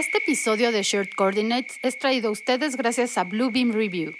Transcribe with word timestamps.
Este 0.00 0.16
episodio 0.16 0.72
de 0.72 0.82
Shared 0.82 1.10
Coordinates 1.14 1.78
es 1.82 1.98
traído 1.98 2.30
a 2.30 2.32
ustedes 2.32 2.74
gracias 2.74 3.18
a 3.18 3.24
Bluebeam 3.24 3.70
Review. 3.72 4.14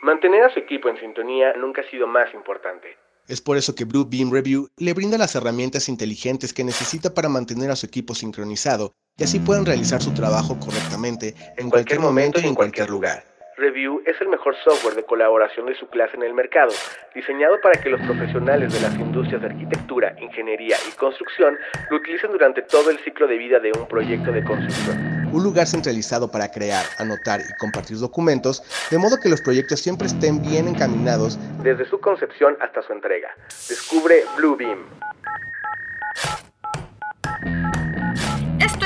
Mantener 0.00 0.44
a 0.44 0.50
su 0.50 0.60
equipo 0.60 0.88
en 0.88 0.96
sintonía 0.96 1.52
nunca 1.58 1.82
ha 1.82 1.90
sido 1.90 2.06
más 2.06 2.32
importante. 2.32 2.96
Es 3.28 3.42
por 3.42 3.58
eso 3.58 3.74
que 3.74 3.84
Bluebeam 3.84 4.32
Review 4.32 4.70
le 4.78 4.94
brinda 4.94 5.18
las 5.18 5.34
herramientas 5.34 5.90
inteligentes 5.90 6.54
que 6.54 6.64
necesita 6.64 7.12
para 7.12 7.28
mantener 7.28 7.70
a 7.70 7.76
su 7.76 7.84
equipo 7.84 8.14
sincronizado 8.14 8.94
y 9.18 9.24
así 9.24 9.40
puedan 9.40 9.66
realizar 9.66 10.00
su 10.00 10.14
trabajo 10.14 10.58
correctamente 10.58 11.34
en 11.58 11.68
cualquier 11.68 12.00
momento 12.00 12.40
y 12.40 12.46
en 12.46 12.54
cualquier 12.54 12.88
lugar. 12.88 13.22
Review 13.60 14.02
es 14.06 14.18
el 14.20 14.28
mejor 14.28 14.56
software 14.64 14.94
de 14.94 15.04
colaboración 15.04 15.66
de 15.66 15.74
su 15.74 15.86
clase 15.88 16.16
en 16.16 16.22
el 16.22 16.32
mercado, 16.32 16.72
diseñado 17.14 17.60
para 17.62 17.78
que 17.80 17.90
los 17.90 18.00
profesionales 18.00 18.72
de 18.72 18.80
las 18.80 18.94
industrias 18.94 19.42
de 19.42 19.48
arquitectura, 19.48 20.16
ingeniería 20.18 20.76
y 20.88 20.96
construcción 20.96 21.56
lo 21.90 21.98
utilicen 21.98 22.32
durante 22.32 22.62
todo 22.62 22.90
el 22.90 22.98
ciclo 23.00 23.26
de 23.26 23.36
vida 23.36 23.60
de 23.60 23.70
un 23.78 23.86
proyecto 23.86 24.32
de 24.32 24.42
construcción. 24.42 25.28
Un 25.32 25.44
lugar 25.44 25.66
centralizado 25.66 26.30
para 26.30 26.50
crear, 26.50 26.84
anotar 26.98 27.40
y 27.40 27.56
compartir 27.58 27.98
documentos, 27.98 28.62
de 28.90 28.98
modo 28.98 29.18
que 29.22 29.28
los 29.28 29.42
proyectos 29.42 29.80
siempre 29.80 30.06
estén 30.06 30.40
bien 30.40 30.66
encaminados 30.66 31.38
desde 31.62 31.84
su 31.84 32.00
concepción 32.00 32.56
hasta 32.60 32.82
su 32.82 32.92
entrega. 32.94 33.28
Descubre 33.68 34.24
Bluebeam. 34.36 34.86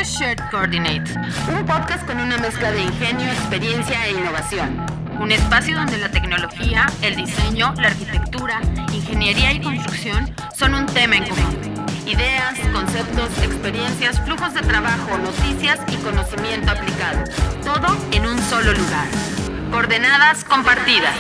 Shared 0.05 0.39
Coordinates, 0.51 1.17
un 1.49 1.65
podcast 1.65 2.07
con 2.07 2.21
una 2.21 2.37
mezcla 2.37 2.71
de 2.71 2.83
ingenio, 2.83 3.27
experiencia 3.27 4.07
e 4.07 4.11
innovación. 4.11 4.85
Un 5.19 5.33
espacio 5.33 5.77
donde 5.77 5.97
la 5.97 6.11
tecnología, 6.11 6.87
el 7.01 7.17
diseño, 7.17 7.73
la 7.79 7.89
arquitectura, 7.89 8.61
ingeniería 8.93 9.53
y 9.53 9.63
construcción 9.63 10.31
son 10.55 10.75
un 10.75 10.85
tema 10.87 11.17
en 11.17 11.25
común. 11.25 11.59
Ideas, 12.07 12.59
conceptos, 12.73 13.31
experiencias, 13.43 14.21
flujos 14.21 14.53
de 14.53 14.61
trabajo, 14.61 15.17
noticias 15.17 15.81
y 15.89 15.97
conocimiento 15.97 16.71
aplicado. 16.71 17.25
Todo 17.65 17.97
en 18.13 18.27
un 18.27 18.39
solo 18.43 18.75
lugar. 18.75 19.07
Coordenadas 19.71 20.45
compartidas. 20.45 21.15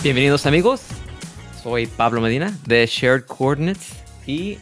Bienvenidos 0.00 0.46
amigos, 0.46 0.82
soy 1.60 1.88
Pablo 1.88 2.20
Medina 2.20 2.56
de 2.66 2.86
Shared 2.86 3.24
Coordinates 3.24 3.94
y 4.28 4.58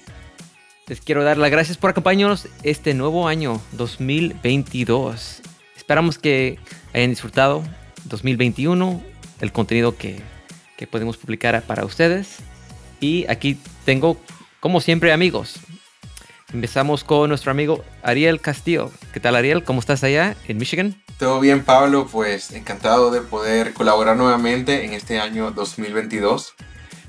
les 0.87 1.03
quiero 1.03 1.25
dar 1.25 1.37
las 1.37 1.51
gracias 1.51 1.77
por 1.77 1.91
acompañarnos 1.91 2.49
este 2.63 2.95
nuevo 2.95 3.29
año 3.29 3.61
2022. 3.73 5.43
Esperamos 5.77 6.19
que 6.19 6.59
hayan 6.95 7.11
disfrutado 7.11 7.63
2021, 8.07 9.03
el 9.41 9.53
contenido 9.53 9.95
que, 9.99 10.23
que 10.79 10.87
podemos 10.87 11.19
publicar 11.19 11.61
para 11.65 11.85
ustedes. 11.85 12.39
Y 12.99 13.27
aquí 13.29 13.59
tengo, 13.85 14.19
como 14.61 14.81
siempre 14.81 15.13
amigos, 15.13 15.61
empezamos 16.51 17.05
con 17.05 17.29
nuestro 17.29 17.51
amigo 17.51 17.85
Ariel 18.03 18.41
Castillo. 18.41 18.91
¿Qué 19.13 19.21
tal 19.21 19.37
Ariel? 19.37 19.65
¿Cómo 19.65 19.81
estás 19.81 20.03
allá 20.03 20.35
en 20.49 20.57
Michigan? 20.57 20.97
Todo 21.19 21.41
bien, 21.41 21.65
Pablo. 21.65 22.07
Pues 22.07 22.53
encantado 22.53 23.11
de 23.11 23.23
poder 23.23 23.73
colaborar 23.73 24.17
nuevamente 24.17 24.85
en 24.85 24.93
este 24.93 25.19
año 25.19 25.51
2022. 25.51 26.55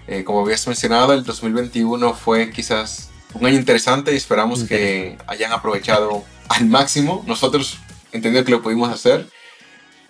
Eh, 0.08 0.23
como 0.23 0.41
habías 0.41 0.66
mencionado, 0.66 1.13
el 1.13 1.25
2021 1.25 2.13
fue 2.13 2.50
quizás 2.50 3.09
un 3.34 3.45
año 3.45 3.57
interesante 3.57 4.13
y 4.13 4.16
esperamos 4.16 4.63
que 4.63 5.18
hayan 5.28 5.51
aprovechado 5.51 6.23
al 6.47 6.68
máximo. 6.68 7.25
Nosotros 7.28 7.79
entendemos 8.13 8.45
que 8.45 8.51
lo 8.51 8.62
pudimos 8.62 8.90
hacer. 8.90 9.28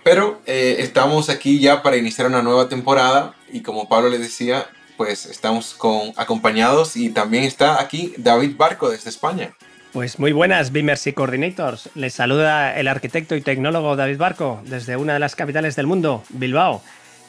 Pero 0.04 0.42
eh, 0.46 0.78
estamos 0.80 1.30
aquí 1.30 1.60
ya 1.60 1.82
para 1.82 1.98
iniciar 1.98 2.28
una 2.28 2.44
nueva 2.44 2.70
temporada 2.70 3.34
y 3.52 3.62
como 3.62 3.90
Pablo 3.90 4.10
le 4.10 4.20
decía, 4.20 4.70
pues 4.96 5.26
estamos 5.26 5.74
con, 5.74 6.14
acompañados 6.18 6.96
y 6.96 7.10
también 7.10 7.44
está 7.44 7.82
aquí 7.82 8.14
David 8.18 8.56
Barco 8.58 8.90
desde 8.90 9.10
España. 9.10 9.56
Pues 9.98 10.20
muy 10.20 10.32
buenas, 10.32 10.72
Beamers 10.72 11.08
y 11.08 11.14
Coordinators. 11.14 11.90
Les 11.96 12.14
saluda 12.14 12.78
el 12.78 12.88
arquitecto 12.88 13.36
y 13.36 13.42
tecnólogo 13.42 13.96
David 13.96 14.20
Barco 14.20 14.62
desde 14.64 14.96
una 14.96 15.14
de 15.14 15.20
las 15.20 15.36
capitales 15.36 15.76
del 15.76 15.88
mundo, 15.88 16.24
Bilbao. 16.30 16.84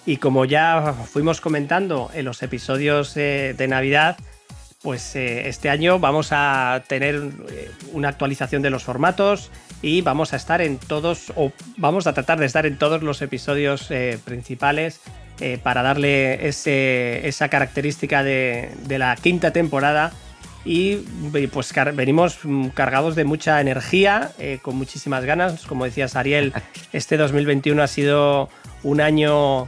Y 0.05 0.19
como 0.19 0.45
ya 0.45 0.93
fuimos 1.11 1.41
comentando 1.41 2.11
en 2.13 2.27
los 2.27 2.43
episodios 2.43 3.17
eh, 3.17 3.55
de 3.57 3.69
Navidad, 3.69 4.19
pues 4.83 5.17
eh, 5.17 5.49
este 5.49 5.71
año 5.71 5.99
vamos 5.99 6.29
a 6.33 6.83
tener 6.89 7.15
eh, 7.49 7.71
una 7.95 8.11
actualización 8.11 8.61
de 8.61 8.69
los 8.69 8.85
formatos 8.85 9.51
y 9.81 10.03
vamos 10.03 10.35
a 10.35 10.37
estar 10.37 10.61
en 10.61 10.77
todos, 10.77 11.33
o 11.37 11.53
vamos 11.79 12.07
a 12.07 12.13
tratar 12.13 12.39
de 12.39 12.45
estar 12.45 12.67
en 12.67 12.77
todos 12.77 13.03
los 13.03 13.23
episodios 13.23 13.89
principales 14.27 15.01
para 15.63 15.83
darle 15.83 16.49
esa 16.49 17.49
característica 17.49 18.23
de 18.23 18.99
la 18.99 19.17
quinta 19.17 19.53
temporada 19.53 20.13
y 20.71 20.97
pues 21.51 21.73
venimos 21.95 22.41
mm, 22.45 22.69
cargados 22.69 23.17
de 23.17 23.25
mucha 23.25 23.59
energía, 23.59 24.33
eh, 24.39 24.59
con 24.61 24.77
muchísimas 24.77 25.25
ganas. 25.25 25.65
Como 25.65 25.87
decías, 25.87 26.15
Ariel, 26.15 26.53
este 26.93 27.17
2021 27.17 27.83
ha 27.83 27.87
sido 27.87 28.51
un 28.83 29.01
año, 29.01 29.67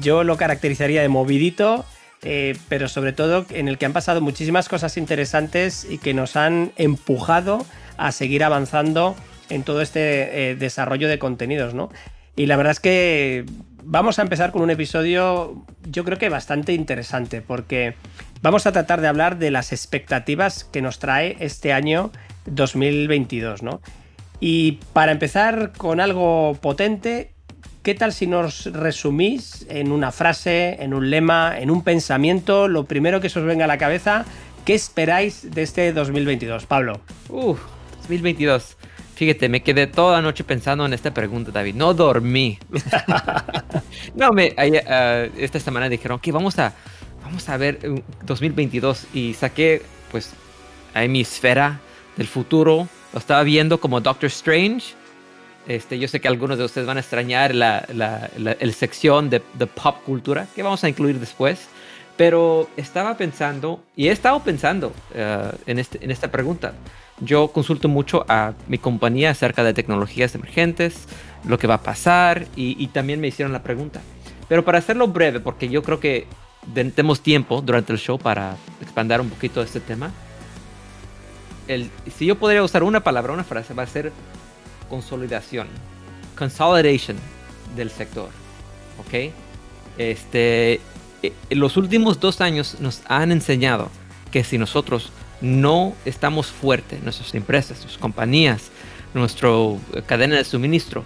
yo 0.00 0.24
lo 0.24 0.38
caracterizaría 0.38 1.02
de 1.02 1.10
movidito, 1.10 1.84
eh, 2.22 2.56
pero 2.70 2.88
sobre 2.88 3.12
todo 3.12 3.44
en 3.50 3.68
el 3.68 3.76
que 3.76 3.84
han 3.84 3.92
pasado 3.92 4.22
muchísimas 4.22 4.70
cosas 4.70 4.96
interesantes 4.96 5.86
y 5.88 5.98
que 5.98 6.14
nos 6.14 6.34
han 6.36 6.72
empujado 6.76 7.66
a 7.98 8.10
seguir 8.10 8.42
avanzando 8.42 9.16
en 9.50 9.64
todo 9.64 9.82
este 9.82 10.50
eh, 10.50 10.56
desarrollo 10.56 11.08
de 11.08 11.18
contenidos, 11.18 11.74
¿no? 11.74 11.90
Y 12.36 12.46
la 12.46 12.56
verdad 12.56 12.70
es 12.70 12.80
que 12.80 13.44
vamos 13.84 14.18
a 14.18 14.22
empezar 14.22 14.50
con 14.50 14.62
un 14.62 14.70
episodio, 14.70 15.62
yo 15.90 16.04
creo 16.04 16.16
que 16.16 16.30
bastante 16.30 16.72
interesante, 16.72 17.42
porque 17.42 17.94
vamos 18.42 18.66
a 18.66 18.72
tratar 18.72 19.00
de 19.00 19.08
hablar 19.08 19.38
de 19.38 19.50
las 19.50 19.72
expectativas 19.72 20.64
que 20.64 20.82
nos 20.82 20.98
trae 20.98 21.36
este 21.40 21.72
año 21.72 22.10
2022, 22.46 23.62
¿no? 23.62 23.80
Y 24.40 24.80
para 24.92 25.12
empezar 25.12 25.72
con 25.76 26.00
algo 26.00 26.58
potente, 26.60 27.32
¿qué 27.82 27.94
tal 27.94 28.12
si 28.12 28.26
nos 28.26 28.66
resumís 28.66 29.66
en 29.70 29.92
una 29.92 30.12
frase, 30.12 30.82
en 30.82 30.92
un 30.92 31.10
lema, 31.10 31.58
en 31.58 31.70
un 31.70 31.82
pensamiento, 31.82 32.68
lo 32.68 32.84
primero 32.84 33.20
que 33.20 33.28
se 33.28 33.38
os 33.38 33.46
venga 33.46 33.64
a 33.64 33.68
la 33.68 33.78
cabeza? 33.78 34.24
¿Qué 34.64 34.74
esperáis 34.74 35.50
de 35.54 35.62
este 35.62 35.92
2022, 35.92 36.66
Pablo? 36.66 37.00
Uh, 37.28 37.56
2022. 38.00 38.76
Fíjate, 39.14 39.48
me 39.48 39.62
quedé 39.62 39.86
toda 39.86 40.16
la 40.16 40.22
noche 40.22 40.44
pensando 40.44 40.84
en 40.84 40.92
esta 40.92 41.14
pregunta, 41.14 41.50
David. 41.50 41.74
No 41.76 41.94
dormí. 41.94 42.58
no, 44.14 44.32
me, 44.32 44.48
uh, 44.48 45.40
esta 45.40 45.58
semana 45.58 45.88
dijeron 45.88 46.18
que 46.18 46.32
vamos 46.32 46.58
a, 46.58 46.74
vamos 47.26 47.48
a 47.48 47.56
ver 47.56 47.80
2022 48.24 49.02
uh, 49.02 49.16
y 49.16 49.34
saqué, 49.34 49.82
pues, 50.10 50.32
ahí 50.94 51.08
mi 51.08 51.20
esfera 51.20 51.80
del 52.16 52.28
futuro. 52.28 52.88
Lo 53.12 53.18
estaba 53.18 53.42
viendo 53.42 53.78
como 53.80 54.00
Doctor 54.00 54.28
Strange. 54.28 54.94
Este, 55.66 55.98
yo 55.98 56.06
sé 56.06 56.20
que 56.20 56.28
algunos 56.28 56.56
de 56.56 56.64
ustedes 56.64 56.86
van 56.86 56.96
a 56.96 57.00
extrañar 57.00 57.54
la, 57.54 57.84
la, 57.92 58.30
la 58.36 58.72
sección 58.72 59.28
de, 59.28 59.42
de, 59.54 59.66
pop 59.66 59.96
cultura 60.04 60.46
que 60.54 60.62
vamos 60.62 60.84
a 60.84 60.88
incluir 60.88 61.18
después. 61.18 61.68
Pero 62.16 62.70
estaba 62.76 63.16
pensando, 63.16 63.82
y 63.94 64.08
he 64.08 64.12
estado 64.12 64.42
pensando 64.42 64.88
uh, 64.88 65.54
en, 65.66 65.78
este, 65.78 66.02
en 66.02 66.10
esta 66.10 66.30
pregunta 66.30 66.72
yo 67.20 67.48
consulto 67.48 67.88
mucho 67.88 68.24
a 68.28 68.52
mi 68.68 68.78
compañía 68.78 69.30
acerca 69.30 69.64
de 69.64 69.72
tecnologías 69.72 70.34
emergentes, 70.34 71.06
lo 71.44 71.58
que 71.58 71.66
va 71.66 71.74
a 71.74 71.82
pasar 71.82 72.46
y, 72.56 72.86
también 72.88 73.20
me 73.20 73.28
hicieron 73.28 73.52
la 73.52 73.62
pregunta. 73.62 74.02
Pero 74.48 74.64
para 74.64 74.78
hacerlo 74.78 75.08
breve, 75.08 75.40
porque 75.40 75.68
yo 75.68 75.82
creo 75.82 75.98
que 75.98 76.26
tenemos 76.74 77.20
tiempo 77.20 77.60
durante 77.60 77.92
el 77.92 77.98
show 77.98 78.18
para 78.18 78.56
expandir 78.80 79.20
un 79.20 79.30
poquito 79.30 79.62
este 79.62 79.80
tema. 79.80 80.10
El, 81.68 81.90
si 82.16 82.26
yo 82.26 82.36
podría 82.36 82.62
usar 82.62 82.82
una 82.82 83.00
palabra, 83.00 83.32
una 83.32 83.44
frase, 83.44 83.74
va 83.74 83.82
a 83.82 83.86
ser 83.86 84.12
consolidación, 84.88 85.68
consolidation 86.38 87.16
del 87.74 87.90
sector. 87.90 88.28
¿Ok? 88.98 89.32
Este, 89.98 90.80
eh, 91.22 91.32
los 91.50 91.76
últimos 91.76 92.20
dos 92.20 92.40
años 92.40 92.76
nos 92.80 93.02
han 93.08 93.32
enseñado 93.32 93.90
que 94.30 94.44
si 94.44 94.58
nosotros 94.58 95.10
no 95.40 95.94
estamos 96.04 96.48
fuertes, 96.48 97.02
nuestras 97.02 97.34
empresas, 97.34 97.78
nuestras 97.78 97.98
compañías, 97.98 98.70
nuestra 99.14 99.48
eh, 99.48 100.02
cadena 100.06 100.36
de 100.36 100.44
suministro, 100.44 101.04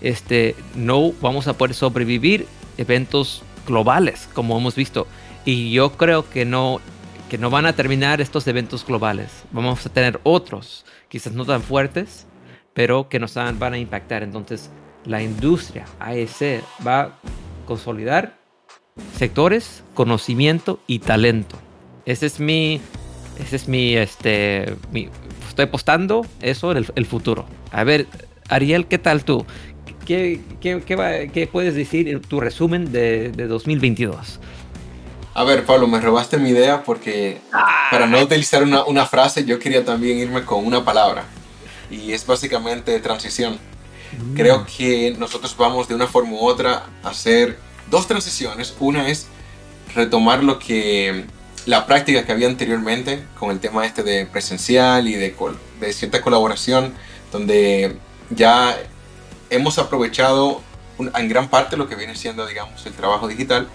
este, 0.00 0.56
no 0.74 1.12
vamos 1.20 1.46
a 1.46 1.52
poder 1.52 1.74
sobrevivir 1.74 2.46
eventos 2.78 3.42
globales 3.66 4.28
como 4.34 4.58
hemos 4.58 4.74
visto. 4.74 5.06
Y 5.44 5.72
yo 5.72 5.92
creo 5.92 6.28
que 6.28 6.44
no, 6.44 6.80
que 7.28 7.38
no 7.38 7.50
van 7.50 7.66
a 7.66 7.72
terminar 7.72 8.20
estos 8.20 8.46
eventos 8.46 8.86
globales. 8.86 9.30
Vamos 9.52 9.84
a 9.86 9.88
tener 9.88 10.20
otros, 10.22 10.84
quizás 11.08 11.32
no 11.32 11.44
tan 11.44 11.62
fuertes, 11.62 12.26
pero 12.74 13.08
que 13.08 13.18
nos 13.18 13.34
van 13.34 13.72
a 13.72 13.78
impactar. 13.78 14.22
Entonces, 14.22 14.70
la 15.04 15.22
industria 15.22 15.86
AEC 15.98 16.62
va 16.86 17.00
a 17.00 17.10
consolidar 17.66 18.38
sectores, 19.16 19.84
conocimiento 19.94 20.80
y 20.86 21.00
talento. 21.00 21.56
Ese 22.04 22.26
es 22.26 22.40
mi, 22.40 22.80
ese 23.38 23.56
es 23.56 23.68
mi, 23.68 23.96
este, 23.96 24.74
estoy 25.48 25.64
apostando 25.64 26.26
eso 26.40 26.72
en 26.72 26.86
el, 26.94 27.06
futuro. 27.06 27.46
A 27.72 27.84
ver, 27.84 28.06
Ariel, 28.48 28.86
¿qué 28.86 28.98
tal 28.98 29.24
tú? 29.24 29.46
¿Qué, 30.10 30.40
qué, 30.60 31.48
puedes 31.52 31.76
decir 31.76 32.20
tu 32.26 32.40
resumen 32.40 32.90
de, 32.90 33.30
de 33.30 33.46
2022? 33.46 34.40
A 35.34 35.44
ver, 35.44 35.64
Pablo, 35.64 35.86
me 35.86 36.00
robaste 36.00 36.36
mi 36.36 36.48
idea 36.48 36.82
porque 36.82 37.40
para 37.92 38.08
no 38.08 38.18
utilizar 38.18 38.64
una, 38.64 38.82
una, 38.86 39.06
frase, 39.06 39.44
yo 39.44 39.60
quería 39.60 39.84
también 39.84 40.18
irme 40.18 40.44
con 40.44 40.66
una 40.66 40.84
palabra. 40.84 41.26
Y 41.92 42.10
es 42.12 42.26
básicamente 42.26 42.98
transición. 42.98 43.52
Mm. 43.52 44.34
Creo 44.34 44.66
que 44.66 45.14
nosotros 45.16 45.56
vamos 45.56 45.86
de 45.86 45.94
una 45.94 46.08
forma 46.08 46.32
u 46.32 46.40
otra 46.40 46.86
a 47.04 47.10
hacer 47.10 47.56
dos 47.88 48.08
transiciones. 48.08 48.74
Una 48.80 49.08
es 49.08 49.28
retomar 49.94 50.42
lo 50.42 50.58
que 50.58 51.24
la 51.66 51.86
práctica 51.86 52.26
que 52.26 52.32
había 52.32 52.48
anteriormente 52.48 53.22
con 53.38 53.52
el 53.52 53.60
tema 53.60 53.86
este 53.86 54.02
de 54.02 54.26
presencial 54.26 55.06
y 55.06 55.14
de, 55.14 55.36
de 55.78 55.92
cierta 55.92 56.20
colaboración, 56.20 56.94
donde 57.30 57.96
ya 58.30 58.76
hemos 59.50 59.78
aprovechado 59.78 60.62
en 60.98 61.28
gran 61.28 61.48
parte 61.48 61.76
lo 61.76 61.88
que 61.88 61.96
viene 61.96 62.14
siendo, 62.14 62.46
digamos, 62.46 62.84
el 62.86 62.92
trabajo 62.92 63.28
digital 63.28 63.68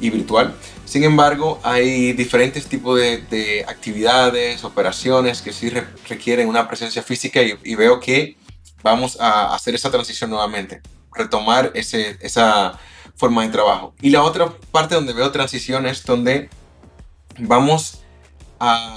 y 0.00 0.10
virtual. 0.10 0.54
Sin 0.84 1.04
embargo, 1.04 1.60
hay 1.62 2.12
diferentes 2.12 2.66
tipos 2.66 2.98
de, 2.98 3.64
actividades, 3.68 4.64
operaciones 4.64 5.42
que 5.42 5.52
sí 5.52 5.70
requieren 6.08 6.48
una 6.48 6.68
presencia 6.68 7.02
física 7.02 7.42
y, 7.42 7.74
veo 7.74 8.00
que 8.00 8.36
vamos 8.82 9.20
a 9.20 9.54
hacer 9.54 9.74
esa 9.74 9.90
transición 9.90 10.30
nuevamente, 10.30 10.80
retomar 11.12 11.72
ese, 11.74 12.16
esa 12.20 12.78
forma 13.16 13.42
de 13.42 13.48
trabajo. 13.50 13.94
Y 14.00 14.10
la 14.10 14.22
otra 14.22 14.52
parte 14.70 14.94
donde 14.94 15.12
veo 15.12 15.30
transición 15.32 15.86
es 15.86 16.04
donde 16.04 16.48
vamos 17.38 18.00
a 18.60 18.96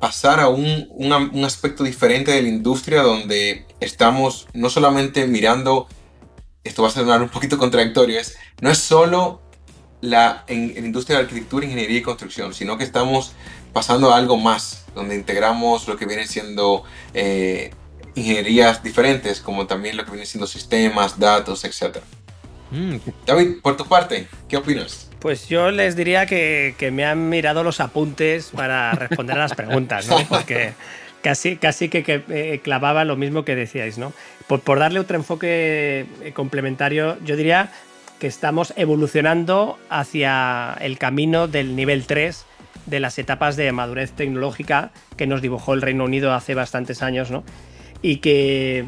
pasar 0.00 0.40
a 0.40 0.48
un, 0.48 0.88
un, 0.90 1.44
aspecto 1.44 1.84
diferente 1.84 2.32
de 2.32 2.42
la 2.42 2.48
industria 2.48 3.02
donde 3.02 3.66
estamos 3.84 4.48
no 4.54 4.70
solamente 4.70 5.26
mirando, 5.26 5.88
esto 6.64 6.82
va 6.82 6.88
a 6.88 6.92
sonar 6.92 7.22
un 7.22 7.28
poquito 7.28 7.58
contradictorio, 7.58 8.18
es, 8.18 8.36
no 8.60 8.70
es 8.70 8.78
solo 8.78 9.42
la, 10.00 10.44
en, 10.46 10.76
industria 10.76 11.18
de 11.18 11.24
arquitectura, 11.24 11.64
ingeniería 11.64 11.98
y 11.98 12.02
construcción, 12.02 12.54
sino 12.54 12.78
que 12.78 12.84
estamos 12.84 13.32
pasando 13.72 14.12
a 14.12 14.16
algo 14.16 14.36
más, 14.36 14.84
donde 14.94 15.14
integramos 15.14 15.88
lo 15.88 15.96
que 15.96 16.06
viene 16.06 16.26
siendo 16.26 16.84
eh, 17.14 17.72
ingenierías 18.14 18.82
diferentes, 18.82 19.40
como 19.40 19.66
también 19.66 19.96
lo 19.96 20.04
que 20.04 20.10
viene 20.10 20.26
siendo 20.26 20.46
sistemas, 20.46 21.18
datos, 21.18 21.64
etc. 21.64 21.98
Mm. 22.70 22.96
David, 23.26 23.60
por 23.62 23.76
tu 23.76 23.86
parte, 23.86 24.28
¿qué 24.48 24.56
opinas? 24.56 25.08
Pues 25.20 25.48
yo 25.48 25.70
les 25.70 25.94
diría 25.94 26.26
que, 26.26 26.90
me 26.92 27.04
han 27.04 27.28
mirado 27.28 27.62
los 27.62 27.80
apuntes 27.80 28.50
para 28.54 28.92
responder 28.92 29.36
a 29.36 29.42
las 29.42 29.54
preguntas, 29.54 30.08
¿no? 30.08 30.18
Porque 30.28 30.74
casi, 31.22 31.56
casi 31.56 31.88
que, 31.88 32.22
eh, 32.28 32.60
clavaba 32.62 33.04
lo 33.04 33.16
mismo 33.16 33.44
que 33.44 33.54
decíais, 33.54 33.96
¿no? 33.96 34.12
Por, 34.46 34.78
darle 34.78 35.00
otro 35.00 35.16
enfoque 35.16 36.06
eh, 36.22 36.32
complementario, 36.34 37.16
yo 37.24 37.36
diría 37.36 37.70
que 38.18 38.26
estamos 38.26 38.74
evolucionando 38.76 39.78
hacia 39.88 40.76
el 40.80 40.98
camino 40.98 41.48
del 41.48 41.74
nivel 41.74 42.06
3 42.06 42.44
de 42.86 43.00
las 43.00 43.18
etapas 43.18 43.56
de 43.56 43.72
madurez 43.72 44.12
tecnológica 44.12 44.90
que 45.16 45.26
nos 45.26 45.40
dibujó 45.40 45.74
el 45.74 45.82
Reino 45.82 46.04
Unido 46.04 46.34
hace 46.34 46.54
bastantes 46.54 47.02
años, 47.02 47.30
¿no? 47.30 47.44
Y 48.02 48.16
que 48.16 48.84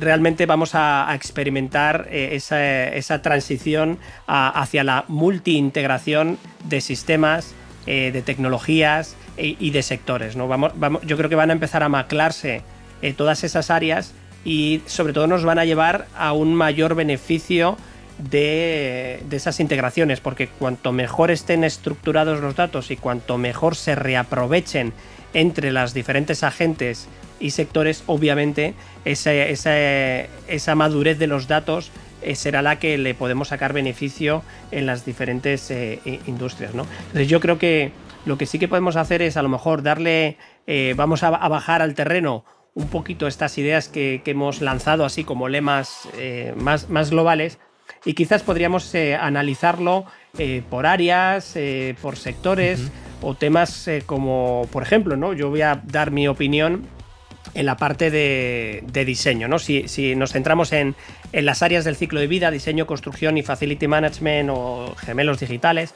realmente 0.00 0.46
vamos 0.46 0.74
a, 0.74 1.10
experimentar 1.14 2.08
eh, 2.10 2.30
esa, 2.32 3.22
transición 3.22 3.98
hacia 4.26 4.84
la 4.84 5.04
multi-integración 5.08 6.38
de 6.64 6.80
sistemas, 6.80 7.54
de 7.86 8.20
tecnologías 8.20 9.16
y 9.40 9.70
de 9.70 9.82
sectores. 9.82 10.36
¿no? 10.36 10.48
Vamos, 10.48 10.72
vamos, 10.74 11.02
yo 11.06 11.16
creo 11.16 11.28
que 11.28 11.36
van 11.36 11.50
a 11.50 11.52
empezar 11.52 11.82
a 11.82 11.88
maclarse 11.88 12.62
eh, 13.00 13.12
todas 13.12 13.44
esas 13.44 13.70
áreas 13.70 14.12
y 14.44 14.82
sobre 14.86 15.12
todo 15.12 15.28
nos 15.28 15.44
van 15.44 15.60
a 15.60 15.64
llevar 15.64 16.06
a 16.16 16.32
un 16.32 16.52
mayor 16.52 16.96
beneficio 16.96 17.76
de, 18.18 19.22
esas 19.30 19.60
integraciones, 19.60 20.18
porque 20.18 20.48
cuanto 20.48 20.90
mejor 20.90 21.30
estén 21.30 21.62
estructurados 21.62 22.40
los 22.40 22.56
datos 22.56 22.90
y 22.90 22.96
cuanto 22.96 23.38
mejor 23.38 23.76
se 23.76 23.94
reaprovechen 23.94 24.92
entre 25.32 25.70
las 25.70 25.94
diferentes 25.94 26.42
agentes 26.42 27.06
y 27.38 27.50
sectores, 27.50 28.02
obviamente 28.06 28.74
esa, 29.04 29.32
esa, 29.32 30.74
madurez 30.74 31.20
de 31.20 31.28
los 31.28 31.46
datos 31.46 31.92
eh, 32.22 32.34
será 32.34 32.62
la 32.62 32.80
que 32.80 32.98
le 32.98 33.14
podemos 33.14 33.48
sacar 33.48 33.72
beneficio 33.72 34.42
en 34.72 34.86
las 34.86 35.04
diferentes 35.04 35.70
eh, 35.70 36.00
industrias. 36.26 36.74
¿no? 36.74 36.84
Entonces 37.06 37.28
yo 37.28 37.38
creo 37.38 37.58
que 37.58 37.92
lo 38.24 38.38
que 38.38 38.46
sí 38.46 38.58
que 38.58 38.68
podemos 38.68 38.96
hacer 38.96 39.22
es 39.22 39.36
a 39.36 39.42
lo 39.42 39.48
mejor 39.48 39.82
darle, 39.82 40.36
eh, 40.66 40.94
vamos 40.96 41.22
a, 41.22 41.30
bajar 41.30 41.82
al 41.82 41.94
terreno 41.94 42.44
un 42.74 42.88
poquito 42.88 43.26
estas 43.26 43.58
ideas 43.58 43.88
que, 43.88 44.22
hemos 44.24 44.60
lanzado 44.60 45.04
así 45.04 45.24
como 45.24 45.48
lemas 45.48 46.08
más, 46.56 46.88
más 46.90 47.10
globales 47.10 47.58
y 48.04 48.14
quizás 48.14 48.42
podríamos 48.42 48.94
eh, 48.94 49.14
analizarlo 49.14 50.04
eh, 50.38 50.62
por 50.68 50.86
áreas, 50.86 51.52
eh, 51.56 51.94
por 52.00 52.16
sectores 52.16 52.90
o 53.20 53.34
temas 53.34 53.90
como, 54.06 54.68
por 54.70 54.82
ejemplo, 54.82 55.16
¿no? 55.16 55.32
yo 55.32 55.50
voy 55.50 55.62
a 55.62 55.82
dar 55.84 56.12
mi 56.12 56.28
opinión 56.28 56.86
en 57.54 57.66
la 57.66 57.76
parte 57.76 58.10
de, 58.10 58.84
diseño. 59.04 59.48
¿no? 59.48 59.58
Si, 59.58 60.14
nos 60.14 60.32
centramos 60.32 60.72
en, 60.72 60.94
las 61.32 61.62
áreas 61.62 61.84
del 61.84 61.96
ciclo 61.96 62.20
de 62.20 62.28
vida, 62.28 62.50
diseño, 62.50 62.86
construcción 62.86 63.36
y 63.36 63.42
facility 63.42 63.88
management 63.88 64.50
o 64.52 64.94
gemelos 64.96 65.40
digitales, 65.40 65.94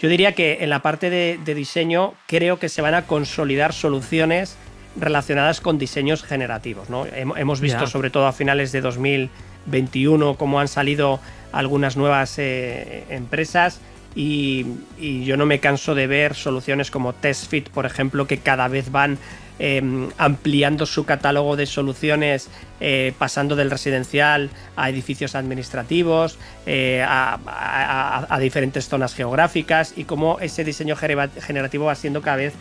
yo 0.00 0.08
diría 0.08 0.32
que 0.32 0.58
en 0.60 0.70
la 0.70 0.80
parte 0.80 1.10
de, 1.10 1.54
diseño 1.54 2.14
creo 2.26 2.58
que 2.58 2.68
se 2.68 2.82
van 2.82 2.94
a 2.94 3.06
consolidar 3.06 3.72
soluciones 3.72 4.56
relacionadas 4.96 5.60
con 5.60 5.78
diseños 5.78 6.22
generativos. 6.22 6.88
¿no? 6.88 7.06
Hemos 7.06 7.60
visto 7.60 7.86
sobre 7.86 8.10
todo 8.10 8.26
a 8.26 8.32
finales 8.32 8.72
de 8.72 8.80
2021 8.80 10.34
cómo 10.36 10.60
han 10.60 10.68
salido 10.68 11.20
algunas 11.52 11.96
nuevas 11.96 12.38
eh, 12.38 13.04
empresas 13.10 13.80
y, 14.14 14.66
yo 14.98 15.36
no 15.36 15.46
me 15.46 15.60
canso 15.60 15.94
de 15.94 16.06
ver 16.06 16.34
soluciones 16.34 16.90
como 16.90 17.12
TestFit, 17.12 17.68
por 17.68 17.86
ejemplo, 17.86 18.26
que 18.26 18.38
cada 18.38 18.66
vez 18.68 18.90
van 18.90 19.18
em, 19.58 20.08
ampliando 20.18 20.86
su 20.86 21.04
catálogo 21.04 21.56
de 21.56 21.66
soluciones, 21.66 22.50
eh, 22.80 23.12
pasando 23.18 23.56
del 23.56 23.70
residencial 23.70 24.50
a 24.76 24.90
edificios 24.90 25.34
administrativos, 25.34 26.38
eh, 26.66 27.04
a, 27.06 28.38
diferentes 28.40 28.88
zonas 28.88 29.14
geográficas 29.14 29.94
y 29.96 30.04
cómo 30.04 30.38
ese 30.40 30.64
diseño 30.64 30.96
generativo 30.96 31.86
va 31.86 31.94
siendo 31.94 32.22
cada 32.22 32.36
vez 32.36 32.54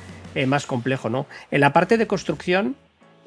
más 0.48 0.65
complejo. 0.65 1.10
¿no? 1.10 1.25
En 1.50 1.62
la 1.62 1.74
parte 1.74 1.98
de 1.98 2.07
construcción, 2.07 2.75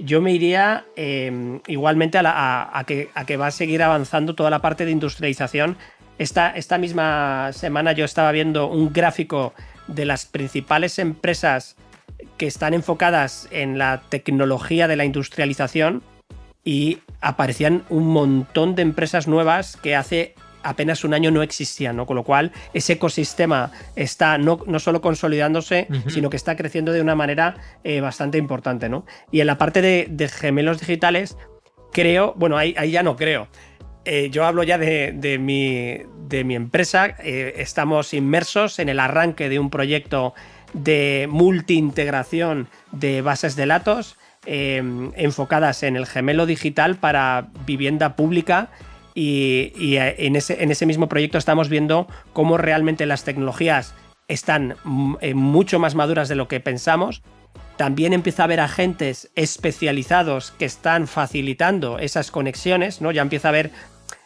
yo 0.01 0.21
me 0.21 0.33
iría 0.33 0.85
em, 0.97 1.61
igualmente 1.67 2.19
a, 2.23 2.85
que, 2.87 3.37
va 3.37 3.47
a 3.47 3.51
seguir 3.51 3.83
avanzando 3.83 4.35
toda 4.35 4.51
la 4.51 4.61
parte 4.61 4.85
de 4.85 4.91
industrialización. 4.91 5.77
Esta, 6.19 6.51
esta 6.51 6.79
misma 6.79 7.53
semana 7.53 7.93
yo 7.93 8.05
estaba 8.05 8.33
viendo 8.33 8.67
un 8.67 8.93
gráfico 8.93 9.55
de 9.87 10.05
las 10.05 10.27
principales 10.27 10.99
empresas 10.99 11.77
que 12.37 12.47
están 12.47 12.75
enfocadas 12.75 13.49
en 13.51 13.79
la 13.79 14.03
tecnología 14.09 14.89
de 14.89 14.97
la 14.97 15.05
industrialización 15.05 16.03
y 16.65 16.99
aparecían 17.21 17.85
un 17.89 18.09
montón 18.09 18.75
de 18.75 18.83
empresas 18.83 19.29
nuevas 19.29 19.77
que 19.77 19.97
hace 19.97 20.35
apenas 20.63 21.05
un 21.05 21.15
año 21.15 21.31
no 21.31 21.43
existían, 21.43 21.97
¿no? 21.97 22.07
Con 22.07 22.17
lo 22.17 22.25
cual, 22.25 22.53
ese 22.75 22.95
ecosistema 22.95 23.73
está 23.97 24.39
no, 24.39 24.61
no 24.67 24.79
solo 24.79 25.01
consolidándose, 25.01 25.89
sino 26.09 26.31
que 26.31 26.37
está 26.37 26.57
creciendo 26.57 26.93
de 26.93 27.01
una 27.01 27.15
manera 27.15 27.57
eh, 27.85 28.01
bastante 28.01 28.39
importante, 28.39 28.89
¿no? 28.89 29.07
Y 29.31 29.41
en 29.41 29.47
la 29.47 29.59
parte 29.59 29.81
de, 29.83 30.29
gemelos 30.29 30.81
digitales, 30.81 31.37
creo, 31.93 32.35
bueno, 32.37 32.57
ahí, 32.57 32.75
ya 32.91 33.03
no 33.03 33.17
creo. 33.17 33.49
Eh, 34.05 34.31
yo 34.31 34.45
hablo 34.47 34.63
ya 34.63 34.79
de, 34.79 35.39
mi, 35.41 35.99
de 36.29 36.45
mi 36.45 36.55
empresa. 36.55 37.17
Eh, 37.23 37.55
estamos 37.57 38.15
inmersos 38.15 38.79
en 38.79 38.89
el 38.89 38.99
arranque 38.99 39.49
de 39.49 39.59
un 39.59 39.71
proyecto 39.71 40.35
de 40.73 41.27
multi-integración 41.31 42.69
de 42.93 43.23
bases 43.23 43.57
de 43.57 43.67
datos 43.67 44.17
enfocadas 44.47 45.83
en 45.83 45.97
el 45.97 46.07
gemelo 46.07 46.47
digital 46.47 46.97
para 46.97 47.49
vivienda 47.67 48.17
pública 48.17 48.71
y, 49.15 49.97
eh, 49.97 50.15
en, 50.19 50.37
ese, 50.37 50.63
en 50.63 50.71
ese 50.71 50.87
mismo 50.87 51.09
proyecto 51.09 51.39
estamos 51.39 51.69
viendo 51.69 52.07
cómo 52.33 52.57
realmente 52.57 53.07
las 53.07 53.25
tecnologías 53.25 53.95
están 54.29 54.77
mm, 54.85 55.17
eh, 55.21 55.35
mucho 55.35 55.79
más 55.79 55.95
maduras 55.95 56.29
de 56.29 56.37
lo 56.37 56.49
que 56.49 56.61
pensamos. 56.61 57.23
También 57.77 58.13
empieza 58.13 58.43
a 58.43 58.45
haber 58.45 58.61
agentes 58.61 59.31
especializados 59.35 60.53
que 60.53 60.67
están 60.67 61.07
facilitando 61.07 61.99
esas 61.99 62.31
conexiones, 62.31 63.01
¿no? 63.01 63.11
Ya 63.11 63.23
empieza 63.23 63.49
a 63.49 63.51
haber 63.51 63.71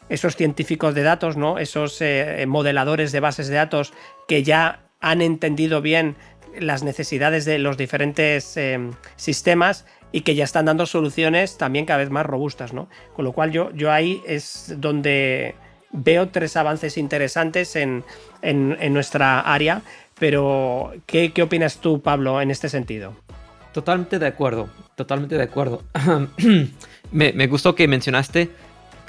esos 0.08 0.36
científicos 0.36 0.94
de 0.94 1.02
datos, 1.02 1.36
¿no? 1.36 1.58
Esos 1.58 2.00
eh, 2.00 2.44
modeladores 2.46 3.12
de 3.12 3.20
bases 3.20 3.48
de 3.48 3.54
datos 3.54 3.94
que 4.28 4.42
ya 4.42 4.80
han 5.00 5.22
entendido 5.22 5.82
bien 5.82 6.16
las 6.60 6.82
necesidades 6.82 7.44
de 7.44 7.58
los 7.58 7.76
diferentes 7.76 8.58
sistemas 9.16 9.84
y 10.12 10.20
que 10.20 10.36
ya 10.36 10.44
están 10.44 10.66
dando 10.66 10.86
soluciones 10.86 11.58
también 11.58 11.86
cada 11.86 11.98
vez 11.98 12.10
más 12.10 12.24
robustas, 12.24 12.72
¿no? 12.72 12.88
Con 13.14 13.24
lo 13.24 13.32
cual 13.32 13.50
yo, 13.50 13.72
yo 13.72 13.90
ahí 13.90 14.22
es 14.26 14.74
donde 14.78 15.56
veo 15.94 16.28
tres 16.28 16.56
avances 16.56 16.98
interesantes 16.98 17.76
en, 17.76 18.04
nuestra 18.92 19.40
área, 19.40 19.82
pero 20.18 20.92
¿qué, 21.06 21.32
opinas 21.42 21.78
tú, 21.78 22.02
Pablo, 22.02 22.40
en 22.40 22.50
este 22.50 22.68
sentido? 22.68 23.14
Totalmente 23.72 24.18
de 24.18 24.26
acuerdo, 24.26 24.68
totalmente 24.94 25.36
de 25.36 25.42
acuerdo. 25.42 25.82
me, 27.10 27.46
gustó 27.46 27.74
que 27.74 27.88
mencionaste 27.88 28.50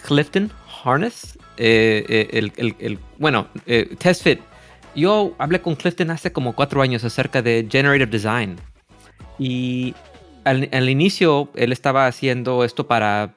Clifton 0.08 0.52
Harness, 0.84 1.38
eh, 1.58 2.06
eh, 2.32 2.74
el, 2.80 3.00
bueno, 3.18 3.48
eh, 3.66 3.96
TestFit. 3.98 4.40
Yo 4.96 5.36
hablé 5.38 5.62
con 5.62 5.76
Clifton 5.76 6.12
hace 6.12 6.32
como 6.32 6.54
cuatro 6.54 6.82
años 6.82 7.04
acerca 7.04 7.42
de 7.42 7.68
Generative 7.70 8.10
Design. 8.10 8.56
Y 9.38 9.94
al, 10.46 10.90
inicio 10.90 11.50
él 11.56 11.72
estaba 11.72 12.08
haciendo 12.08 12.64
esto 12.64 12.88
para, 12.88 13.36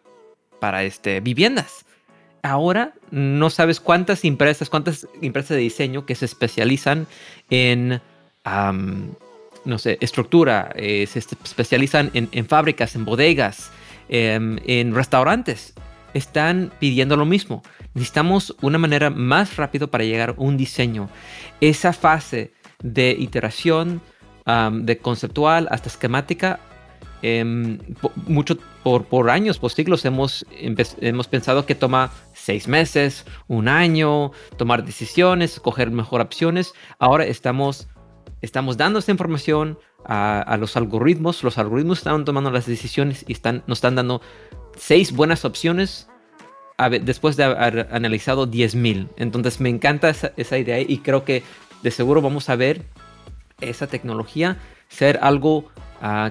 para 0.61 0.85
este, 0.85 1.21
viviendas. 1.21 1.85
Ahora 2.43 2.95
no 3.11 3.51
sabes 3.51 3.81
cuántas 3.81 4.25
empresas, 4.25 4.71
cuántas 4.71 5.09
empresas 5.21 5.51
de 5.51 5.63
diseño 5.63 6.07
que 6.07 6.15
se 6.15 6.27
especializan 6.27 7.09
en, 7.51 8.01
no 9.65 9.79
sé, 9.79 9.99
estructura, 10.01 10.73
eh, 10.77 11.07
se 11.07 11.19
especializan 11.19 12.11
en, 12.15 12.47
fábricas, 12.47 12.95
en 12.95 13.05
bodegas, 13.05 13.73
em, 14.09 14.59
en 14.65 14.95
restaurantes. 14.95 15.75
Están 16.15 16.71
pidiendo 16.79 17.17
lo 17.17 17.27
mismo. 17.27 17.63
Necesitamos 17.95 18.57
una 18.61 18.79
manera 18.79 19.11
más 19.11 19.57
rápida 19.57 19.87
para 19.87 20.05
llegar 20.05 20.31
a 20.31 20.35
un 20.37 20.57
diseño. 20.57 21.09
Esa 21.61 21.93
fase 21.93 22.53
de 22.83 23.11
iteración, 23.19 24.01
de 24.47 24.99
conceptual 24.99 25.69
hasta 25.71 25.89
esquemática, 25.89 26.61
Em, 27.21 27.79
mucho 28.27 28.57
por, 28.85 29.05
por, 29.07 29.29
años, 29.31 29.59
por 29.59 29.73
siglos 29.73 30.05
hemos, 30.05 30.47
hemos 31.01 31.27
pensado 31.27 31.67
que 31.67 31.75
toma 31.75 32.13
seis 32.33 32.69
meses, 32.69 33.25
un 33.49 33.67
año, 33.67 34.31
tomar 34.57 34.85
decisiones, 34.85 35.59
coger 35.59 35.91
mejor 35.91 36.21
opciones. 36.21 36.75
Ahora 36.99 37.25
estamos, 37.25 37.89
estamos 38.41 38.77
dando 38.77 39.01
esta 39.01 39.11
información 39.11 39.79
a, 40.05 40.57
los 40.61 40.77
algoritmos. 40.77 41.43
Los 41.43 41.59
algoritmos 41.59 41.99
están 41.99 42.25
tomando 42.25 42.53
las 42.53 42.67
decisiones 42.67 43.25
y 43.27 43.33
están, 43.33 43.65
nos 43.67 43.79
están 43.79 43.97
dando 43.97 44.23
seis 44.77 45.13
buenas 45.13 45.45
opciones 45.45 46.09
después 47.03 47.37
de 47.37 47.45
haber 47.45 47.89
analizado 47.91 48.47
10.000. 48.47 49.09
Entonces 49.17 49.61
me 49.61 49.69
encanta 49.69 50.09
esa, 50.09 50.33
esa 50.37 50.59
idea 50.59 50.81
y 50.81 50.99
creo 50.99 51.25
que 51.25 51.43
de 51.83 51.91
seguro 51.91 52.23
vamos 52.23 52.49
a 52.49 52.57
ver 52.57 52.83
esa 53.61 53.87
tecnología 53.87 54.59
ser 54.89 55.19
algo 55.23 55.71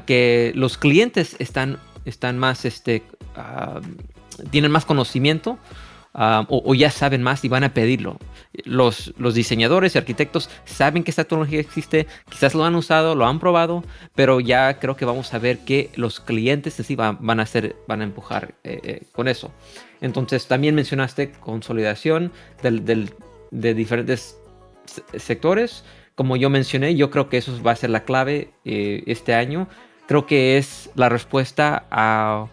que 0.06 0.54
los 0.56 0.78
clientes 0.78 1.36
están, 1.40 1.78
están 2.06 2.38
más, 2.38 2.66
este, 2.66 3.04
tienen 4.50 4.72
más 4.72 4.86
conocimiento 4.86 5.58
o, 6.14 6.74
ya 6.74 6.90
saben 6.90 7.22
más 7.22 7.44
y 7.44 7.50
van 7.50 7.64
a 7.64 7.74
pedirlo. 7.74 8.18
Los, 8.64 9.14
los 9.18 9.36
diseñadores 9.36 9.94
y 9.94 9.98
arquitectos 9.98 10.50
saben 10.66 11.04
que 11.04 11.12
esta 11.12 11.26
tecnología 11.26 11.60
existe, 11.60 12.08
quizás 12.30 12.56
lo 12.56 12.66
han 12.66 12.76
usado, 12.76 13.14
lo 13.14 13.28
han 13.28 13.40
probado, 13.40 13.84
pero 14.16 14.40
ya 14.40 14.80
creo 14.80 14.96
que 14.96 15.06
vamos 15.06 15.34
a 15.34 15.40
ver 15.40 15.60
que 15.60 15.92
los 15.96 16.20
clientes 16.20 16.74
sí 16.74 16.96
van, 16.96 17.18
van 17.22 17.40
a 17.40 17.44
hacer, 17.44 17.76
van 17.88 18.02
a 18.02 18.06
empujar 18.06 18.56
eh, 18.64 18.80
eh, 18.84 19.04
con 19.12 19.28
eso. 19.28 19.52
Entonces 20.02 20.48
también 20.48 20.76
mencionaste 20.76 21.32
consolidación 21.32 22.32
de 22.62 23.74
diferentes 23.74 24.38
sectores 25.16 25.84
como 26.18 26.36
yo 26.36 26.50
mencioné, 26.50 26.96
yo 26.96 27.12
creo 27.12 27.30
que 27.30 27.38
eso 27.38 27.62
va 27.62 27.74
a 27.74 27.76
ser 27.76 27.92
la 27.92 28.04
clave 28.04 28.50
eh, 28.66 29.04
este 29.06 29.36
año. 29.36 29.68
Creo 30.08 30.26
que 30.26 30.58
es 30.58 30.90
la 30.96 31.10
respuesta 31.10 31.86
a 31.92 32.48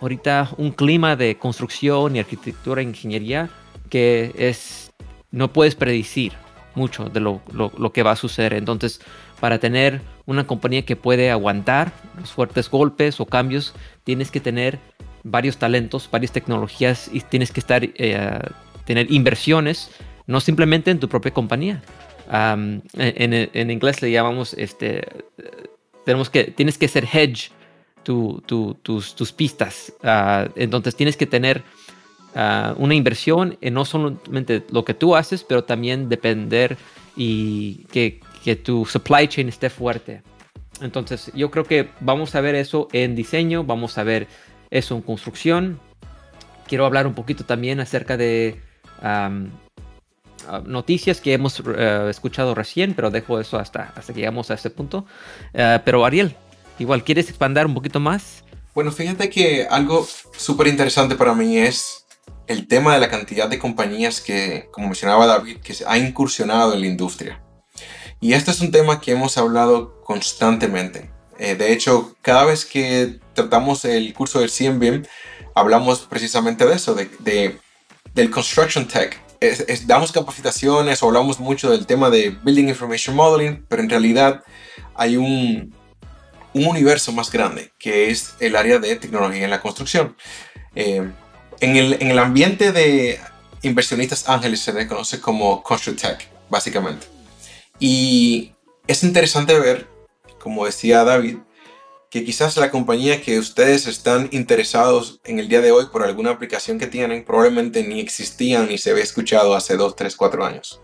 ahorita 0.00 0.48
un 0.56 0.72
clima 0.72 1.14
de 1.14 1.36
construcción 1.36 2.16
y 2.16 2.20
arquitectura 2.20 2.80
e 2.80 2.84
ingeniería 2.84 3.50
que 3.90 4.32
es 4.38 4.94
no 5.30 5.52
puedes 5.52 5.74
predecir 5.74 6.32
mucho 6.74 7.10
de 7.10 7.20
lo, 7.20 7.42
lo, 7.52 7.92
que 7.92 8.02
va 8.02 8.12
a 8.12 8.16
suceder. 8.16 8.54
Entonces, 8.54 9.02
para 9.40 9.58
tener 9.58 10.00
una 10.24 10.46
compañía 10.46 10.86
que 10.86 10.96
puede 10.96 11.30
aguantar 11.30 11.92
los 12.18 12.32
fuertes 12.32 12.70
golpes 12.70 13.20
o 13.20 13.26
cambios, 13.26 13.74
tienes 14.04 14.30
que 14.30 14.40
tener 14.40 14.78
varios 15.26 15.58
talentos, 15.58 16.08
varias 16.10 16.32
tecnologías 16.32 17.10
y 17.12 17.20
tienes 17.20 17.50
que 17.50 17.60
estar, 17.60 17.82
eh, 17.84 18.38
tener 18.84 19.10
inversiones, 19.10 19.90
no 20.26 20.40
simplemente 20.40 20.90
en 20.90 21.00
tu 21.00 21.08
propia 21.08 21.32
compañía, 21.32 21.82
en, 22.30 23.70
inglés 23.70 24.02
le 24.02 24.10
llamamos, 24.10 24.54
este, 24.54 25.06
tenemos 26.04 26.30
que, 26.30 26.44
tienes 26.44 26.78
que 26.78 26.88
ser 26.88 27.04
hedge 27.04 27.50
tus, 28.02 28.42
tus, 28.82 29.32
pistas. 29.32 29.92
Ah, 30.02 30.48
entonces 30.54 30.94
tienes 30.94 31.16
que 31.16 31.26
tener 31.26 31.62
ah, 32.34 32.74
una 32.78 32.94
inversión 32.94 33.58
en 33.60 33.74
no 33.74 33.84
solamente 33.84 34.64
lo 34.70 34.84
que 34.84 34.94
tú 34.94 35.16
haces, 35.16 35.42
pero 35.44 35.64
también 35.64 36.08
depender 36.08 36.76
y 37.16 37.84
que, 37.90 38.20
que 38.44 38.54
tu 38.56 38.86
supply 38.86 39.26
chain 39.28 39.48
esté 39.48 39.70
fuerte. 39.70 40.22
Entonces 40.80 41.32
yo 41.34 41.50
creo 41.50 41.64
que 41.64 41.88
vamos 42.00 42.34
a 42.34 42.40
ver 42.40 42.54
eso 42.54 42.88
en 42.92 43.16
diseño, 43.16 43.64
vamos 43.64 43.98
a 43.98 44.04
ver 44.04 44.28
eso 44.70 44.94
en 44.94 45.02
construcción. 45.02 45.80
Quiero 46.66 46.86
hablar 46.86 47.06
un 47.06 47.14
poquito 47.14 47.44
también 47.44 47.80
acerca 47.80 48.16
de 48.16 48.60
noticias 50.64 51.20
que 51.20 51.32
hemos 51.32 51.62
eh, 51.76 52.06
escuchado 52.10 52.54
recién, 52.54 52.94
pero 52.94 53.10
dejo 53.10 53.40
eso 53.40 53.58
hasta, 53.58 53.92
hasta 53.94 54.12
que 54.12 54.20
llegamos 54.20 54.50
a 54.50 54.54
ese 54.54 54.70
punto. 54.70 55.06
Eh, 55.52 55.80
pero 55.84 56.04
Ariel, 56.04 56.36
igual, 56.78 57.04
¿quieres 57.04 57.28
expandir 57.28 57.66
un 57.66 57.74
poquito 57.74 58.00
más? 58.00 58.44
Bueno, 58.74 58.92
fíjate 58.92 59.30
que 59.30 59.66
algo 59.70 60.06
súper 60.36 60.66
interesante 60.66 61.14
para 61.14 61.34
mí 61.34 61.58
es 61.58 62.06
el 62.46 62.68
tema 62.68 62.94
de 62.94 63.00
la 63.00 63.08
cantidad 63.08 63.48
de 63.48 63.58
compañías 63.58 64.20
que, 64.20 64.68
como 64.70 64.88
mencionaba 64.88 65.26
David, 65.26 65.58
que 65.58 65.74
ha 65.86 65.98
incursionado 65.98 66.74
en 66.74 66.80
la 66.80 66.86
industria. 66.86 67.42
Y 68.20 68.32
este 68.32 68.50
es 68.50 68.60
un 68.60 68.70
tema 68.70 69.00
que 69.00 69.12
hemos 69.12 69.36
hablado 69.36 70.00
constantemente. 70.02 71.10
Eh, 71.38 71.54
de 71.54 71.72
hecho, 71.72 72.16
cada 72.22 72.44
vez 72.44 72.64
que 72.64 73.18
tratamos 73.34 73.84
el 73.84 74.12
curso 74.14 74.40
del 74.40 74.50
CMBIM, 74.50 75.04
hablamos 75.54 76.00
precisamente 76.00 76.66
de 76.66 76.74
eso, 76.74 76.94
de, 76.94 77.10
de 77.20 77.58
del 78.14 78.30
Construction 78.30 78.88
Tech, 78.88 79.20
damos 79.86 80.12
capacitaciones 80.12 81.02
o 81.02 81.06
hablamos 81.06 81.38
mucho 81.38 81.70
del 81.70 81.86
tema 81.86 82.10
de 82.10 82.30
Building 82.30 82.68
Information 82.68 83.14
Modeling, 83.14 83.64
pero 83.68 83.82
en 83.82 83.90
realidad 83.90 84.42
hay 84.94 85.16
un, 85.16 85.74
un 86.54 86.66
universo 86.66 87.12
más 87.12 87.30
grande 87.30 87.72
que 87.78 88.10
es 88.10 88.34
el 88.40 88.56
área 88.56 88.78
de 88.78 88.96
tecnología 88.96 89.44
en 89.44 89.50
la 89.50 89.60
construcción. 89.60 90.16
Eh, 90.74 91.06
en, 91.60 91.76
el, 91.76 91.94
en, 92.00 92.10
el, 92.10 92.18
ambiente 92.18 92.72
de 92.72 93.20
inversionistas 93.62 94.28
ángeles 94.28 94.60
se 94.60 94.72
le 94.72 94.86
conoce 94.86 95.20
como 95.20 95.62
Tech, 96.00 96.28
básicamente. 96.48 97.06
Y 97.78 98.52
es 98.86 99.02
interesante 99.02 99.58
ver, 99.58 99.86
como 100.38 100.66
decía 100.66 101.04
David, 101.04 101.38
que 102.10 102.24
quizás 102.24 102.56
la 102.56 102.70
compañía 102.70 103.20
que 103.20 103.38
ustedes 103.38 103.86
están 103.86 104.28
interesados 104.32 105.20
en 105.24 105.38
el 105.38 105.48
día 105.48 105.60
de 105.60 105.72
hoy 105.72 105.86
por 105.92 106.02
alguna 106.02 106.30
aplicación 106.30 106.78
que 106.78 106.86
tienen 106.86 107.24
probablemente 107.24 107.82
ni 107.82 108.00
existían 108.00 108.68
ni 108.68 108.78
se 108.78 108.90
había 108.90 109.02
escuchado 109.02 109.54
hace 109.54 109.76
2, 109.76 109.96
3, 109.96 110.16
4 110.16 110.44
años. 110.44 110.80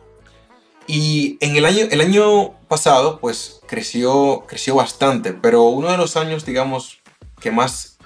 Y 0.86 1.38
en 1.40 1.56
el 1.56 1.64
año, 1.64 1.86
el 1.90 2.00
año 2.00 2.58
pasado 2.68 3.20
pues 3.20 3.60
creció, 3.66 4.44
creció 4.48 4.74
bastante, 4.74 5.32
pero 5.32 5.62
uno 5.64 5.90
de 5.90 5.96
los 5.96 6.16
años 6.16 6.44
digamos 6.44 7.00
que 7.40 7.50
más 7.50 7.98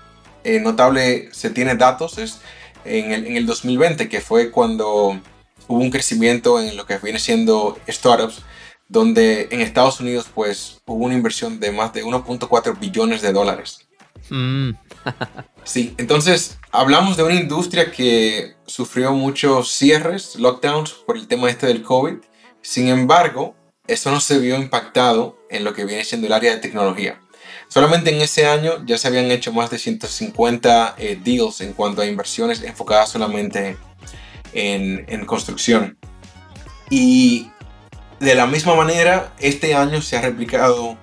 eh, 0.44 0.60
notable 0.60 1.28
se 1.32 1.50
tiene 1.50 1.74
datos 1.74 2.18
es 2.18 2.38
en 2.84 3.12
el, 3.12 3.26
en 3.26 3.36
el 3.36 3.46
2020, 3.46 4.08
que 4.08 4.20
fue 4.20 4.50
cuando 4.50 5.20
hubo 5.68 5.80
un 5.80 5.90
crecimiento 5.90 6.60
en 6.60 6.76
lo 6.76 6.86
que 6.86 6.98
viene 6.98 7.18
siendo 7.18 7.78
startups 7.88 8.42
donde 8.88 9.48
en 9.50 9.60
Estados 9.60 10.00
Unidos 10.00 10.28
pues 10.32 10.80
hubo 10.86 11.04
una 11.04 11.14
inversión 11.14 11.58
de 11.60 11.72
más 11.72 11.92
de 11.92 12.04
1.4 12.04 12.78
billones 12.78 13.22
de 13.22 13.32
dólares. 13.32 13.86
Mm. 14.30 14.70
sí, 15.64 15.94
entonces 15.98 16.58
hablamos 16.72 17.16
de 17.16 17.22
una 17.22 17.34
industria 17.34 17.90
que 17.90 18.54
sufrió 18.66 19.12
muchos 19.12 19.72
cierres, 19.72 20.36
lockdowns 20.36 20.92
por 20.92 21.16
el 21.16 21.26
tema 21.26 21.50
este 21.50 21.66
del 21.66 21.82
COVID. 21.82 22.14
Sin 22.62 22.88
embargo, 22.88 23.54
eso 23.86 24.10
no 24.10 24.20
se 24.20 24.38
vio 24.38 24.56
impactado 24.56 25.38
en 25.50 25.64
lo 25.64 25.72
que 25.72 25.84
viene 25.84 26.04
siendo 26.04 26.26
el 26.26 26.32
área 26.32 26.54
de 26.54 26.60
tecnología. 26.60 27.20
Solamente 27.68 28.14
en 28.14 28.20
ese 28.20 28.46
año 28.46 28.84
ya 28.84 28.98
se 28.98 29.08
habían 29.08 29.30
hecho 29.30 29.52
más 29.52 29.70
de 29.70 29.78
150 29.78 30.94
eh, 30.98 31.20
deals 31.22 31.60
en 31.60 31.72
cuanto 31.72 32.02
a 32.02 32.06
inversiones 32.06 32.62
enfocadas 32.62 33.10
solamente 33.10 33.76
en, 34.52 35.04
en 35.08 35.24
construcción. 35.24 35.98
Y 36.90 37.50
de 38.20 38.34
la 38.34 38.46
misma 38.46 38.74
manera, 38.74 39.32
este 39.38 39.74
año 39.74 40.00
se 40.00 40.16
ha 40.16 40.22
replicado, 40.22 40.96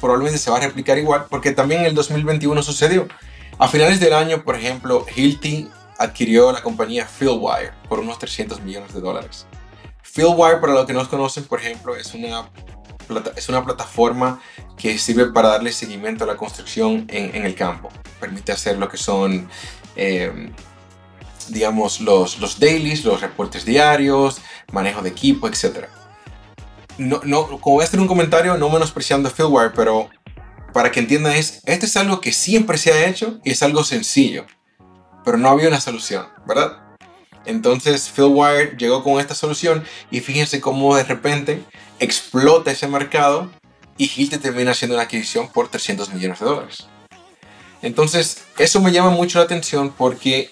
probablemente 0.00 0.38
se 0.38 0.50
va 0.50 0.58
a 0.58 0.60
replicar 0.60 0.98
igual, 0.98 1.26
porque 1.28 1.52
también 1.52 1.82
en 1.82 1.88
el 1.88 1.94
2021 1.94 2.62
sucedió. 2.62 3.08
A 3.58 3.68
finales 3.68 4.00
del 4.00 4.14
año, 4.14 4.42
por 4.42 4.56
ejemplo, 4.56 5.04
Hilti 5.14 5.68
adquirió 5.98 6.50
la 6.50 6.62
compañía 6.62 7.06
Fieldwire 7.06 7.72
por 7.88 8.00
unos 8.00 8.18
300 8.18 8.62
millones 8.62 8.94
de 8.94 9.00
dólares. 9.00 9.46
Fieldwire, 10.02 10.60
para 10.60 10.72
los 10.72 10.86
que 10.86 10.94
no 10.94 11.08
conocen, 11.08 11.44
por 11.44 11.60
ejemplo, 11.60 11.94
es 11.94 12.14
una, 12.14 12.48
es 13.36 13.48
una 13.48 13.64
plataforma 13.64 14.40
que 14.76 14.98
sirve 14.98 15.26
para 15.26 15.50
darle 15.50 15.72
seguimiento 15.72 16.24
a 16.24 16.26
la 16.26 16.36
construcción 16.36 17.06
en, 17.08 17.44
el 17.44 17.54
campo. 17.54 17.90
Permite 18.18 18.50
hacer 18.50 18.78
lo 18.78 18.88
que 18.88 18.96
son 18.96 19.48
eh, 19.94 20.50
digamos, 21.50 22.00
los, 22.00 22.38
los 22.38 22.58
dailies, 22.58 23.04
los 23.04 23.20
reportes 23.20 23.64
diarios, 23.64 24.40
manejo 24.72 25.02
de 25.02 25.10
equipo, 25.10 25.48
etc. 25.48 25.88
No, 27.00 27.22
no, 27.24 27.46
como 27.60 27.76
voy 27.76 27.82
a 27.82 27.86
hacer 27.86 27.98
un 27.98 28.06
comentario, 28.06 28.58
no 28.58 28.68
menospreciando 28.68 29.30
Philwire, 29.30 29.72
pero 29.74 30.10
para 30.74 30.92
que 30.92 31.00
entiendan 31.00 31.32
es, 31.32 31.62
esto 31.64 31.86
es 31.86 31.96
algo 31.96 32.20
que 32.20 32.30
siempre 32.30 32.76
se 32.76 32.92
ha 32.92 33.08
hecho 33.08 33.40
y 33.42 33.52
es 33.52 33.62
algo 33.62 33.84
sencillo, 33.84 34.44
pero 35.24 35.38
no 35.38 35.48
había 35.48 35.68
una 35.68 35.80
solución, 35.80 36.26
¿verdad? 36.46 36.76
Entonces 37.46 38.12
Philwire 38.14 38.76
llegó 38.76 39.02
con 39.02 39.18
esta 39.18 39.34
solución 39.34 39.82
y 40.10 40.20
fíjense 40.20 40.60
cómo 40.60 40.94
de 40.94 41.04
repente 41.04 41.64
explota 42.00 42.70
ese 42.70 42.86
mercado 42.86 43.50
y 43.96 44.10
Hilte 44.14 44.36
termina 44.36 44.72
haciendo 44.72 44.96
una 44.96 45.04
adquisición 45.04 45.48
por 45.48 45.68
300 45.68 46.12
millones 46.12 46.38
de 46.40 46.44
dólares. 46.44 46.86
Entonces, 47.80 48.44
eso 48.58 48.78
me 48.82 48.92
llama 48.92 49.08
mucho 49.08 49.38
la 49.38 49.46
atención 49.46 49.90
porque 49.96 50.50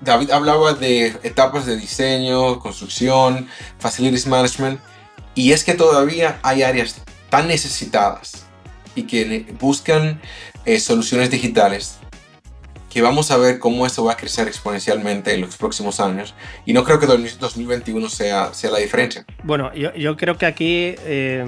David 0.00 0.30
hablaba 0.30 0.72
de 0.72 1.08
etapas 1.22 1.66
de 1.66 1.76
diseño, 1.76 2.60
construcción, 2.60 3.46
facilities 3.78 4.26
management, 4.26 4.80
y 5.34 5.52
es 5.52 5.64
que 5.64 5.74
todavía 5.74 6.38
hay 6.42 6.62
áreas 6.62 7.02
tan 7.28 7.48
necesitadas 7.48 8.46
y 8.94 9.04
que 9.04 9.46
buscan 9.58 10.20
eh, 10.64 10.80
soluciones 10.80 11.30
digitales 11.30 11.98
que 12.90 13.02
vamos 13.02 13.30
a 13.30 13.36
ver 13.36 13.60
cómo 13.60 13.86
esto 13.86 14.04
va 14.04 14.14
a 14.14 14.16
crecer 14.16 14.48
exponencialmente 14.48 15.32
en 15.32 15.42
los 15.42 15.56
próximos 15.56 16.00
años. 16.00 16.34
Y 16.66 16.72
no 16.72 16.82
creo 16.82 16.98
que 16.98 17.06
2021 17.06 18.08
sea, 18.08 18.52
sea 18.52 18.72
la 18.72 18.78
diferencia. 18.78 19.24
Bueno, 19.44 19.72
yo, 19.72 20.16
creo 20.16 20.36
que 20.36 20.44
aquí 20.44 20.96
eh, 21.04 21.46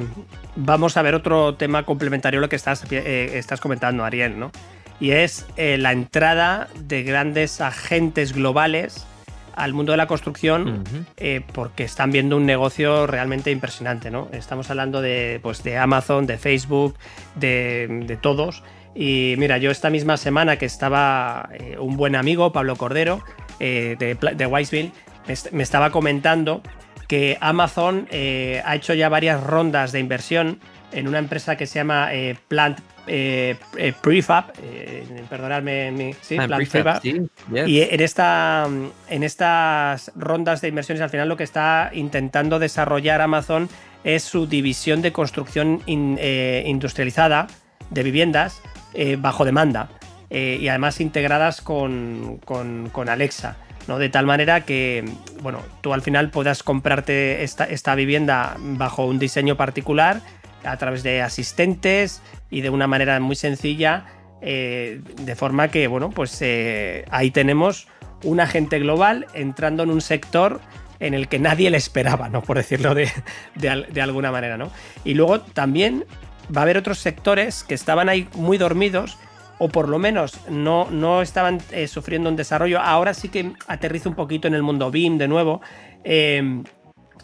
vamos 0.55 0.97
a 0.97 1.03
ver 1.03 1.17
otro 1.17 1.57
tema 1.57 1.85
complementario 1.85 2.39
a 2.39 2.43
lo 2.43 2.49
que 2.49 2.55
estás, 2.55 2.85
eh, 2.93 3.33
estás 3.35 3.61
comentando, 3.61 4.05
Ariel, 4.05 4.39
¿no? 4.39 4.53
Y 5.01 5.11
es 5.11 5.47
la 5.57 5.91
entrada 5.91 6.69
de 6.77 7.03
grandes 7.03 7.61
agentes 7.61 8.33
globales 8.33 9.05
al 9.55 9.73
mundo 9.73 9.93
de 9.93 9.99
la 9.99 10.07
construcción 10.07 10.85
porque 11.53 11.85
están 11.85 12.11
viendo 12.11 12.37
un 12.37 12.47
negocio 12.47 13.07
realmente 13.07 13.51
impresionante, 13.51 14.11
¿no? 14.11 14.29
Estamos 14.33 14.71
hablando 14.71 15.01
de, 15.01 15.41
pues, 15.43 15.63
de 15.63 15.79
Amazon, 15.79 16.27
de 16.27 16.39
Facebook, 16.39 16.97
de, 17.37 18.05
de 18.07 18.17
todos 18.17 18.63
y 18.95 19.35
mira, 19.39 19.59
yo 19.59 19.71
esta 19.71 19.91
misma 19.91 20.17
semana 20.17 20.57
que 20.57 20.67
estaba 20.67 21.49
eh, 21.55 21.77
un 21.79 21.97
buen 21.97 22.15
amigo, 22.15 22.53
Pablo 22.53 22.77
Cordero, 22.77 23.23
eh, 23.59 23.97
de, 23.99 24.15
de 24.35 24.47
Wiseville, 24.47 24.93
me 25.53 25.63
estaba 25.63 25.91
comentando 25.91 26.63
que 27.09 27.39
Amazon 27.41 28.09
eh, 28.11 28.63
ha 28.65 28.75
hecho 28.75 28.95
ya 28.95 29.09
varias 29.09 29.43
rondas 29.43 29.93
de 29.93 30.01
inversión 30.01 30.61
en 30.93 31.09
una 31.09 31.19
empresa 31.19 31.57
que 31.57 31.67
se 31.67 31.79
llama 31.79 32.11
Plant 32.49 32.81
Prefab, 34.03 34.53
perdonadme, 35.31 36.15
sí, 36.21 36.37
Plant 36.37 36.69
Prefab. 36.69 37.01
Y 37.05 37.81
en, 37.81 38.01
esta, 38.01 38.69
en 39.09 39.23
estas 39.23 40.13
rondas 40.15 40.61
de 40.61 40.69
inversiones, 40.69 41.01
al 41.01 41.09
final 41.09 41.31
lo 41.31 41.39
que 41.39 41.45
está 41.45 41.91
intentando 41.95 42.59
desarrollar 42.59 43.23
Amazon 43.23 43.71
es 44.05 44.23
su 44.23 44.47
división 44.47 45.01
de 45.01 45.13
construcción 45.13 45.81
industrializada 45.87 47.47
de 47.91 48.03
viviendas 48.03 48.61
eh, 48.95 49.17
bajo 49.19 49.45
demanda 49.45 49.89
eh, 50.31 50.59
y 50.61 50.69
además 50.69 51.01
integradas 51.01 51.61
con, 51.61 52.41
Alexa. 53.09 53.57
¿No? 53.89 53.99
De 53.99 54.09
tal 54.09 54.27
manera 54.27 54.65
que, 54.65 55.05
bueno, 55.43 55.61
tú 55.81 55.93
al 55.93 56.03
final 56.03 56.31
puedas 56.31 56.63
comprarte 56.63 57.43
esta, 57.43 57.65
esta 57.65 57.95
vivienda 57.95 58.57
bajo 58.59 59.07
un 59.07 59.19
diseño 59.19 59.57
particular 59.57 60.21
a 60.65 60.77
través 60.77 61.03
de 61.03 61.23
asistentes 61.23 62.23
y 62.51 62.61
de 62.61 62.71
una 62.71 62.87
manera 62.87 63.19
muy 63.21 63.37
sencilla, 63.37 64.07
eh, 64.41 65.01
de 65.21 65.37
forma 65.37 65.69
que, 65.69 65.87
bueno, 65.87 66.11
pues 66.11 66.43
ahí 67.11 67.31
tenemos 67.31 67.89
un 68.25 68.41
agente 68.41 68.79
global 68.79 69.27
entrando 69.35 69.83
en 69.83 69.91
un 69.91 70.01
sector 70.01 70.61
en 71.01 71.15
el 71.15 71.29
que 71.29 71.39
nadie 71.39 71.69
le 71.71 71.77
esperaba, 71.77 72.29
¿no? 72.29 72.43
Por 72.43 72.57
decirlo 72.57 72.95
de, 72.95 73.11
de, 73.57 74.01
alguna 74.01 74.31
manera, 74.31 74.57
¿no? 74.57 74.71
Y 75.05 75.15
luego 75.15 75.41
también 75.41 76.05
va 76.55 76.61
a 76.61 76.65
haber 76.65 76.79
otros 76.79 76.99
sectores 76.99 77.65
que 77.65 77.75
estaban 77.75 78.09
ahí 78.09 78.29
muy 78.35 78.57
dormidos 78.57 79.19
o 79.63 79.69
por 79.69 79.89
lo 79.89 80.01
menos 80.01 80.41
no, 80.51 80.89
no 80.91 81.23
estaban 81.23 81.61
eh, 81.71 81.87
sufriendo 81.87 82.29
un 82.29 82.35
desarrollo. 82.35 82.81
Ahora 82.81 83.15
sí 83.15 83.29
que 83.29 83.53
aterriza 83.69 84.09
un 84.09 84.17
poquito 84.17 84.49
en 84.49 84.55
el 84.55 84.63
mundo 84.65 84.91
BIM 84.91 85.19
de 85.19 85.29
nuevo. 85.29 85.61
Em, 86.03 86.65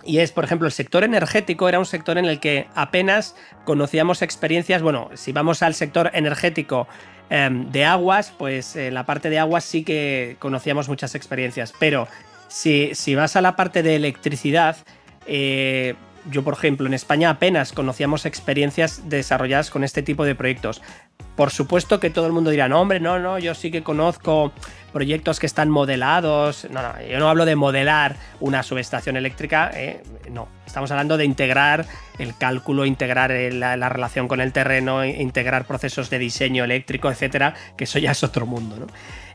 y 0.05 0.19
es, 0.19 0.31
por 0.31 0.45
ejemplo, 0.45 0.69
el 0.69 0.73
sector 0.73 1.03
energético 1.03 1.69
era 1.69 1.81
un 1.81 1.85
sector 1.85 2.17
en 2.17 2.27
el 2.27 2.39
que 2.39 2.69
apenas 2.77 3.35
conocíamos 3.65 4.23
experiencias. 4.23 4.83
Bueno, 4.83 5.11
si 5.15 5.33
vamos 5.33 5.65
al 5.65 5.75
sector 5.75 6.13
energético 6.15 6.87
em, 7.29 7.73
de 7.73 7.85
aguas, 7.85 8.33
pues 8.39 8.77
en 8.77 8.95
la 8.95 9.05
parte 9.05 9.31
de 9.31 9.41
aguas 9.41 9.65
sí 9.65 9.83
que 9.83 10.37
conocíamos 10.39 10.89
muchas 10.89 11.17
experiencias. 11.17 11.75
Pero 11.81 12.07
si, 12.47 12.95
si 12.95 13.17
vas 13.17 13.35
a 13.35 13.41
la 13.41 13.57
parte 13.57 13.83
de 13.83 13.97
electricidad, 13.97 14.77
eh, 15.27 15.97
yo, 16.31 16.43
por 16.43 16.55
ejemplo, 16.55 16.87
en 16.87 16.95
España 16.95 17.31
apenas 17.31 17.73
conocíamos 17.73 18.27
experiencias 18.27 19.09
desarrolladas 19.09 19.71
con 19.71 19.85
este 19.85 20.03
tipo 20.03 20.25
de 20.25 20.35
proyectos. 20.35 20.83
Por 21.37 21.51
supuesto 21.51 22.01
que 22.01 22.11
todo 22.11 22.27
el 22.27 22.33
mundo 22.33 22.51
dirá, 22.51 22.69
no, 22.69 22.81
hombre, 22.81 23.01
no, 23.01 23.19
no, 23.19 23.39
yo 23.39 23.55
sí 23.55 23.71
que 23.71 23.83
conozco 23.83 24.53
proyectos 24.93 25.39
que 25.39 25.47
están 25.47 25.71
modelados. 25.71 26.67
No, 26.71 26.83
no, 26.83 26.95
yo 27.01 27.19
no 27.19 27.29
hablo 27.29 27.45
de 27.45 27.55
modelar 27.55 28.17
una 28.41 28.63
subestación 28.63 29.17
eléctrica, 29.17 29.71
eh, 29.75 30.03
no. 30.31 30.49
Estamos 30.67 30.91
hablando 30.91 31.17
de 31.17 31.25
integrar 31.25 31.87
el 32.19 32.37
cálculo, 32.37 32.85
integrar 32.85 33.31
la, 33.31 33.89
relación 33.89 34.29
con 34.29 34.41
el 34.41 34.53
terreno, 34.53 35.05
integrar 35.05 35.65
procesos 35.65 36.11
de 36.11 36.19
diseño 36.19 36.65
eléctrico, 36.65 37.11
etcétera, 37.11 37.55
que 37.77 37.85
eso 37.85 37.99
ya 37.99 38.11
es 38.11 38.23
otro 38.23 38.45
mundo, 38.45 38.77
¿no? 38.77 38.87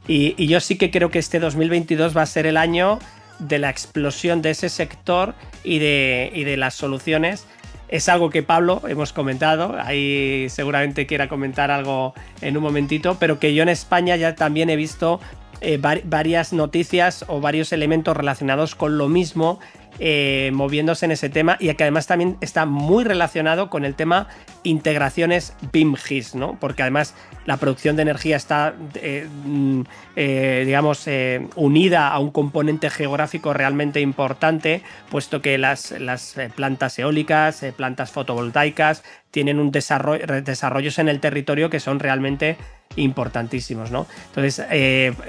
Y, 0.07 0.35
y 0.37 0.47
yo 0.47 0.59
sí 0.59 0.77
que 0.77 0.91
creo 0.91 1.09
que 1.09 1.19
este 1.19 1.39
2022 1.39 2.15
va 2.15 2.21
a 2.23 2.25
ser 2.25 2.45
el 2.45 2.57
año 2.57 2.99
de 3.47 3.59
la 3.59 3.69
explosión 3.69 4.41
de 4.41 4.51
ese 4.51 4.69
sector 4.69 5.35
y 5.63 5.79
de, 5.79 6.31
de 6.33 6.57
las 6.57 6.73
soluciones. 6.73 7.45
Es 7.89 8.09
algo 8.09 8.29
que 8.29 8.41
Pablo 8.41 8.81
hemos 8.87 9.13
comentado, 9.13 9.75
ahí 9.79 10.47
seguramente 10.49 11.05
quiera 11.05 11.27
comentar 11.27 11.69
algo 11.69 12.13
en 12.41 12.57
un 12.57 12.63
momentito, 12.63 13.17
pero 13.19 13.39
que 13.39 13.53
yo 13.53 13.61
en 13.61 13.69
España 13.69 14.15
ya 14.15 14.33
también 14.33 14.69
he 14.71 14.75
visto 14.75 15.19
eh, 15.61 15.77
varias 15.77 16.53
noticias 16.53 17.23
o 17.27 17.39
varios 17.39 17.71
elementos 17.71 18.17
relacionados 18.17 18.75
con 18.75 18.97
lo 18.97 19.09
mismo 19.09 19.59
eh, 19.99 20.49
moviéndose 20.53 21.05
en 21.05 21.11
ese 21.11 21.29
tema 21.29 21.55
y 21.59 21.73
que 21.73 21.83
además 21.83 22.07
también 22.07 22.37
está 22.41 22.65
muy 22.65 23.03
relacionado 23.03 23.69
con 23.69 23.85
el 23.85 23.93
tema 23.93 24.27
integraciones 24.63 25.53
BIM-GIS, 25.71 26.35
¿no? 26.35 26.57
Porque 26.59 26.81
además 26.81 27.13
la 27.45 27.57
producción 27.57 27.95
de 27.95 28.01
energía 28.01 28.35
está, 28.35 28.73
eh, 28.95 29.27
mm, 29.45 29.81
eh, 30.15 30.63
digamos, 30.65 31.07
unida 31.55 32.07
a 32.07 32.19
un 32.19 32.31
componente 32.31 32.89
geográfico 32.89 33.53
realmente 33.53 34.01
importante, 34.01 34.81
puesto 35.09 35.41
que 35.41 35.57
las, 35.57 35.91
las 35.91 36.35
plantas 36.55 36.97
eólicas, 36.97 37.63
plantas 37.75 38.11
fotovoltaicas, 38.11 39.03
tienen 39.29 39.59
un 39.59 39.71
desarrollo, 39.71 40.25
desarrollos 40.41 40.97
en 40.99 41.09
el 41.09 41.19
territorio 41.19 41.69
que 41.69 41.79
son 41.79 41.99
realmente 41.99 42.57
importantísimos, 42.95 43.91
¿no? 43.91 44.07
Entonces, 44.27 44.63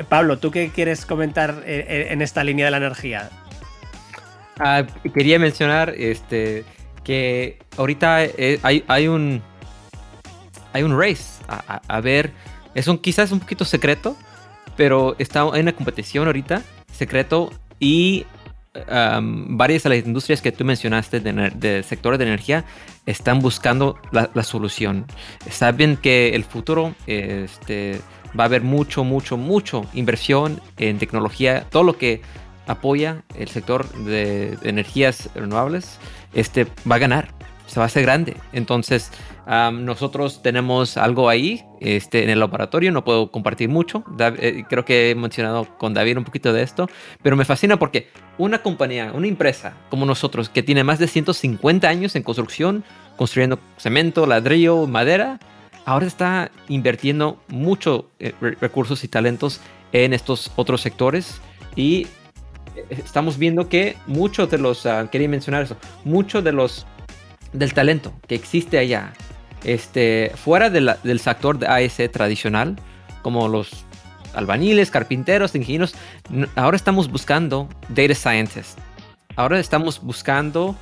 Pablo, 0.09 0.39
¿tú 0.39 0.51
qué 0.51 0.71
quieres 0.75 1.07
comentar 1.07 1.63
en 1.67 2.21
esta 2.23 2.45
línea 2.45 2.67
de 2.67 2.71
la 2.71 2.77
energía? 2.77 3.31
Ah, 4.59 4.85
quería 5.13 5.39
mencionar 5.39 5.95
este, 5.97 6.65
que 7.03 7.59
ahorita 7.77 8.25
eh, 8.25 8.61
hay, 8.63 8.85
hay, 8.87 9.09
un 9.09 9.43
hay 10.73 10.83
un 10.83 10.99
race 10.99 11.43
a, 11.49 12.01
ver. 12.01 12.33
Es 12.75 12.89
un 12.89 12.99
quizás 12.99 13.33
un 13.33 13.41
poquito 13.41 13.65
secreto, 13.65 14.17
pero 14.77 15.17
está 15.19 15.41
en 15.55 15.63
una 15.63 15.73
competición 15.73 16.27
ahorita, 16.27 16.63
secreto, 16.93 17.51
y 17.79 18.27
varias 18.91 19.85
de 19.85 19.91
las 19.91 19.99
industrias 20.05 20.43
que 20.43 20.51
tú 20.51 20.65
mencionaste 20.65 21.21
de, 21.21 21.51
de 21.55 21.85
sectores 21.85 22.19
de 22.19 22.25
energía 22.25 22.65
están 23.07 23.39
buscando 23.39 23.99
la, 24.11 24.31
la, 24.35 24.43
solución. 24.43 25.07
Saben 25.49 25.97
que 25.97 26.35
el 26.35 26.43
futuro 26.43 26.95
este, 27.07 28.01
va 28.39 28.45
a 28.45 28.47
haber 28.47 28.63
mucho, 28.63 29.05
mucho, 29.05 29.37
mucho 29.37 29.87
inversión 29.95 30.61
en 30.77 30.99
tecnología, 30.99 31.67
todo 31.71 31.85
lo 31.85 31.97
que 31.97 32.23
apoya 32.67 33.23
el 33.37 33.49
sector 33.49 33.89
de 33.93 34.57
energías 34.63 35.31
renovables, 35.35 35.99
este 36.33 36.67
va 36.91 36.97
a 36.97 36.99
ganar, 36.99 37.29
se 37.67 37.81
va 37.81 37.85
a 37.85 37.87
hacer 37.87 38.03
grande. 38.03 38.37
Entonces, 38.53 39.11
nosotros 39.47 40.43
tenemos 40.43 40.97
algo 40.97 41.29
ahí 41.29 41.65
este, 41.81 42.25
en 42.25 42.31
el 42.31 42.41
laboratorio, 42.41 42.93
no 42.93 43.05
puedo 43.05 43.31
compartir 43.31 43.69
mucho. 43.69 44.05
Eh, 44.19 44.65
creo 44.69 44.85
que 44.85 45.11
he 45.11 45.15
mencionado 45.15 45.67
con 45.79 45.95
David 45.95 46.19
un 46.19 46.25
poquito 46.25 46.53
de 46.53 46.63
esto, 46.63 46.89
pero 47.23 47.37
me 47.37 47.45
fascina 47.45 47.79
porque 47.79 48.09
una 48.39 48.63
compañía, 48.63 49.13
una 49.13 49.27
empresa 49.27 49.75
como 49.91 50.07
nosotros, 50.07 50.49
que 50.49 50.63
tiene 50.63 50.85
más 50.85 50.99
de 50.99 51.09
150 51.09 51.89
años 51.89 52.17
en 52.17 52.23
construcción, 52.23 52.85
construyendo 53.17 53.59
cemento, 53.77 54.27
ladrillo, 54.27 54.87
madera, 54.87 55.39
ahora 55.85 56.07
está 56.07 56.51
invirtiendo 56.69 57.39
mucho 57.49 58.11
eh, 58.19 58.33
recursos 58.61 59.05
y 59.05 59.09
talentos 59.09 59.61
en 59.93 60.13
estos 60.13 60.51
otros 60.57 60.81
sectores 60.81 61.41
y 61.77 62.07
estamos 62.89 63.39
viendo 63.39 63.69
que 63.69 63.97
muchos 64.07 64.51
de 64.51 64.59
los, 64.59 64.85
uh, 64.85 65.09
quería 65.11 65.29
mencionar 65.29 65.63
eso, 65.63 65.77
muchos 66.05 66.43
de 66.45 66.53
los, 66.53 66.87
del 67.53 67.73
talento 67.75 68.13
que 68.27 68.35
existe 68.35 68.79
allá, 68.79 69.13
este, 69.65 70.33
fuera 70.37 70.71
del 70.71 71.21
sector 71.21 71.59
de 71.59 71.67
AS 71.67 71.97
tradicional, 72.13 72.77
como 73.23 73.49
los 73.49 73.85
albañiles, 74.35 74.91
carpinteros, 74.91 75.55
ingenieros. 75.55 75.95
Ahora 76.55 76.77
estamos 76.77 77.11
buscando 77.11 77.69
data 77.89 78.15
scientists. 78.15 78.77
Ahora 79.37 79.59
estamos 79.59 80.01
buscando 80.01 80.77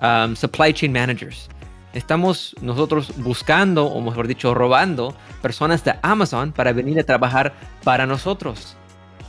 um, 0.00 0.34
supply 0.34 0.72
chain 0.72 0.92
managers. 0.92 1.48
Estamos 1.92 2.54
nosotros 2.60 3.12
buscando, 3.16 3.86
o 3.86 4.00
mejor 4.00 4.28
dicho, 4.28 4.54
robando 4.54 5.14
personas 5.42 5.82
de 5.84 5.94
Amazon 6.02 6.52
para 6.52 6.72
venir 6.72 6.98
a 7.00 7.04
trabajar 7.04 7.54
para 7.82 8.06
nosotros. 8.06 8.76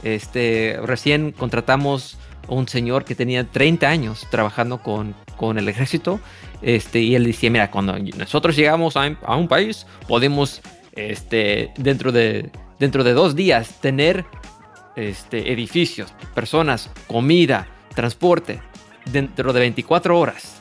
Este, 0.04 0.80
recién 0.84 1.32
contratamos 1.32 2.18
un 2.48 2.68
señor 2.68 3.06
que 3.06 3.16
tenía 3.16 3.44
30 3.44 3.88
años 3.88 4.28
trabajando 4.32 4.82
con, 4.82 5.16
con 5.38 5.58
el 5.58 5.70
ejército. 5.70 6.20
Este, 6.62 7.00
y 7.00 7.16
él 7.16 7.24
decía, 7.24 7.50
mira, 7.50 7.72
cuando 7.72 7.98
nosotros 8.18 8.56
llegamos 8.56 8.98
a, 8.98 9.16
a 9.24 9.36
un 9.36 9.48
país, 9.48 9.86
podemos 10.08 10.62
este, 10.94 11.72
dentro, 11.78 12.12
de, 12.12 12.50
dentro 12.80 13.04
de 13.04 13.14
dos 13.14 13.36
días 13.36 13.80
tener 13.82 14.26
este, 14.96 15.52
edificios, 15.52 16.14
personas, 16.34 16.90
comida, 17.08 17.68
transporte, 17.96 18.62
dentro 19.12 19.54
de 19.54 19.60
24 19.62 20.20
horas. 20.20 20.59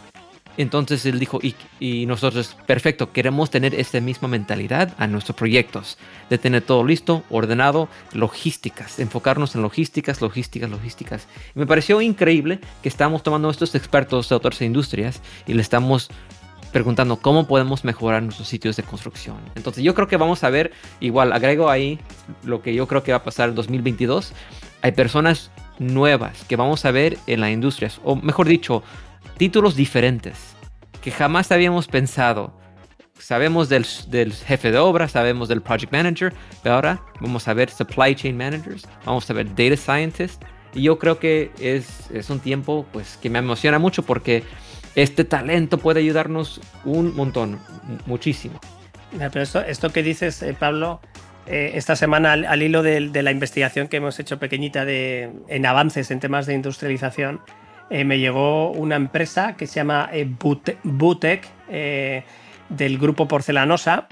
Entonces 0.59 1.07
él 1.07 1.21
dijo, 1.21 1.39
y, 1.79 2.07
nosotros, 2.07 2.57
perfecto, 2.67 3.13
queremos 3.13 3.49
tener 3.49 3.77
esta 3.77 4.01
misma 4.01 4.27
mentalidad 4.27 4.93
a 4.99 5.07
nuestros 5.07 5.37
proyectos, 5.37 5.99
de 6.29 6.37
tener 6.37 6.63
todo 6.63 6.85
listo, 6.85 7.23
ordenado, 7.31 7.89
logísticas, 8.13 8.99
enfocarnos 8.99 9.55
en 9.55 9.63
logísticas, 9.63 10.21
logísticas, 10.21 10.69
logísticas. 10.69 11.29
me 11.55 11.65
pareció 11.65 12.03
increíble 12.03 12.59
que 12.83 12.89
estamos 12.89 13.23
tomando 13.23 13.49
a 13.49 13.53
estos 13.53 13.77
expertos 13.77 14.29
de 14.29 14.35
otras 14.35 14.61
industrias 14.61 15.23
y 15.47 15.55
le 15.55 15.63
estamos 15.63 16.11
preguntando 16.73 17.19
cómo 17.19 17.47
podemos 17.47 17.85
mejorar 17.85 18.25
nuestros 18.25 18.49
sitios 18.49 18.77
de 18.77 18.83
construcción. 18.83 19.37
Entonces 19.55 19.85
yo 19.85 19.95
creo 19.95 20.09
que 20.09 20.17
vamos 20.17 20.43
a 20.43 20.51
ver, 20.51 20.73
igual 20.99 21.33
agrego 21.33 21.71
ahí 21.71 22.01
lo 22.43 22.63
que 22.63 22.75
yo 22.75 22.89
creo 22.89 23.05
que 23.05 23.13
va 23.13 23.19
a 23.19 23.25
pasar 23.25 23.51
en 23.51 23.55
2022. 23.55 24.33
Hay 24.83 24.93
personas 24.93 25.53
nuevas 25.79 26.45
que 26.45 26.57
vamos 26.57 26.85
a 26.85 26.91
ver 26.91 27.17
en 27.29 27.41
las 27.41 27.51
industrias, 27.51 28.01
o 28.05 28.17
mejor 28.17 28.49
dicho, 28.49 28.83
títulos 29.39 29.77
diferentes 29.77 30.57
que 31.01 31.11
jamás 31.11 31.51
habíamos 31.53 31.87
pensado. 31.87 32.53
Sabemos 33.19 33.69
del, 33.69 33.85
jefe 33.85 34.71
de 34.71 34.79
obra, 34.79 35.09
sabemos 35.09 35.49
del 35.49 35.63
project 35.63 35.93
manager, 35.93 36.33
pero 36.63 36.75
ahora 36.75 37.01
vamos 37.21 37.49
a 37.49 37.55
ver 37.55 37.71
supply 37.71 38.15
chain 38.15 38.37
managers, 38.37 38.87
vamos 39.05 39.29
a 39.31 39.33
ver 39.33 39.47
data 39.55 39.77
scientists. 39.77 40.39
Y 40.75 40.83
yo 40.83 40.99
creo 40.99 41.19
que 41.19 41.51
es, 41.59 42.11
es 42.13 42.31
un 42.31 42.41
tiempo 42.41 42.87
pues, 42.93 43.17
que 43.17 43.31
me 43.31 43.39
emociona 43.39 43.79
mucho 43.79 44.03
porque 44.03 44.45
este 44.95 45.25
talento 45.25 45.79
puede 45.79 46.01
ayudarnos 46.01 46.61
un 46.85 47.15
montón, 47.15 47.59
muchísimo. 48.07 48.61
Pero 49.17 49.43
esto, 49.43 49.61
esto 49.61 49.91
que 49.91 50.03
dices, 50.03 50.43
eh, 50.43 50.55
Pablo, 50.59 51.01
eh, 51.47 51.73
esta 51.75 51.97
semana 51.97 52.33
al, 52.33 52.63
hilo 52.63 52.83
de, 52.83 53.09
de, 53.09 53.23
la 53.23 53.31
investigación 53.31 53.89
que 53.89 53.97
hemos 53.97 54.19
hecho 54.21 54.39
pequeñita 54.39 54.85
de, 54.85 55.33
en 55.49 55.65
avances 55.65 56.11
en 56.11 56.21
temas 56.21 56.47
de 56.47 56.55
industrialización, 56.55 57.41
eh, 57.91 58.05
me 58.05 58.19
llegó 58.19 58.71
una 58.71 58.97
empresa 58.97 59.57
que 59.57 59.67
se 59.67 59.77
llama 59.77 60.11
eh, 60.13 60.29
Butec 60.85 61.49
eh, 61.71 62.23
del 62.69 62.99
grupo 62.99 63.27
Porcelanosa 63.27 64.09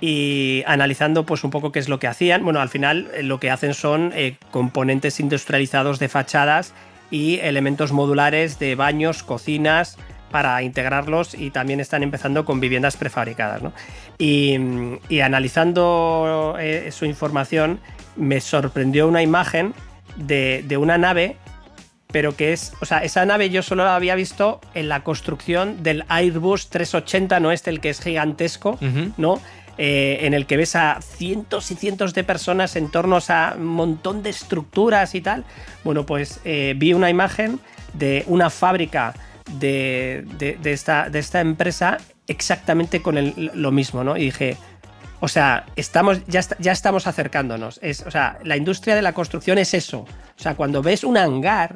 y 0.00 0.64
analizando 0.66 1.24
pues 1.24 1.44
un 1.44 1.50
poco 1.50 1.70
qué 1.70 1.78
es 1.78 1.88
lo 1.88 1.98
que 1.98 2.08
hacían. 2.08 2.44
Bueno, 2.44 2.60
al 2.60 2.68
final 2.68 3.08
lo 3.22 3.38
que 3.38 3.50
hacen 3.50 3.74
son 3.74 4.12
componentes 4.50 5.20
industrializados 5.20 5.98
de 5.98 6.08
fachadas 6.08 6.74
y 7.10 7.38
elementos 7.38 7.92
modulares 7.92 8.58
de 8.58 8.74
baños, 8.74 9.22
cocinas 9.22 9.96
para 10.30 10.60
integrarlos 10.62 11.34
y 11.34 11.50
también 11.50 11.78
están 11.78 12.02
empezando 12.02 12.44
con 12.44 12.58
viviendas 12.58 12.96
prefabricadas. 12.96 13.62
Y, 14.18 14.58
analizando 15.22 16.56
su 16.90 17.06
información 17.06 17.78
me 18.16 18.40
sorprendió 18.40 19.08
una 19.08 19.22
imagen 19.22 19.72
de 20.16 20.76
una 20.76 20.98
nave 20.98 21.36
pero 22.14 22.36
que 22.36 22.52
es, 22.52 22.72
o 22.80 22.84
sea, 22.84 22.98
esa 22.98 23.26
nave 23.26 23.50
yo 23.50 23.60
solo 23.60 23.82
la 23.82 23.96
había 23.96 24.14
visto 24.14 24.60
en 24.74 24.88
la 24.88 25.02
construcción 25.02 25.82
del 25.82 26.04
Airbus 26.06 26.68
380, 26.68 27.40
¿no? 27.40 27.50
Este, 27.50 27.70
el 27.70 27.80
que 27.80 27.90
es 27.90 28.00
gigantesco, 28.00 28.78
¿no? 29.16 29.40
Eh, 29.78 30.18
en 30.20 30.32
el 30.32 30.46
que 30.46 30.56
ves 30.56 30.76
a 30.76 31.00
cientos 31.02 31.72
y 31.72 31.74
cientos 31.74 32.14
de 32.14 32.22
personas 32.22 32.76
en 32.76 32.88
torno 32.92 33.18
a 33.26 33.54
un 33.58 33.64
montón 33.64 34.22
de 34.22 34.30
estructuras 34.30 35.16
y 35.16 35.22
tal. 35.22 35.44
Bueno, 35.82 36.06
pues 36.06 36.38
eh, 36.44 36.74
vi 36.76 36.92
una 36.92 37.10
imagen 37.10 37.58
de 37.94 38.22
una 38.28 38.48
fábrica 38.48 39.12
de, 39.58 40.24
esta, 40.62 41.10
de 41.10 41.18
esta, 41.18 41.40
empresa 41.40 41.98
exactamente 42.28 43.02
con 43.02 43.34
lo 43.36 43.72
mismo, 43.72 44.04
¿no? 44.04 44.16
Y 44.16 44.26
dije, 44.26 44.56
o 45.18 45.26
sea, 45.26 45.66
estamos, 45.74 46.24
ya, 46.28 46.42
ya 46.60 46.70
estamos 46.70 47.08
acercándonos. 47.08 47.80
Es, 47.82 48.02
o 48.02 48.10
sea, 48.12 48.38
la 48.44 48.56
industria 48.56 48.94
de 48.94 49.02
la 49.02 49.14
construcción 49.14 49.58
es 49.58 49.74
eso. 49.74 50.06
O 50.38 50.40
sea, 50.40 50.54
cuando 50.54 50.80
ves 50.80 51.02
un 51.02 51.16
hangar, 51.16 51.74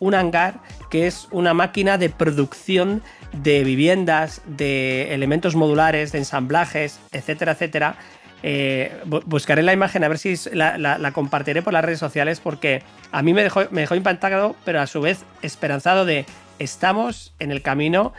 un 0.00 0.14
hangar 0.14 0.60
que 0.90 1.06
es 1.06 1.28
una 1.30 1.54
máquina 1.54 1.96
de 1.96 2.10
producción 2.10 3.02
de 3.32 3.62
viviendas, 3.62 4.42
de 4.46 5.14
elementos 5.14 5.54
modulares, 5.54 6.10
de 6.10 6.18
ensamblajes, 6.18 6.98
etcétera, 7.12 7.52
etcétera. 7.52 7.96
Eh, 8.42 8.90
buscaré 9.26 9.62
la 9.62 9.74
imagen 9.74 10.02
a 10.02 10.08
ver 10.08 10.18
si 10.18 10.34
la, 10.52 11.12
compartiré 11.12 11.62
por 11.62 11.74
las 11.74 11.84
redes 11.84 11.98
sociales 11.98 12.40
porque 12.40 12.82
a 13.12 13.22
mí 13.22 13.34
me 13.34 13.42
dejó, 13.42 13.62
me 13.70 13.82
dejó 13.82 13.94
impactado, 13.94 14.56
pero 14.64 14.80
a 14.80 14.86
su 14.86 15.00
vez 15.00 15.20
esperanzado 15.42 16.04
de 16.04 16.26
estamos 16.58 17.34
en 17.38 17.52
el 17.52 17.62
camino 17.62 18.12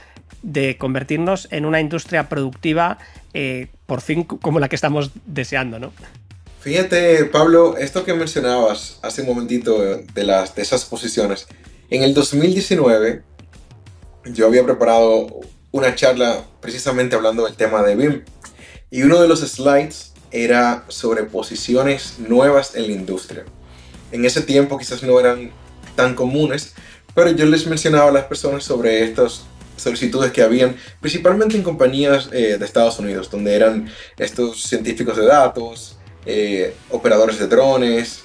de 0.44 0.78
convertirnos 0.78 1.48
en 1.52 1.66
una 1.66 1.82
industria 1.82 2.30
productiva 2.30 2.98
eh, 3.34 3.68
por 3.86 4.02
fin 4.02 4.24
como 4.24 4.60
la 4.60 4.70
que 4.70 4.76
estamos 4.76 5.12
deseando, 5.26 5.80
¿no? 5.80 5.92
Fíjate, 6.62 7.26
Pablo, 7.26 7.76
esto 7.78 8.06
que 8.06 8.14
mencionabas 8.14 9.00
hace 9.02 9.22
un 9.22 9.28
momentito 9.30 9.82
de, 9.82 10.24
las, 10.24 10.54
de 10.54 10.62
esas 10.62 10.86
posiciones, 10.86 11.48
en 11.92 12.04
el 12.04 12.14
2019 12.14 13.22
yo 14.34 14.48
había 14.48 14.64
preparado 14.64 15.42
una 15.72 15.94
charla 15.94 16.46
precisamente 16.62 17.16
hablando 17.16 17.46
del 17.46 17.56
tema 17.56 17.84
de 17.84 17.96
BIM 17.96 18.24
y 18.90 19.04
uno 19.04 19.22
de 19.22 19.28
los 19.28 19.42
slides 19.42 20.14
era 20.32 20.86
sobre 20.88 21.24
posiciones 21.24 22.16
nuevas 22.20 22.76
en 22.76 22.88
la 22.88 22.94
industria. 22.94 23.44
En 24.14 24.24
ese 24.24 24.42
tiempo 24.42 24.78
quizás 24.78 25.04
no 25.04 25.20
eran 25.20 25.52
tan 25.96 26.16
comunes, 26.16 26.74
pero 27.14 27.32
yo 27.32 27.46
les 27.46 27.68
mencionaba 27.68 28.10
a 28.10 28.14
las 28.14 28.24
personas 28.24 28.64
sobre 28.64 29.04
estas 29.04 29.42
solicitudes 29.76 30.32
que 30.32 30.42
habían, 30.42 30.78
principalmente 31.02 31.58
en 31.58 31.64
compañías 31.64 32.30
eh, 32.32 32.58
de 32.58 32.66
Estados 32.66 33.00
Unidos, 33.00 33.30
donde 33.30 33.54
eran 33.54 33.92
estos 34.18 34.64
científicos 34.64 35.18
de 35.18 35.26
datos, 35.26 35.98
eh, 36.26 36.74
operadores 36.90 37.38
de 37.38 37.48
drones, 37.48 38.22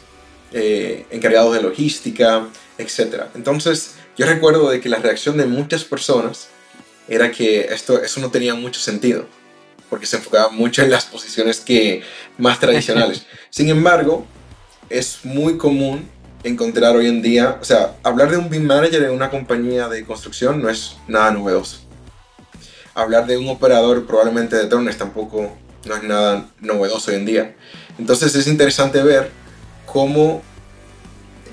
eh, 0.52 1.04
encargados 1.10 1.54
de 1.54 1.62
logística, 1.62 2.46
etc. 2.78 3.24
Entonces, 3.34 3.94
yo 4.16 4.26
recuerdo 4.26 4.70
de 4.70 4.80
que 4.80 4.88
la 4.88 4.98
reacción 4.98 5.36
de 5.36 5.46
muchas 5.46 5.84
personas 5.84 6.48
era 7.08 7.30
que 7.30 7.60
esto, 7.70 8.02
eso 8.02 8.20
no 8.20 8.30
tenía 8.30 8.54
mucho 8.54 8.80
sentido, 8.80 9.26
porque 9.88 10.06
se 10.06 10.16
enfocaba 10.16 10.48
mucho 10.50 10.82
en 10.82 10.90
las 10.90 11.04
posiciones 11.04 11.60
que, 11.60 12.02
más 12.38 12.58
tradicionales. 12.58 13.26
Sin 13.50 13.68
embargo, 13.68 14.26
es 14.90 15.20
muy 15.24 15.56
común 15.56 16.08
encontrar 16.42 16.96
hoy 16.96 17.06
en 17.08 17.22
día, 17.22 17.58
o 17.60 17.64
sea, 17.64 17.96
hablar 18.02 18.30
de 18.30 18.36
un 18.36 18.48
BIM 18.48 18.64
manager 18.64 19.02
en 19.02 19.10
una 19.10 19.30
compañía 19.30 19.88
de 19.88 20.04
construcción 20.04 20.62
no 20.62 20.68
es 20.68 20.96
nada 21.08 21.30
novedoso. 21.30 21.80
Hablar 22.94 23.26
de 23.26 23.36
un 23.36 23.48
operador 23.48 24.06
probablemente 24.06 24.56
de 24.56 24.66
drones 24.66 24.96
tampoco 24.96 25.56
no 25.84 25.96
es 25.96 26.02
nada 26.02 26.48
novedoso 26.60 27.10
hoy 27.10 27.16
en 27.18 27.26
día. 27.26 27.56
Entonces 27.98 28.34
es 28.34 28.46
interesante 28.46 29.02
ver 29.02 29.30
cómo 29.86 30.42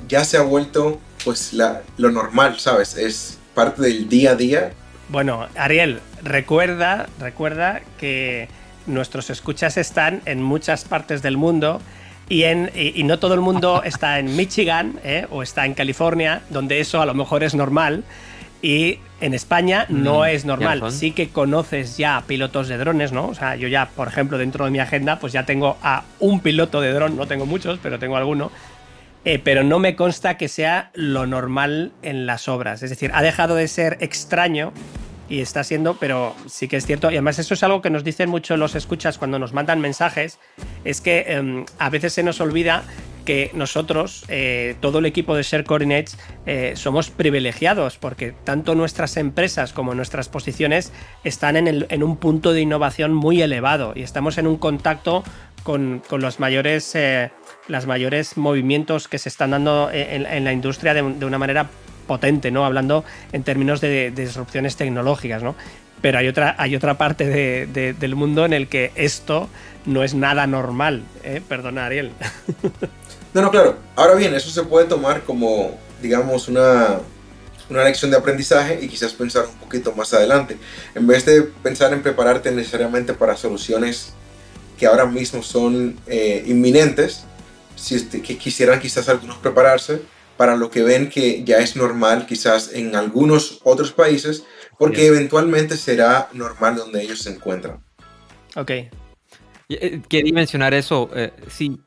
ya 0.08 0.24
se 0.24 0.38
ha 0.38 0.42
vuelto 0.42 1.00
pues 1.24 1.54
lo 1.54 2.12
normal, 2.12 2.60
¿sabes? 2.60 2.96
Es 2.96 3.40
parte 3.54 3.82
del 3.82 4.10
día 4.10 4.32
a 4.32 4.36
día. 4.36 4.74
Bueno, 5.10 5.48
Ariel, 5.56 6.00
recuerda, 6.24 7.08
recuerda 7.20 7.82
que 8.00 8.48
nuestros 8.88 9.30
escuchas 9.30 9.78
están 9.78 10.22
en 10.26 10.42
muchas 10.42 10.86
partes 10.86 11.22
del 11.22 11.38
mundo 11.38 11.82
y, 12.30 12.44
en, 12.44 12.72
y, 12.74 13.04
no 13.04 13.20
todo 13.20 13.34
el 13.34 13.42
mundo 13.42 13.84
está 13.86 14.20
en 14.20 14.36
Michigan 14.36 15.00
¿eh? 15.04 15.28
o 15.30 15.44
está 15.44 15.66
en 15.66 15.74
California, 15.74 16.42
donde 16.50 16.80
eso 16.80 17.02
a 17.02 17.06
lo 17.06 17.14
mejor 17.14 17.44
es 17.44 17.54
normal. 17.54 18.04
Y 18.62 19.00
en 19.20 19.34
España 19.34 19.86
no 19.90 20.22
mm, 20.22 20.26
es 20.26 20.46
normal. 20.46 20.90
Sí 20.90 21.12
que 21.12 21.28
conoces 21.28 21.98
ya 21.98 22.24
pilotos 22.26 22.70
de 22.70 22.78
drones, 22.78 23.12
¿no? 23.12 23.28
O 23.28 23.36
sea, 23.36 23.58
yo 23.58 23.68
ya, 23.68 23.90
por 23.90 24.08
ejemplo, 24.08 24.38
dentro 24.38 24.64
de 24.64 24.72
mi 24.72 24.80
agenda, 24.80 25.20
pues 25.20 25.34
ya 25.34 25.46
tengo 25.46 25.78
a 25.84 26.04
un 26.22 26.40
piloto 26.40 26.80
de 26.80 26.94
dron, 26.94 27.18
no 27.18 27.28
tengo 27.28 27.46
muchos, 27.46 27.78
pero 27.84 28.00
tengo 28.00 28.16
alguno, 28.16 28.52
eh, 29.26 29.40
pero 29.40 29.64
no 29.64 29.80
me 29.80 29.96
consta 29.96 30.38
que 30.38 30.48
sea 30.48 30.92
lo 30.94 31.26
normal 31.26 31.92
en 32.02 32.26
las 32.26 32.48
obras. 32.48 32.84
Es 32.84 32.90
decir, 32.90 33.12
ha 33.14 33.22
dejado 33.22 33.56
de 33.56 33.68
ser 33.68 33.98
extraño 34.02 34.74
y 35.30 35.40
está 35.40 35.64
siendo, 35.64 35.96
pero 35.96 36.36
sí 36.48 36.68
que 36.68 36.78
es 36.78 36.86
cierto. 36.86 37.10
Y 37.10 37.16
además 37.16 37.40
eso 37.40 37.54
es 37.54 37.64
algo 37.64 37.82
que 37.82 37.90
nos 37.90 38.04
dicen 38.04 38.30
mucho 38.30 38.58
los 38.58 38.76
escuchas 38.76 39.18
cuando 39.18 39.40
nos 39.40 39.54
mandan 39.54 39.80
mensajes, 39.80 40.40
es 40.84 41.02
que 41.02 41.26
em, 41.28 41.66
a 41.80 41.90
veces 41.90 42.14
se 42.14 42.24
nos 42.24 42.42
olvida 42.42 42.84
que 43.26 43.52
nosotros, 43.54 44.26
eh, 44.28 44.76
todo 44.82 45.00
el 45.00 45.06
equipo 45.06 45.36
de 45.36 45.44
Share 45.44 45.64
Coordinates, 45.64 46.18
eh, 46.46 46.74
somos 46.76 47.10
privilegiados 47.10 47.98
porque 47.98 48.34
tanto 48.44 48.76
nuestras 48.76 49.16
empresas 49.16 49.72
como 49.72 49.96
nuestras 49.96 50.28
posiciones 50.28 50.92
están 51.24 51.56
en, 51.56 52.04
un 52.04 52.18
punto 52.18 52.52
de 52.52 52.62
innovación 52.62 53.14
muy 53.14 53.42
elevado 53.42 53.94
y 53.96 54.02
estamos 54.04 54.38
en 54.38 54.46
un 54.46 54.58
contacto 54.58 55.24
con, 55.64 56.04
los 56.12 56.42
mayores, 56.42 56.94
las 57.68 57.86
mayores 57.88 58.38
movimientos 58.38 59.08
que 59.08 59.18
se 59.18 59.30
están 59.30 59.52
dando 59.52 59.90
en, 59.92 60.44
la 60.44 60.54
industria 60.54 60.94
de, 60.94 61.02
una 61.02 61.38
manera 61.38 61.70
potente, 62.08 62.52
¿no? 62.52 62.66
Hablando 62.66 63.04
en 63.32 63.44
términos 63.44 63.82
de, 63.82 64.12
disrupciones 64.12 64.76
tecnológicas, 64.76 65.44
¿no? 65.44 65.56
Pero 66.02 66.18
hay 66.18 66.28
otra, 66.28 66.56
hay 66.58 66.76
otra 66.76 66.98
parte 66.98 67.28
del 67.68 68.16
mundo 68.16 68.46
en 68.46 68.54
el 68.54 68.68
que 68.68 68.92
esto 68.96 69.50
no 69.86 70.04
es 70.04 70.14
nada 70.14 70.48
normal, 70.48 71.04
¿eh? 71.24 71.42
Perdona, 71.48 71.86
Ariel. 71.86 72.12
No, 73.34 73.42
no, 73.42 73.50
claro. 73.50 73.78
Ahora 73.96 74.14
bien, 74.14 74.36
eso 74.36 74.52
se 74.52 74.62
puede 74.62 74.86
tomar 74.86 75.24
como, 75.24 75.76
digamos, 76.04 76.48
una, 76.48 77.00
una 77.70 77.84
lección 77.84 78.12
de 78.12 78.18
aprendizaje 78.18 78.80
y 78.82 78.88
quizás 78.88 79.14
pensar 79.14 79.46
un 79.46 79.56
poquito 79.56 79.92
más 79.94 80.14
adelante. 80.14 80.58
En 80.94 81.08
vez 81.08 81.26
de 81.26 81.42
pensar 81.42 81.94
en 81.94 82.04
prepararte 82.04 82.52
necesariamente 82.52 83.14
para 83.14 83.36
soluciones 83.36 84.14
que 84.78 84.86
ahora 84.86 85.06
mismo 85.06 85.42
son 85.42 86.00
eh, 86.08 86.44
inminentes, 86.46 87.26
si 87.76 87.96
este, 87.96 88.22
que 88.22 88.38
quisieran 88.38 88.80
quizás 88.80 89.10
algunos 89.10 89.38
prepararse 89.38 90.02
para 90.38 90.56
lo 90.56 90.70
que 90.70 90.84
ven 90.84 91.10
que 91.10 91.44
ya 91.44 91.58
es 91.58 91.76
normal 91.76 92.26
quizás 92.26 92.74
en 92.74 92.96
algunos 92.96 93.60
otros 93.64 93.92
países, 93.92 94.46
porque 94.78 95.06
eventualmente 95.06 95.78
será 95.78 96.30
normal 96.34 96.76
donde 96.76 97.02
ellos 97.02 97.20
se 97.20 97.32
encuentran. 97.32 97.84
Ok. 98.56 98.72
Eh, 99.70 100.02
quería 100.10 100.34
mencionar 100.34 100.74
eso. 100.74 101.10
Eh, 101.16 101.32
sí. 101.50 101.80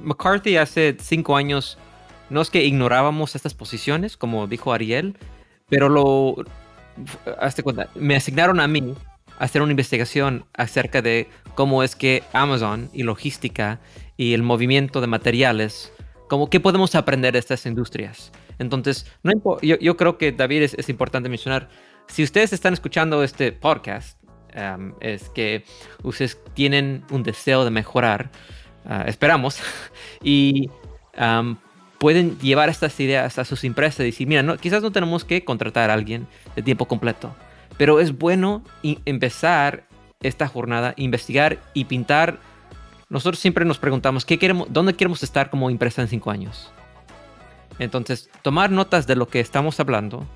McCarthy 0.00 0.56
hace 0.56 0.96
cinco 1.00 1.36
años 1.36 1.78
no 2.32 2.40
es 2.40 2.48
que 2.48 2.64
ignorábamos 2.64 3.34
estas 3.34 3.52
posiciones, 3.52 4.16
como 4.16 4.46
dijo 4.46 4.72
Ariel, 4.72 5.18
pero 5.68 5.88
lo. 5.88 6.36
Hazte 7.38 7.62
cuenta, 7.62 7.88
me 7.94 8.16
asignaron 8.16 8.58
a 8.60 8.66
mí 8.66 8.94
hacer 9.42 9.60
una 9.60 9.72
investigación 9.72 10.44
acerca 10.54 11.02
de 11.02 11.28
cómo 11.56 11.82
es 11.82 11.96
que 11.96 12.22
Amazon 12.32 12.88
y 12.92 13.02
logística 13.02 13.80
y 14.16 14.34
el 14.34 14.42
movimiento 14.44 15.00
de 15.00 15.08
materiales, 15.08 15.92
como 16.28 16.48
qué 16.48 16.60
podemos 16.60 16.94
aprender 16.94 17.32
de 17.32 17.40
estas 17.40 17.66
industrias. 17.66 18.30
Entonces, 18.60 19.04
no 19.24 19.32
yo, 19.60 19.96
creo 19.96 20.16
que 20.16 20.30
David 20.30 20.62
es, 20.78 20.88
importante 20.88 21.28
mencionar, 21.28 21.68
si 22.06 22.22
ustedes 22.22 22.52
están 22.52 22.72
escuchando 22.72 23.24
este 23.24 23.50
podcast, 23.50 24.16
um, 24.54 24.94
es 25.00 25.28
que 25.30 25.64
ustedes 26.04 26.38
tienen 26.54 27.02
un 27.10 27.24
deseo 27.24 27.64
de 27.64 27.70
mejorar, 27.72 28.30
uh, 28.84 29.08
esperamos, 29.08 29.58
y 30.22 30.70
um, 31.18 31.56
pueden 31.98 32.38
llevar 32.38 32.68
estas 32.68 33.00
ideas 33.00 33.40
a 33.40 33.44
sus 33.44 33.64
empresas 33.64 34.00
y 34.00 34.04
decir, 34.04 34.28
mira, 34.28 34.44
no, 34.44 34.56
quizás 34.56 34.84
no 34.84 34.92
tenemos 34.92 35.24
que 35.24 35.44
contratar 35.44 35.90
a 35.90 35.94
alguien 35.94 36.28
de 36.54 36.62
tiempo 36.62 36.86
completo, 36.86 37.34
pero 37.76 38.00
es 38.00 38.16
bueno 38.16 38.62
empezar 38.82 39.84
esta 40.22 40.48
jornada, 40.48 40.94
investigar 40.96 41.58
y 41.74 41.84
pintar. 41.86 42.38
Nosotros 43.08 43.38
siempre 43.38 43.64
nos 43.64 43.78
preguntamos, 43.78 44.24
¿qué 44.24 44.38
queremos, 44.38 44.68
¿dónde 44.70 44.94
queremos 44.94 45.22
estar 45.22 45.50
como 45.50 45.70
empresa 45.70 46.02
en 46.02 46.08
cinco 46.08 46.30
años? 46.30 46.70
Entonces, 47.78 48.30
tomar 48.42 48.70
notas 48.70 49.06
de 49.06 49.16
lo 49.16 49.28
que 49.28 49.40
estamos 49.40 49.80
hablando 49.80 50.26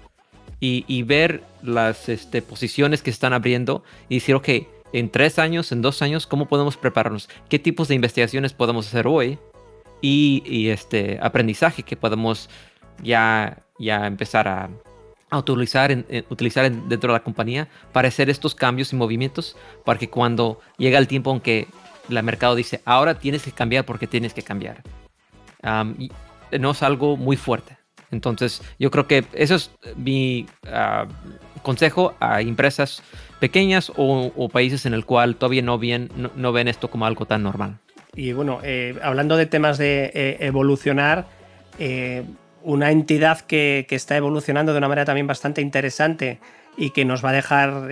y, 0.59 1.03
ver 1.03 1.43
las 1.63 2.09
este, 2.09 2.43
posiciones 2.43 3.03
que 3.03 3.11
se 3.11 3.17
están 3.17 3.33
abriendo 3.33 3.85
y 4.09 4.17
decir, 4.17 4.35
ok, 4.35 4.49
en 4.93 5.11
tres 5.11 5.39
años, 5.39 5.71
en 5.71 5.83
dos 5.83 6.01
años, 6.03 6.27
¿cómo 6.27 6.47
podemos 6.47 6.77
prepararnos? 6.77 7.29
¿Qué 7.49 7.59
tipos 7.59 7.89
de 7.89 7.95
investigaciones 7.95 8.53
podemos 8.53 8.87
hacer 8.87 9.07
hoy 9.07 9.39
y, 10.01 10.69
este 10.69 11.19
aprendizaje 11.21 11.83
que 11.83 11.97
podemos 11.97 12.49
ya, 13.03 13.65
ya 13.79 14.07
empezar 14.07 14.49
a, 14.49 14.71
utilizar, 15.39 15.91
en, 15.91 16.07
utilizar 16.31 16.71
dentro 16.71 17.13
de 17.13 17.19
la 17.19 17.25
compañía 17.25 17.69
para 17.93 18.09
hacer 18.09 18.31
estos 18.31 18.55
cambios 18.55 18.93
y 18.93 18.97
movimientos 18.97 19.57
para 19.85 19.99
que 19.99 20.09
cuando 20.09 20.61
llega 20.79 20.99
el 20.99 21.09
tiempo 21.09 21.33
en 21.33 21.41
que 21.41 21.69
el 22.09 22.23
mercado 22.23 22.55
dice 22.55 22.81
ahora 22.85 23.19
tienes 23.19 23.43
que 23.43 23.53
cambiar 23.53 23.85
porque 23.85 24.07
tienes 24.07 24.33
que 24.33 24.43
cambiar 24.43 24.83
no 26.59 26.71
es 26.71 26.83
algo 26.83 27.17
muy 27.17 27.37
fuerte. 27.37 27.77
Entonces 28.11 28.63
yo 28.79 28.91
creo 28.91 29.07
que 29.07 29.25
eso 29.33 29.57
es 29.57 29.71
mi 29.97 30.47
ah, 30.67 31.07
consejo 31.63 32.15
a 32.21 32.41
empresas 32.41 33.03
pequeñas 33.41 33.93
o, 33.97 34.49
países 34.49 34.87
en 34.87 34.95
el 34.95 35.05
cual 35.05 35.37
todavía 35.37 35.63
no, 35.63 35.79
bien, 35.79 36.11
no 36.37 36.53
ven 36.53 36.69
esto 36.69 36.89
como 36.89 37.07
algo 37.07 37.27
tan 37.27 37.43
normal. 37.43 37.79
Y 38.15 38.33
bueno, 38.33 38.61
eh, 38.63 38.99
hablando 39.03 39.37
de 39.37 39.47
temas 39.47 39.77
de 39.77 40.11
eh, 40.15 40.37
evolucionar, 40.41 41.27
eh, 41.79 42.25
una 42.63 42.91
entidad 42.91 43.41
que, 43.41 43.87
está 43.91 44.17
evolucionando 44.17 44.73
de 44.73 44.79
una 44.79 44.89
manera 44.89 45.05
también 45.05 45.27
bastante 45.27 45.61
interesante 45.61 46.39
y 46.77 46.91
que 46.91 47.05
nos 47.05 47.25
va 47.25 47.31
a 47.31 47.33
dejar 47.33 47.89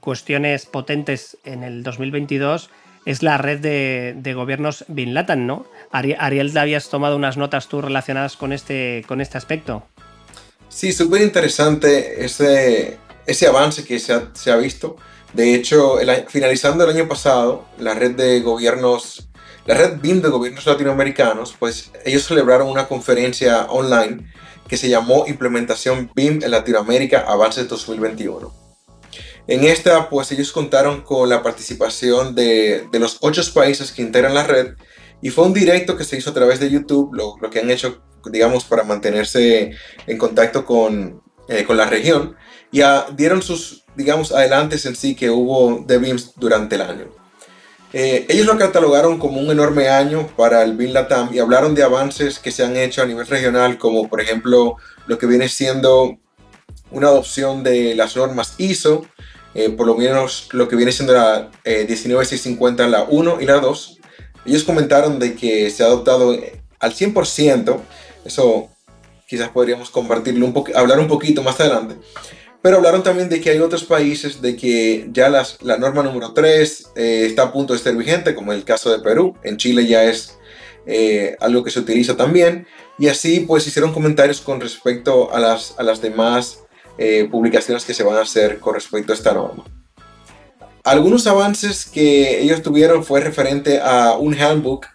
cuestiones 0.00 0.66
potentes 0.66 1.38
en 1.44 1.62
el 1.62 1.82
2022 1.82 2.70
es 3.06 3.22
la 3.22 3.38
red 3.38 3.60
de, 3.60 4.34
gobiernos 4.34 4.84
Bin 4.88 5.14
Laden, 5.14 5.46
¿no? 5.46 5.64
Ariel, 5.90 6.52
¿te 6.52 6.58
habías 6.58 6.90
tomado 6.90 7.16
unas 7.16 7.38
notas 7.38 7.68
tú 7.68 7.80
relacionadas 7.80 8.36
con 8.36 8.52
este, 8.52 9.02
con 9.08 9.22
este 9.22 9.38
aspecto? 9.38 9.86
Sí, 10.68 10.92
súper 10.92 11.22
interesante 11.22 12.22
ese, 12.24 12.98
ese 13.24 13.46
avance 13.46 13.84
que 13.84 13.98
se 13.98 14.12
ha, 14.12 14.28
se 14.34 14.50
ha 14.50 14.56
visto 14.56 14.96
de 15.32 15.54
hecho, 15.54 15.98
finalizando 16.28 16.84
el 16.84 16.90
año 16.90 17.08
pasado, 17.08 17.66
la 17.78 17.94
red 17.94 18.12
de 18.12 18.40
gobiernos, 18.40 19.27
la 19.68 19.74
red 19.74 19.98
BIM 20.00 20.22
de 20.22 20.30
gobiernos 20.30 20.64
latinoamericanos, 20.64 21.54
pues 21.58 21.90
ellos 22.06 22.24
celebraron 22.24 22.68
una 22.68 22.88
conferencia 22.88 23.66
online 23.66 24.32
que 24.66 24.78
se 24.78 24.88
llamó 24.88 25.26
Implementación 25.26 26.10
BIM 26.14 26.42
en 26.42 26.52
Latinoamérica 26.52 27.26
Avances 27.28 27.68
2021. 27.68 28.50
En 29.46 29.64
esta, 29.64 30.08
pues 30.08 30.32
ellos 30.32 30.52
contaron 30.52 31.02
con 31.02 31.28
la 31.28 31.42
participación 31.42 32.34
de, 32.34 32.88
los 32.92 33.18
ocho 33.20 33.42
países 33.52 33.92
que 33.92 34.00
integran 34.00 34.32
la 34.32 34.44
red 34.44 34.68
y 35.20 35.28
fue 35.28 35.44
un 35.44 35.52
directo 35.52 35.98
que 35.98 36.04
se 36.04 36.16
hizo 36.16 36.30
a 36.30 36.34
través 36.34 36.60
de 36.60 36.70
YouTube, 36.70 37.12
lo, 37.12 37.36
que 37.50 37.60
han 37.60 37.70
hecho, 37.70 38.00
digamos, 38.24 38.64
para 38.64 38.84
mantenerse 38.84 39.72
en 40.06 40.16
contacto 40.16 40.64
con, 40.64 41.20
eh, 41.46 41.64
con 41.64 41.76
la 41.76 41.84
región 41.84 42.36
y 42.72 42.80
dieron 43.16 43.42
sus, 43.42 43.84
digamos, 43.96 44.32
adelantes 44.32 44.86
en 44.86 44.96
sí 44.96 45.14
que 45.14 45.28
hubo 45.28 45.84
de 45.86 45.98
BIMS 45.98 46.32
durante 46.36 46.76
el 46.76 46.80
año. 46.80 47.17
Eh, 47.92 48.26
ellos 48.28 48.46
lo 48.46 48.58
catalogaron 48.58 49.18
como 49.18 49.40
un 49.40 49.50
enorme 49.50 49.88
año 49.88 50.26
para 50.36 50.62
el 50.62 50.76
BIM 50.76 50.92
Latam 50.92 51.30
y 51.32 51.38
hablaron 51.38 51.74
de 51.74 51.82
avances 51.82 52.38
que 52.38 52.50
se 52.50 52.62
han 52.62 52.76
hecho 52.76 53.02
a 53.02 53.06
nivel 53.06 53.26
regional, 53.26 53.78
como 53.78 54.08
por 54.08 54.20
ejemplo 54.20 54.76
lo 55.06 55.18
que 55.18 55.26
viene 55.26 55.48
siendo 55.48 56.18
una 56.90 57.08
adopción 57.08 57.62
de 57.62 57.94
las 57.94 58.14
normas 58.16 58.54
ISO, 58.58 59.06
eh, 59.54 59.70
por 59.70 59.86
lo 59.86 59.96
menos 59.96 60.48
lo 60.52 60.68
que 60.68 60.76
viene 60.76 60.92
siendo 60.92 61.14
la 61.14 61.50
19650, 61.64 62.86
la 62.88 63.04
1 63.04 63.40
y 63.40 63.46
la 63.46 63.58
2. 63.58 63.98
Ellos 64.44 64.64
comentaron 64.64 65.18
de 65.18 65.34
que 65.34 65.70
se 65.70 65.82
ha 65.82 65.86
adoptado 65.86 66.36
al 66.80 66.94
100%, 66.94 67.80
eso 68.24 68.68
quizás 69.26 69.48
podríamos 69.48 69.90
compartirlo 69.90 70.46
un 70.46 70.64
hablar 70.74 70.98
un 70.98 71.08
poquito 71.08 71.42
más 71.42 71.58
adelante, 71.60 71.96
pero 72.62 72.76
hablaron 72.76 73.02
también 73.02 73.28
de 73.28 73.40
que 73.40 73.50
hay 73.50 73.58
otros 73.58 73.84
países 73.84 74.42
de 74.42 74.56
que 74.56 75.08
ya 75.12 75.28
la 75.28 75.78
norma 75.78 76.02
número 76.02 76.32
3 76.32 76.90
eh, 76.96 77.24
está 77.26 77.44
a 77.44 77.52
punto 77.52 77.72
de 77.72 77.78
ser 77.78 77.94
vigente, 77.96 78.34
como 78.34 78.52
el 78.52 78.64
caso 78.64 78.90
de 78.90 78.98
Perú. 78.98 79.36
En 79.44 79.56
Chile 79.56 79.86
ya 79.86 80.04
es 80.04 80.38
eh, 80.86 81.36
algo 81.40 81.62
que 81.62 81.70
se 81.70 81.78
utiliza 81.78 82.16
también. 82.16 82.66
Y 82.98 83.06
así 83.06 83.40
pues 83.40 83.66
hicieron 83.66 83.92
comentarios 83.92 84.40
con 84.40 84.60
respecto 84.60 85.32
a 85.32 85.38
las, 85.38 85.74
a 85.78 85.84
las 85.84 86.02
demás 86.02 86.64
eh, 86.98 87.28
publicaciones 87.30 87.84
que 87.84 87.94
se 87.94 88.02
van 88.02 88.16
a 88.16 88.22
hacer 88.22 88.58
con 88.58 88.74
respecto 88.74 89.12
a 89.12 89.14
esta 89.14 89.32
norma. 89.32 89.64
Algunos 90.82 91.28
avances 91.28 91.86
que 91.86 92.40
ellos 92.40 92.62
tuvieron 92.62 93.04
fue 93.04 93.20
referente 93.20 93.80
a 93.80 94.16
un 94.18 94.34
handbook 94.34 94.86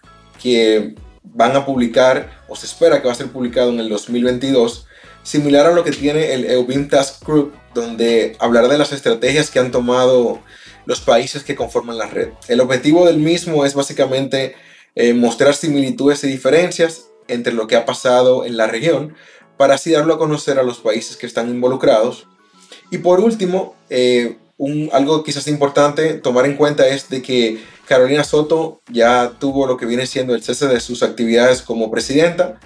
que 0.42 0.94
van 1.22 1.56
a 1.56 1.64
publicar 1.64 2.42
o 2.46 2.56
se 2.56 2.66
espera 2.66 3.00
que 3.00 3.06
va 3.06 3.12
a 3.12 3.16
ser 3.16 3.28
publicado 3.28 3.70
en 3.70 3.80
el 3.80 3.88
2022 3.88 4.86
similar 5.24 5.66
a 5.66 5.72
lo 5.72 5.82
que 5.82 5.90
tiene 5.90 6.32
el 6.34 6.44
EUBIM 6.44 6.88
Task 6.88 7.24
Group, 7.26 7.52
donde 7.74 8.36
hablará 8.38 8.68
de 8.68 8.78
las 8.78 8.92
estrategias 8.92 9.50
que 9.50 9.58
han 9.58 9.72
tomado 9.72 10.40
los 10.86 11.00
países 11.00 11.42
que 11.42 11.56
conforman 11.56 11.98
la 11.98 12.06
red. 12.06 12.28
El 12.46 12.60
objetivo 12.60 13.06
del 13.06 13.18
mismo 13.18 13.64
es 13.64 13.74
básicamente 13.74 14.54
eh, 14.94 15.14
mostrar 15.14 15.54
similitudes 15.54 16.22
y 16.22 16.28
diferencias 16.28 17.06
entre 17.26 17.52
lo 17.52 17.66
que 17.66 17.74
ha 17.74 17.84
pasado 17.84 18.44
en 18.44 18.56
la 18.56 18.66
región, 18.66 19.14
para 19.56 19.74
así 19.74 19.90
darlo 19.90 20.14
a 20.14 20.18
conocer 20.18 20.58
a 20.58 20.62
los 20.62 20.78
países 20.78 21.16
que 21.16 21.26
están 21.26 21.48
involucrados. 21.48 22.28
Y 22.90 22.98
por 22.98 23.20
último, 23.20 23.74
eh, 23.88 24.36
un, 24.58 24.90
algo 24.92 25.24
quizás 25.24 25.48
importante 25.48 26.14
tomar 26.14 26.44
en 26.44 26.56
cuenta 26.56 26.86
es 26.86 27.08
de 27.08 27.22
que 27.22 27.64
Carolina 27.86 28.24
Soto 28.24 28.80
ya 28.90 29.32
tuvo 29.38 29.66
lo 29.66 29.76
que 29.76 29.86
viene 29.86 30.06
siendo 30.06 30.34
el 30.34 30.42
cese 30.42 30.68
de 30.68 30.80
sus 30.80 31.02
actividades 31.02 31.62
como 31.62 31.90
presidenta 31.90 32.60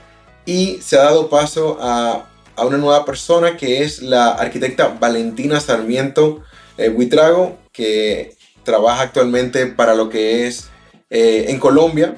y 0.45 0.79
se 0.83 0.97
ha 0.97 1.05
dado 1.05 1.29
paso 1.29 1.79
a 1.81 2.27
a 2.59 2.67
una 2.67 2.77
nueva 2.77 3.05
persona 3.05 3.57
que 3.57 3.83
es 3.83 4.03
la 4.03 4.31
arquitecta 4.31 4.97
Valentina 5.01 5.61
Sarmiento 5.61 6.43
eh, 6.77 6.89
Huitrago, 6.89 7.59
que 7.73 8.35
trabaja 8.65 9.03
actualmente 9.03 9.67
para 9.67 9.95
lo 9.95 10.09
que 10.09 10.47
es 10.47 10.69
eh, 11.11 11.47
en 11.49 11.59
Colombia 11.59 12.17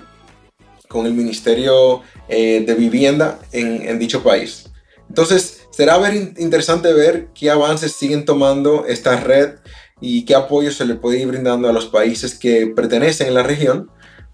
con 0.89 1.07
el 1.07 1.13
Ministerio 1.13 2.03
eh, 2.29 2.65
de 2.67 2.75
Vivienda 2.75 3.39
en, 3.53 3.99
dicho 3.99 4.23
país. 4.23 4.65
Entonces, 5.09 5.63
será 5.71 5.99
ver 5.99 6.35
interesante 6.39 6.93
ver 6.93 7.29
qué 7.35 7.51
avances 7.51 7.93
siguen 7.93 8.25
tomando 8.25 8.87
esta 8.87 9.17
red 9.17 9.57
y 10.01 10.25
qué 10.25 10.35
apoyo 10.35 10.73
se 10.73 10.85
le 10.85 10.95
puede 10.95 11.21
ir 11.21 11.29
brindando 11.29 11.69
a 11.69 11.73
los 11.73 11.87
países 11.87 12.39
que 12.39 12.67
pertenecen 12.67 13.29
a 13.29 13.33
la 13.33 13.43
región, 13.43 13.91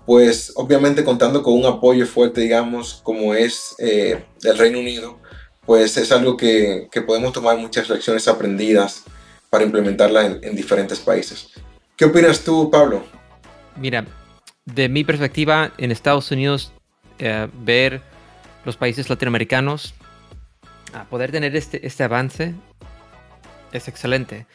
pues 0.06 0.52
obviamente 0.54 1.04
contando 1.04 1.42
con 1.42 1.54
un 1.54 1.66
apoyo 1.66 2.06
fuerte, 2.06 2.40
digamos, 2.40 3.00
como 3.02 3.34
es 3.34 3.74
el 3.78 4.58
Reino 4.58 4.78
Unido, 4.78 5.18
pues 5.66 5.96
es 5.96 6.12
algo 6.12 6.36
que, 6.36 6.88
que, 6.90 7.02
podemos 7.02 7.32
tomar 7.32 7.58
muchas 7.58 7.88
lecciones 7.88 8.28
aprendidas 8.28 9.04
para 9.50 9.64
implementarla 9.64 10.26
en, 10.26 10.38
en 10.42 10.56
diferentes 10.56 11.00
países. 11.00 11.50
¿Qué 11.96 12.04
opinas 12.04 12.44
tú, 12.44 12.70
Pablo? 12.70 13.04
Mira, 13.76 14.06
de 14.64 14.88
mi 14.88 15.04
perspectiva, 15.04 15.72
en 15.78 15.90
Estados 15.90 16.30
Unidos, 16.30 16.72
eh, 17.18 17.48
ver 17.52 18.00
los 18.64 18.76
países 18.76 19.08
latinoamericanos 19.08 19.94
poder 21.04 21.30
tener 21.30 21.54
este, 21.54 21.86
este 21.86 22.04
avance 22.04 22.54
es 23.72 23.88
excelente. 23.88 24.46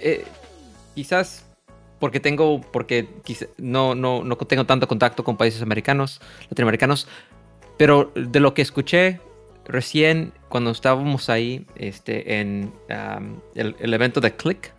Eh, 0.00 0.24
quizás 0.94 1.44
porque 2.04 2.20
tengo, 2.20 2.60
porque 2.60 3.08
no, 3.56 3.94
no, 3.94 4.22
no 4.22 4.36
tengo 4.36 4.66
tanto 4.66 4.86
contacto 4.86 5.24
con 5.24 5.38
países 5.38 5.62
americanos, 5.62 6.20
latinoamericanos, 6.50 7.08
pero 7.78 8.12
de 8.14 8.40
lo 8.40 8.52
que 8.52 8.60
escuché 8.60 9.20
recién 9.64 10.34
cuando 10.50 10.70
estábamos 10.70 11.30
ahí 11.30 11.64
este, 11.76 12.40
en 12.40 12.74
el, 13.54 13.74
el, 13.78 13.94
evento 13.94 14.20
de 14.20 14.36
Click, 14.36 14.74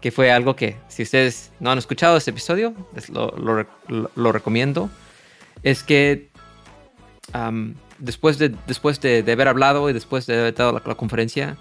que 0.00 0.10
fue 0.10 0.32
algo 0.32 0.56
que, 0.56 0.78
si 0.88 1.02
ustedes 1.02 1.52
no 1.60 1.70
han 1.72 1.76
escuchado 1.76 2.16
ese 2.16 2.30
episodio, 2.30 2.72
lo, 3.12 3.66
lo, 4.16 4.32
recomiendo, 4.32 4.88
es 5.62 5.82
que 5.82 6.30
después, 7.98 8.38
de, 8.38 8.54
después 8.66 8.98
de, 9.02 9.30
haber 9.30 9.48
hablado 9.48 9.90
y 9.90 9.92
después 9.92 10.24
de 10.24 10.40
haber 10.40 10.54
dado 10.54 10.72
la, 10.72 10.94
conferencia, 10.94 11.58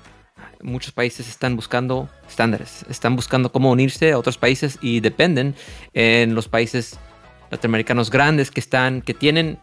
muchos 0.62 0.91
países 0.91 1.28
están 1.28 1.56
buscando 1.56 2.10
estándares, 2.28 2.86
están 2.89 3.15
buscando 3.15 3.52
cómo 3.52 3.71
unirse 3.71 4.12
a 4.12 4.17
otros 4.17 4.38
países 4.38 4.78
y 4.82 5.00
dependen 5.00 5.56
en 5.93 6.36
los 6.36 6.47
países 6.47 7.00
latinoamericanos 7.52 8.10
grandes 8.10 8.52
que 8.52 8.60
están, 8.60 9.02
que 9.02 9.13
tienen 9.13 9.60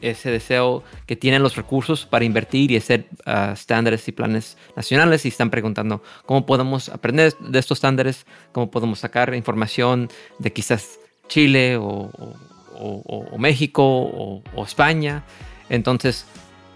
ese 0.00 0.30
deseo 0.30 0.82
que 1.06 1.16
tienen 1.16 1.42
los 1.42 1.56
recursos 1.56 2.06
para 2.06 2.24
invertir 2.24 2.70
y 2.70 2.76
hacer 2.76 3.06
ah, 3.26 3.50
estándares 3.52 4.06
y 4.08 4.12
planes 4.12 4.56
nacionales 4.76 5.24
y 5.24 5.28
están 5.28 5.50
preguntando 5.50 6.02
cómo 6.26 6.46
podemos 6.46 6.88
aprender 6.88 7.36
de 7.38 7.58
estos 7.58 7.78
estándares, 7.78 8.26
cómo 8.52 8.70
podemos 8.70 8.98
sacar 8.98 9.34
información 9.34 10.08
de 10.38 10.52
quizás 10.52 10.98
Chile 11.28 11.76
o, 11.78 12.10
México 13.38 13.82
o, 13.84 14.64
España. 14.64 15.22
Entonces, 15.68 16.26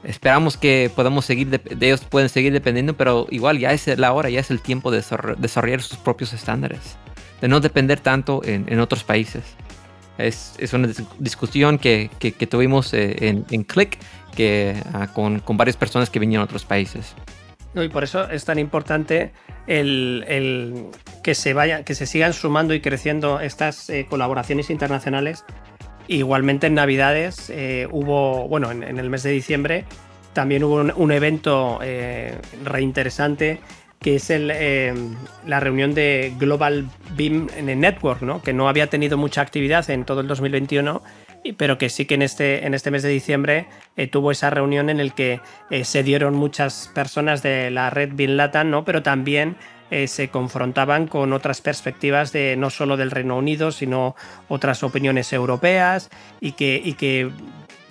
esperamos 0.04 0.56
que 0.56 0.90
podamos 0.94 1.24
seguir, 1.24 1.48
de, 1.48 1.60
ellos 1.86 2.04
pueden 2.04 2.28
seguir 2.28 2.52
dependiendo, 2.52 2.94
pero 2.94 3.26
igual 3.30 3.58
ya 3.58 3.72
es 3.72 3.86
la 3.98 4.12
hora, 4.12 4.30
ya 4.30 4.40
es 4.40 4.50
el 4.50 4.60
tiempo 4.60 4.90
de 4.90 5.02
desarrollar 5.38 5.82
sus 5.82 5.98
propios 5.98 6.32
estándares, 6.32 6.96
de 7.40 7.48
no 7.48 7.60
depender 7.60 8.00
tanto 8.00 8.42
en 8.44 8.78
otros 8.80 9.04
países. 9.04 9.42
Es, 10.18 10.54
es 10.58 10.72
una 10.72 10.88
discusión 11.18 11.78
que, 11.78 12.08
que, 12.18 12.46
tuvimos 12.46 12.94
eh, 12.94 13.16
en, 13.28 13.44
en 13.50 13.64
Click 13.64 13.98
que, 14.36 14.80
ah, 14.92 15.08
con, 15.12 15.40
con, 15.40 15.56
varias 15.56 15.76
personas 15.76 16.08
que 16.08 16.20
vinieron 16.20 16.46
de 16.46 16.50
otros 16.50 16.64
países. 16.64 17.14
y 17.74 17.88
por 17.88 18.04
eso 18.04 18.30
es 18.30 18.44
tan 18.44 18.60
importante 18.60 19.32
el, 19.66 20.24
el, 20.28 20.86
que, 21.24 21.34
se 21.34 21.52
vaya, 21.52 21.84
que 21.84 21.96
se 21.96 22.06
sigan 22.06 22.32
sumando 22.32 22.74
y 22.74 22.80
creciendo 22.80 23.40
estas 23.40 23.90
eh, 23.90 24.06
colaboraciones 24.08 24.70
internacionales. 24.70 25.44
Igualmente 26.08 26.66
en 26.66 26.74
Navidades 26.74 27.50
eh, 27.50 27.88
hubo, 27.90 28.46
bueno, 28.48 28.70
en, 28.70 28.82
el 28.82 29.10
mes 29.10 29.22
de 29.22 29.30
diciembre 29.30 29.84
también 30.32 30.64
hubo 30.64 30.74
un, 30.74 31.12
evento 31.12 31.78
reinteresante 32.64 33.60
que 34.04 34.16
es 34.16 34.28
em, 34.28 35.14
la 35.46 35.60
reunión 35.60 35.94
de 35.94 36.34
Global 36.38 36.90
BIM 37.16 37.46
Network, 37.64 38.20
¿no? 38.20 38.42
que 38.42 38.52
no 38.52 38.68
había 38.68 38.88
tenido 38.88 39.16
mucha 39.16 39.40
actividad 39.40 39.88
en 39.88 40.04
todo 40.04 40.20
el 40.20 40.26
2021, 40.26 41.02
pero 41.56 41.78
que 41.78 41.88
sí 41.88 42.04
que 42.04 42.14
en 42.14 42.20
este, 42.20 42.66
en 42.66 42.74
este 42.74 42.90
mes 42.90 43.02
de 43.02 43.08
diciembre 43.08 43.66
eh, 43.96 44.06
tuvo 44.06 44.30
esa 44.30 44.50
reunión 44.50 44.90
en 44.90 45.00
el 45.00 45.14
que 45.14 45.40
eh, 45.70 45.84
se 45.84 46.02
dieron 46.02 46.34
muchas 46.34 46.90
personas 46.94 47.42
de 47.42 47.70
la 47.70 47.88
red 47.88 48.10
BIM 48.12 48.32
Latam, 48.32 48.68
¿no? 48.68 48.84
pero 48.84 49.02
también 49.02 49.56
eh, 49.94 50.08
se 50.08 50.28
confrontaban 50.28 51.06
con 51.06 51.32
otras 51.32 51.60
perspectivas 51.60 52.32
de 52.32 52.56
no 52.56 52.70
solo 52.70 52.96
del 52.96 53.12
Reino 53.12 53.38
Unido, 53.38 53.70
sino 53.70 54.16
otras 54.48 54.82
opiniones 54.82 55.32
europeas 55.32 56.10
y 56.40 56.52
que, 56.52 57.30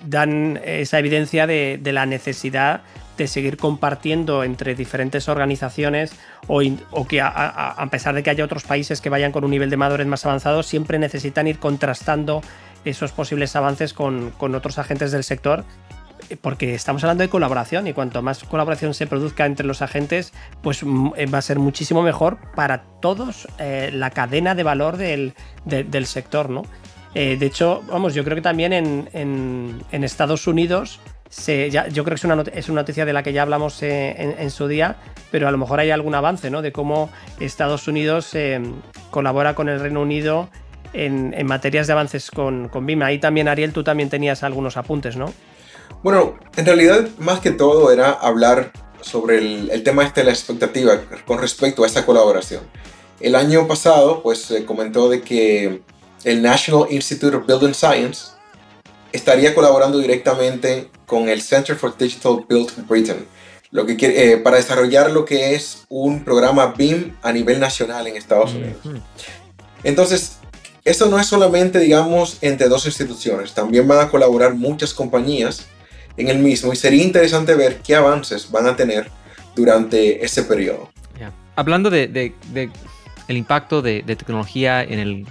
dan 0.06 0.60
esa 0.62 0.98
evidencia 0.98 1.46
de, 1.46 1.78
de 1.80 1.92
la 1.94 2.04
necesidad 2.04 2.82
de 3.16 3.26
seguir 3.26 3.56
compartiendo 3.56 4.44
entre 4.44 4.74
diferentes 4.74 5.28
organizaciones 5.28 6.12
o, 6.46 6.60
que 7.06 7.20
a, 7.22 7.88
pesar 7.90 8.14
de 8.14 8.22
que 8.22 8.30
haya 8.30 8.44
otros 8.44 8.64
países 8.64 9.00
que 9.00 9.08
vayan 9.08 9.32
con 9.32 9.44
un 9.44 9.50
nivel 9.50 9.70
de 9.70 9.76
madurez 9.76 10.06
más 10.06 10.26
avanzado, 10.26 10.62
siempre 10.62 10.98
necesitan 10.98 11.46
ir 11.46 11.58
contrastando 11.58 12.42
esos 12.84 13.12
posibles 13.12 13.56
avances 13.56 13.94
con, 13.94 14.34
otros 14.38 14.78
agentes 14.78 15.10
del 15.10 15.24
sector 15.24 15.64
porque 16.40 16.74
estamos 16.74 17.02
hablando 17.04 17.22
de 17.22 17.28
colaboración 17.28 17.86
y 17.86 17.92
cuanto 17.92 18.22
más 18.22 18.44
colaboración 18.44 18.94
se 18.94 19.06
produzca 19.06 19.46
entre 19.46 19.66
los 19.66 19.82
agentes, 19.82 20.32
pues 20.62 20.82
mm, 20.84 21.12
eh, 21.16 21.26
va 21.26 21.38
a 21.38 21.42
ser 21.42 21.58
muchísimo 21.58 22.02
mejor 22.02 22.38
para 22.54 22.84
todos 23.00 23.48
eh, 23.58 23.90
la 23.92 24.10
cadena 24.10 24.54
de 24.54 24.62
valor 24.62 24.96
del, 24.96 25.34
sector, 26.06 26.50
¿no? 26.50 26.62
Eh, 27.14 27.36
de 27.38 27.46
hecho, 27.46 27.82
vamos, 27.88 28.14
yo 28.14 28.24
creo 28.24 28.34
que 28.34 28.42
también 28.42 28.72
en, 28.72 29.08
en 29.12 30.04
Estados 30.04 30.46
Unidos 30.46 31.00
yo 31.92 32.04
creo 32.04 32.04
que 32.04 32.14
es 32.14 32.24
una, 32.24 32.42
es 32.52 32.68
una, 32.68 32.82
noticia 32.82 33.04
de 33.04 33.12
la 33.12 33.22
que 33.22 33.32
ya 33.32 33.42
hablamos 33.42 33.82
eh, 33.82 34.34
en, 34.38 34.50
su 34.50 34.68
día, 34.68 34.96
pero 35.30 35.48
a 35.48 35.50
lo 35.50 35.58
mejor 35.58 35.80
hay 35.80 35.90
algún 35.90 36.14
avance, 36.14 36.50
¿no? 36.50 36.62
De 36.62 36.72
cómo 36.72 37.10
Estados 37.40 37.88
Unidos 37.88 38.34
eh, 38.34 38.60
colabora 39.10 39.54
con 39.54 39.68
el 39.68 39.80
Reino 39.80 40.00
Unido 40.00 40.48
en, 40.92 41.34
materias 41.46 41.86
de 41.86 41.92
avances 41.92 42.30
con, 42.30 42.68
con 42.68 42.86
BIM. 42.86 43.02
Ahí 43.02 43.18
también, 43.18 43.48
Ariel, 43.48 43.72
tú 43.72 43.82
también 43.82 44.10
tenías 44.10 44.42
algunos 44.42 44.76
apuntes, 44.76 45.16
¿no? 45.16 45.32
Bueno, 46.02 46.38
en 46.56 46.66
realidad, 46.66 47.08
más 47.18 47.40
que 47.40 47.50
todo 47.50 47.90
era 47.90 48.10
hablar 48.10 48.72
sobre 49.00 49.38
el, 49.38 49.82
tema 49.82 50.04
este 50.04 50.20
de 50.20 50.26
la 50.26 50.32
expectativa 50.32 51.00
con 51.26 51.38
respecto 51.38 51.84
a 51.84 51.86
esta 51.86 52.04
colaboración. 52.04 52.62
El 53.20 53.34
año 53.34 53.66
pasado, 53.66 54.22
pues 54.22 54.42
se 54.42 54.64
comentó 54.64 55.08
de 55.08 55.22
que 55.22 55.82
el 56.24 56.42
National 56.42 56.86
Institute 56.90 57.36
of 57.36 57.46
Building 57.46 57.74
Science 57.74 58.32
estaría 59.12 59.54
colaborando 59.54 59.98
directamente 59.98 60.90
con 61.06 61.28
el 61.28 61.40
Center 61.42 61.76
for 61.76 61.96
Digital 61.96 62.44
Build 62.48 62.86
Britain, 62.88 63.26
lo 63.70 63.86
que 63.86 63.96
quiere, 63.96 64.32
eh, 64.32 64.36
para 64.38 64.56
desarrollar 64.56 65.10
lo 65.10 65.24
que 65.24 65.54
es 65.54 65.84
un 65.88 66.24
programa 66.24 66.74
BIM 66.76 67.16
a 67.22 67.32
nivel 67.32 67.60
nacional 67.60 68.06
en 68.06 68.16
Estados 68.16 68.54
Unidos. 68.54 68.78
Entonces, 69.84 70.38
esto 70.84 71.06
no 71.06 71.18
es 71.18 71.26
solamente, 71.26 71.78
digamos, 71.78 72.38
entre 72.40 72.68
dos 72.68 72.86
instituciones, 72.86 73.54
también 73.54 73.86
van 73.86 74.00
a 74.00 74.10
colaborar 74.10 74.54
muchas 74.54 74.92
compañías 74.92 75.66
en 76.16 76.28
el 76.28 76.38
mismo 76.38 76.72
y 76.72 76.76
sería 76.76 77.02
interesante 77.02 77.54
ver 77.54 77.80
qué 77.84 77.94
avances 77.94 78.50
van 78.50 78.66
a 78.66 78.76
tener 78.76 79.08
durante 79.54 80.24
ese 80.24 80.42
periodo. 80.44 80.90
Hablando 81.56 81.88
de, 81.88 82.34
el 83.28 83.36
impacto 83.36 83.80
de, 83.80 84.02
tecnología 84.02 84.82
en 84.82 84.98
el 84.98 85.26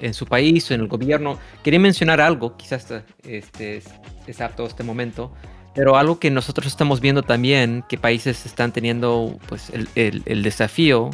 en 0.00 0.14
su 0.14 0.26
país 0.26 0.70
o 0.70 0.74
en 0.74 0.80
el 0.80 0.88
gobierno. 0.88 1.38
Quería 1.62 1.78
mencionar 1.78 2.22
algo, 2.22 2.56
quizás 2.56 2.86
este, 3.22 3.82
es 4.26 4.40
apto 4.40 4.66
este 4.66 4.82
momento, 4.82 5.32
pero 5.74 5.96
algo 5.96 6.18
que 6.18 6.30
nosotros 6.30 6.66
estamos 6.66 7.00
viendo 7.00 7.22
también, 7.22 7.84
que 7.88 7.98
países 7.98 8.46
están 8.46 8.72
teniendo 8.72 9.38
pues, 9.48 9.70
el, 9.70 10.22
el, 10.24 10.42
desafío 10.42 11.10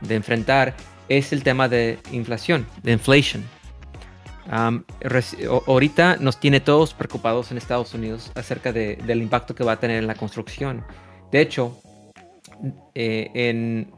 de 0.00 0.14
enfrentar, 0.16 0.74
es 1.08 1.32
el 1.32 1.42
tema 1.42 1.68
de 1.68 1.98
inflación, 2.12 2.66
de 2.82 2.92
inflation. 2.92 3.44
Ahorita 4.48 6.16
nos 6.16 6.40
tiene 6.40 6.60
todos 6.60 6.94
preocupados 6.94 7.50
en 7.50 7.58
Estados 7.58 7.94
Unidos 7.94 8.32
acerca 8.34 8.72
de, 8.72 8.96
del 8.96 9.22
impacto 9.22 9.54
que 9.54 9.64
va 9.64 9.72
a 9.72 9.80
tener 9.80 9.98
en 9.98 10.06
la 10.06 10.14
construcción. 10.14 10.84
De 11.30 11.40
hecho, 11.40 11.80
eh, 12.94 13.30
en, 13.34 13.92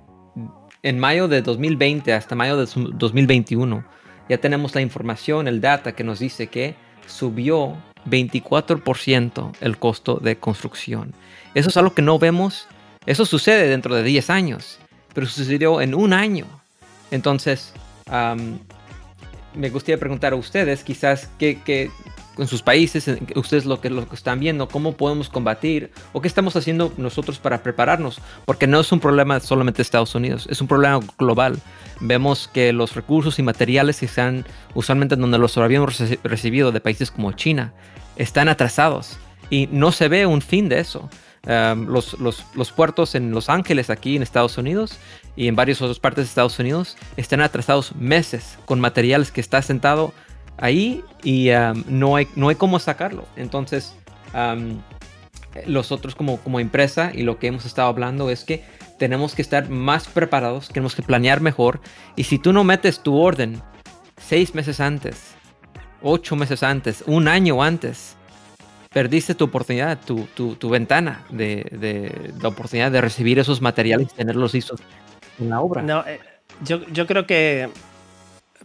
en 0.82 0.98
mayo 0.98 1.28
de 1.28 1.42
2020 1.42 2.12
hasta 2.12 2.34
mayo 2.34 2.56
de 2.56 2.66
2021, 2.94 3.84
ya 4.28 4.38
tenemos 4.38 4.74
la 4.74 4.80
información, 4.80 5.48
el 5.48 5.60
data 5.60 5.92
que 5.92 6.04
nos 6.04 6.18
dice 6.18 6.46
que 6.48 6.74
subió 7.06 7.76
24% 8.06 9.52
el 9.60 9.78
costo 9.78 10.16
de 10.16 10.36
construcción. 10.36 11.14
Eso 11.54 11.68
es 11.68 11.76
algo 11.76 11.94
que 11.94 12.02
no 12.02 12.18
vemos, 12.18 12.66
eso 13.06 13.26
sucede 13.26 13.68
dentro 13.68 13.94
de 13.94 14.02
10 14.02 14.30
años, 14.30 14.78
pero 15.14 15.26
sucedió 15.26 15.80
en 15.80 15.94
un 15.94 16.12
año. 16.12 16.46
Entonces, 17.10 17.72
me 19.54 19.70
gustaría 19.70 19.98
preguntar 19.98 20.32
a 20.32 20.36
ustedes 20.36 20.82
quizás 20.84 21.28
qué, 21.38 21.60
qué, 21.64 21.90
en 22.38 22.46
sus 22.46 22.62
países, 22.62 23.10
ustedes 23.36 23.66
lo 23.66 23.80
que, 23.80 23.90
lo 23.90 24.08
que 24.08 24.14
están 24.14 24.40
viendo, 24.40 24.68
cómo 24.68 24.96
podemos 24.96 25.28
combatir 25.28 25.90
o 26.12 26.20
qué 26.20 26.28
estamos 26.28 26.56
haciendo 26.56 26.92
nosotros 26.96 27.38
para 27.38 27.62
prepararnos, 27.62 28.20
porque 28.44 28.66
no 28.66 28.80
es 28.80 28.90
un 28.92 29.00
problema 29.00 29.38
solamente 29.40 29.78
de 29.78 29.82
Estados 29.82 30.14
Unidos, 30.14 30.46
es 30.50 30.60
un 30.60 30.68
problema 30.68 31.00
global. 31.18 31.58
Vemos 32.00 32.48
que 32.52 32.72
los 32.72 32.94
recursos 32.94 33.38
y 33.38 33.42
materiales 33.42 34.00
que 34.00 34.06
están 34.06 34.46
usualmente 34.74 35.16
donde 35.16 35.38
los 35.38 35.56
habíamos 35.58 35.98
recibido 36.22 36.72
de 36.72 36.80
países 36.80 37.10
como 37.10 37.32
China 37.32 37.72
están 38.16 38.48
atrasados 38.48 39.18
y 39.50 39.68
no 39.70 39.92
se 39.92 40.08
ve 40.08 40.26
un 40.26 40.40
fin 40.40 40.68
de 40.68 40.80
eso. 40.80 41.10
Los, 41.44 42.14
los, 42.20 42.72
puertos 42.72 43.14
en 43.14 43.32
Los 43.32 43.48
Ángeles, 43.48 43.90
aquí 43.90 44.16
en 44.16 44.22
Estados 44.22 44.58
Unidos, 44.58 44.98
y 45.34 45.48
en 45.48 45.56
varias 45.56 45.82
otras 45.82 45.98
partes 45.98 46.24
de 46.24 46.28
Estados 46.28 46.58
Unidos, 46.58 46.96
están 47.16 47.40
atrasados 47.40 47.94
meses 47.96 48.58
con 48.64 48.80
materiales 48.80 49.30
que 49.30 49.40
está 49.40 49.62
sentado 49.62 50.12
ahí 50.58 51.02
y 51.22 51.50
no, 51.86 52.16
hay, 52.16 52.28
no 52.36 52.48
hay 52.48 52.54
cómo 52.54 52.78
sacarlo. 52.78 53.26
Entonces, 53.36 53.96
nosotros 55.66 56.14
como, 56.14 56.38
como 56.38 56.60
empresa 56.60 57.10
y 57.14 57.22
lo 57.22 57.38
que 57.38 57.48
hemos 57.48 57.64
estado 57.64 57.88
hablando 57.88 58.30
es 58.30 58.44
que 58.44 58.64
tenemos 58.98 59.34
que 59.34 59.42
estar 59.42 59.68
más 59.68 60.06
preparados, 60.06 60.68
tenemos 60.68 60.94
que 60.94 61.02
planear 61.02 61.40
mejor. 61.40 61.80
Y 62.14 62.24
si 62.24 62.38
tú 62.38 62.52
no 62.52 62.62
metes 62.62 63.00
tu 63.00 63.16
orden 63.18 63.60
seis 64.16 64.54
meses 64.54 64.80
antes, 64.80 65.34
ocho 66.02 66.36
meses 66.36 66.62
antes, 66.62 67.02
un 67.06 67.26
año 67.28 67.62
antes, 67.62 68.16
perdiste 68.92 69.34
tu 69.34 69.44
oportunidad, 69.44 69.98
tu, 69.98 70.26
tu, 70.34 70.68
ventana 70.68 71.24
de, 71.30 71.66
de, 71.72 72.32
la 72.40 72.48
oportunidad 72.48 72.90
de 72.90 73.00
recibir 73.00 73.38
esos 73.38 73.60
materiales 73.60 74.08
y 74.12 74.16
tenerlos 74.16 74.54
listos 74.54 74.80
en 75.38 75.50
la 75.50 75.60
obra. 75.60 75.82
No, 75.82 76.04
eh, 76.06 76.20
yo, 76.62 76.86
yo 76.88 77.06
creo 77.06 77.26
que 77.26 77.68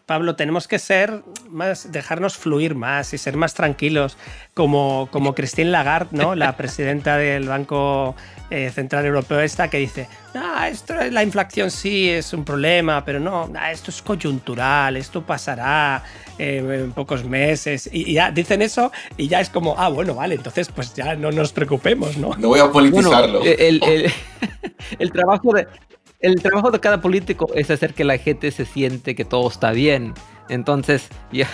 Pablo, 0.07 0.38
tenemos 0.38 0.69
que 0.69 0.80
ser 0.80 1.21
más, 1.49 1.91
dejarnos 1.91 2.38
fluir 2.38 2.75
más 2.75 3.13
y 3.13 3.17
ser 3.17 3.36
más 3.36 3.53
tranquilos, 3.53 4.17
como, 4.53 5.09
como 5.11 5.36
Christine 5.36 5.69
Lagarde, 5.69 6.17
¿no? 6.17 6.34
La 6.34 6.55
presidenta 6.55 7.17
del 7.17 7.49
Banco 7.49 8.15
eh, 8.50 8.72
Central 8.74 9.06
Europeo 9.06 9.39
esta 9.39 9.70
que 9.70 9.78
dice, 9.78 10.08
ah, 10.34 10.70
esto 10.70 10.95
la 11.12 11.24
inflación 11.24 11.70
sí 11.72 12.10
es 12.10 12.34
un 12.34 12.43
problema, 12.45 13.04
pero 13.04 13.20
no, 13.20 13.50
esto 13.72 13.91
es 13.91 14.02
coyuntural, 14.02 14.98
esto 14.98 15.22
pasará 15.22 16.04
eh, 16.38 16.58
en 16.58 16.91
pocos 16.93 17.24
meses. 17.26 17.89
Y, 17.91 18.14
ya 18.14 18.32
dicen 18.32 18.62
eso 18.62 18.91
y 19.18 19.28
ya 19.28 19.41
es 19.41 19.50
como, 19.50 19.76
ah, 19.78 19.89
bueno, 19.89 20.16
vale, 20.16 20.36
entonces 20.36 20.70
pues 20.70 20.93
ya 20.93 21.16
no 21.16 21.32
nos 21.32 21.52
preocupemos, 21.52 22.18
¿no? 22.18 22.36
No 22.38 22.50
voy 22.50 22.60
a 22.60 22.72
politizarlo. 22.72 23.41
el, 23.43 24.12
el 25.00 25.12
trabajo 25.12 25.54
de, 25.54 25.68
el 26.20 26.41
trabajo 26.41 26.72
de 26.72 26.80
cada 26.80 27.00
político 27.02 27.48
es 27.54 27.70
hacer 27.70 27.93
que 27.93 28.04
la 28.04 28.18
gente 28.18 28.52
se 28.52 28.66
siente 28.66 29.16
que 29.16 29.26
todo 29.26 29.48
está 29.50 29.72
bien. 29.72 30.14
Entonces, 30.50 31.10
ya. 31.32 31.48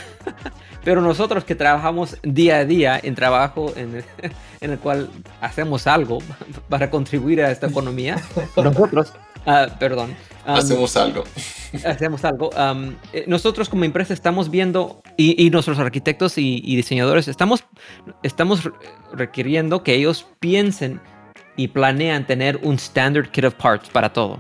Pero 0.83 1.01
nosotros 1.01 1.43
que 1.45 1.55
trabajamos 1.55 2.17
día 2.23 2.57
a 2.57 2.65
día 2.65 2.99
en 3.01 3.15
trabajo 3.15 3.73
en 3.75 4.03
el, 4.61 4.79
cual 4.79 5.09
hacemos 5.41 5.87
algo 5.87 6.19
para 6.69 6.89
contribuir 6.89 7.41
a 7.41 7.51
esta 7.51 7.67
economía, 7.67 8.21
nosotros, 8.57 9.13
ah, 9.45 9.67
perdón. 9.79 10.15
hacemos 10.45 10.95
algo. 10.97 11.23
Hacemos 11.85 12.23
algo. 12.25 12.49
Eh, 13.13 13.25
nosotros 13.27 13.69
como 13.69 13.85
empresa 13.85 14.13
estamos 14.13 14.49
viendo, 14.49 15.01
y, 15.17 15.49
nuestros 15.49 15.79
arquitectos 15.79 16.37
y, 16.37 16.61
y, 16.63 16.75
diseñadores, 16.75 17.27
estamos, 17.27 17.63
estamos 18.21 18.69
requiriendo 19.13 19.83
que 19.83 19.95
ellos 19.95 20.27
piensen 20.39 20.99
y 21.55 21.67
planean 21.69 22.25
tener 22.25 22.59
un 22.63 22.75
standard 22.75 23.29
kit 23.29 23.45
of 23.45 23.53
parts 23.55 23.89
para 23.89 24.11
todo. 24.11 24.39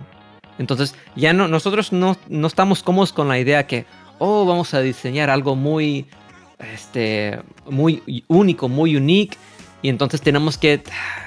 Entonces, 0.57 0.95
ya 1.15 1.33
no, 1.33 1.47
nosotros 1.47 1.91
no, 1.91 2.17
no 2.29 2.47
estamos 2.47 2.83
cómodos 2.83 3.13
con 3.13 3.27
la 3.27 3.39
idea 3.39 3.65
que, 3.65 3.85
oh, 4.19 4.45
vamos 4.45 4.73
a 4.73 4.81
diseñar 4.81 5.29
algo 5.29 5.55
muy, 5.55 6.07
este, 6.73 7.39
muy 7.69 8.23
único, 8.27 8.69
muy 8.69 8.95
unique. 8.95 9.37
Y 9.81 9.89
entonces 9.89 10.21
tenemos 10.21 10.57
que 10.57 10.81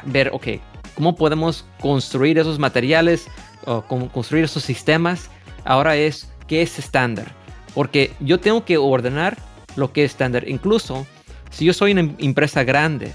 ver, 0.04 0.30
ok, 0.32 0.46
cómo 0.94 1.14
podemos 1.14 1.66
construir 1.80 2.38
esos 2.38 2.58
materiales, 2.58 3.28
o 3.66 3.82
cómo 3.82 4.10
construir 4.10 4.44
esos 4.44 4.62
sistemas. 4.62 5.28
Ahora 5.64 5.96
es, 5.96 6.32
¿qué 6.46 6.62
es 6.62 6.78
estándar? 6.78 7.34
Porque 7.74 8.12
yo 8.20 8.40
tengo 8.40 8.64
que 8.64 8.78
ordenar 8.78 9.36
lo 9.76 9.92
que 9.92 10.04
es 10.04 10.12
estándar. 10.12 10.48
Incluso 10.48 11.06
si 11.50 11.66
yo 11.66 11.74
soy 11.74 11.92
una 11.92 12.14
empresa 12.18 12.64
grande 12.64 13.12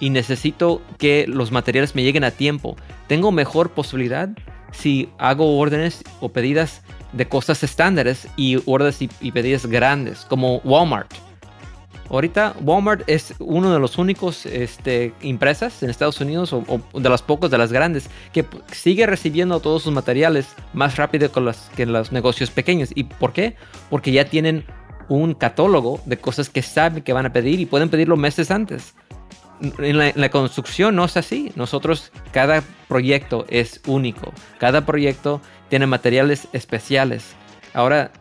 y 0.00 0.10
necesito 0.10 0.82
que 0.98 1.26
los 1.28 1.52
materiales 1.52 1.94
me 1.94 2.02
lleguen 2.02 2.24
a 2.24 2.32
tiempo, 2.32 2.76
tengo 3.06 3.30
mejor 3.30 3.70
posibilidad 3.70 4.30
si 4.72 5.10
hago 5.18 5.58
órdenes 5.58 6.02
o 6.20 6.30
pedidas 6.30 6.82
de 7.12 7.28
cosas 7.28 7.62
estándares 7.62 8.26
y 8.36 8.60
órdenes 8.64 9.02
y, 9.02 9.32
pedidas 9.32 9.66
grandes, 9.66 10.24
como 10.24 10.56
Walmart. 10.64 11.12
Ahorita 12.12 12.54
Walmart 12.60 13.02
es 13.08 13.34
uno 13.40 13.72
de 13.72 13.80
los 13.80 13.98
únicos 13.98 14.46
este, 14.46 15.12
empresas 15.20 15.82
en 15.82 15.90
Estados 15.90 16.20
Unidos 16.20 16.52
o, 16.52 16.80
de 16.94 17.08
las 17.08 17.22
pocos 17.22 17.50
de 17.50 17.58
las 17.58 17.72
grandes 17.72 18.08
que 18.32 18.46
sigue 18.70 19.06
recibiendo 19.06 19.58
todos 19.58 19.82
sus 19.82 19.92
materiales 19.92 20.46
más 20.74 20.96
rápido 20.96 21.32
que, 21.32 21.52
que 21.74 21.86
los 21.86 22.12
negocios 22.12 22.50
pequeños. 22.50 22.90
¿Y 22.94 23.04
por 23.04 23.32
qué? 23.32 23.56
Porque 23.90 24.12
ya 24.12 24.26
tienen 24.26 24.64
un 25.08 25.34
catálogo 25.34 26.00
de 26.06 26.18
cosas 26.18 26.48
que 26.48 26.62
saben 26.62 27.02
que 27.02 27.12
van 27.12 27.26
a 27.26 27.32
pedir 27.32 27.58
y 27.58 27.66
pueden 27.66 27.88
pedirlo 27.88 28.16
meses 28.16 28.50
antes 28.52 28.94
en 29.78 30.20
la, 30.20 30.30
construcción 30.30 30.96
no 30.96 31.04
es 31.04 31.16
así. 31.16 31.52
Nosotros, 31.54 32.10
cada 32.32 32.62
proyecto 32.88 33.46
es 33.48 33.80
único. 33.86 34.32
Cada 34.58 34.84
proyecto 34.84 35.40
tiene 35.68 35.86
materiales 35.86 36.48
especiales. 36.52 37.34
Ahora, 37.74 38.12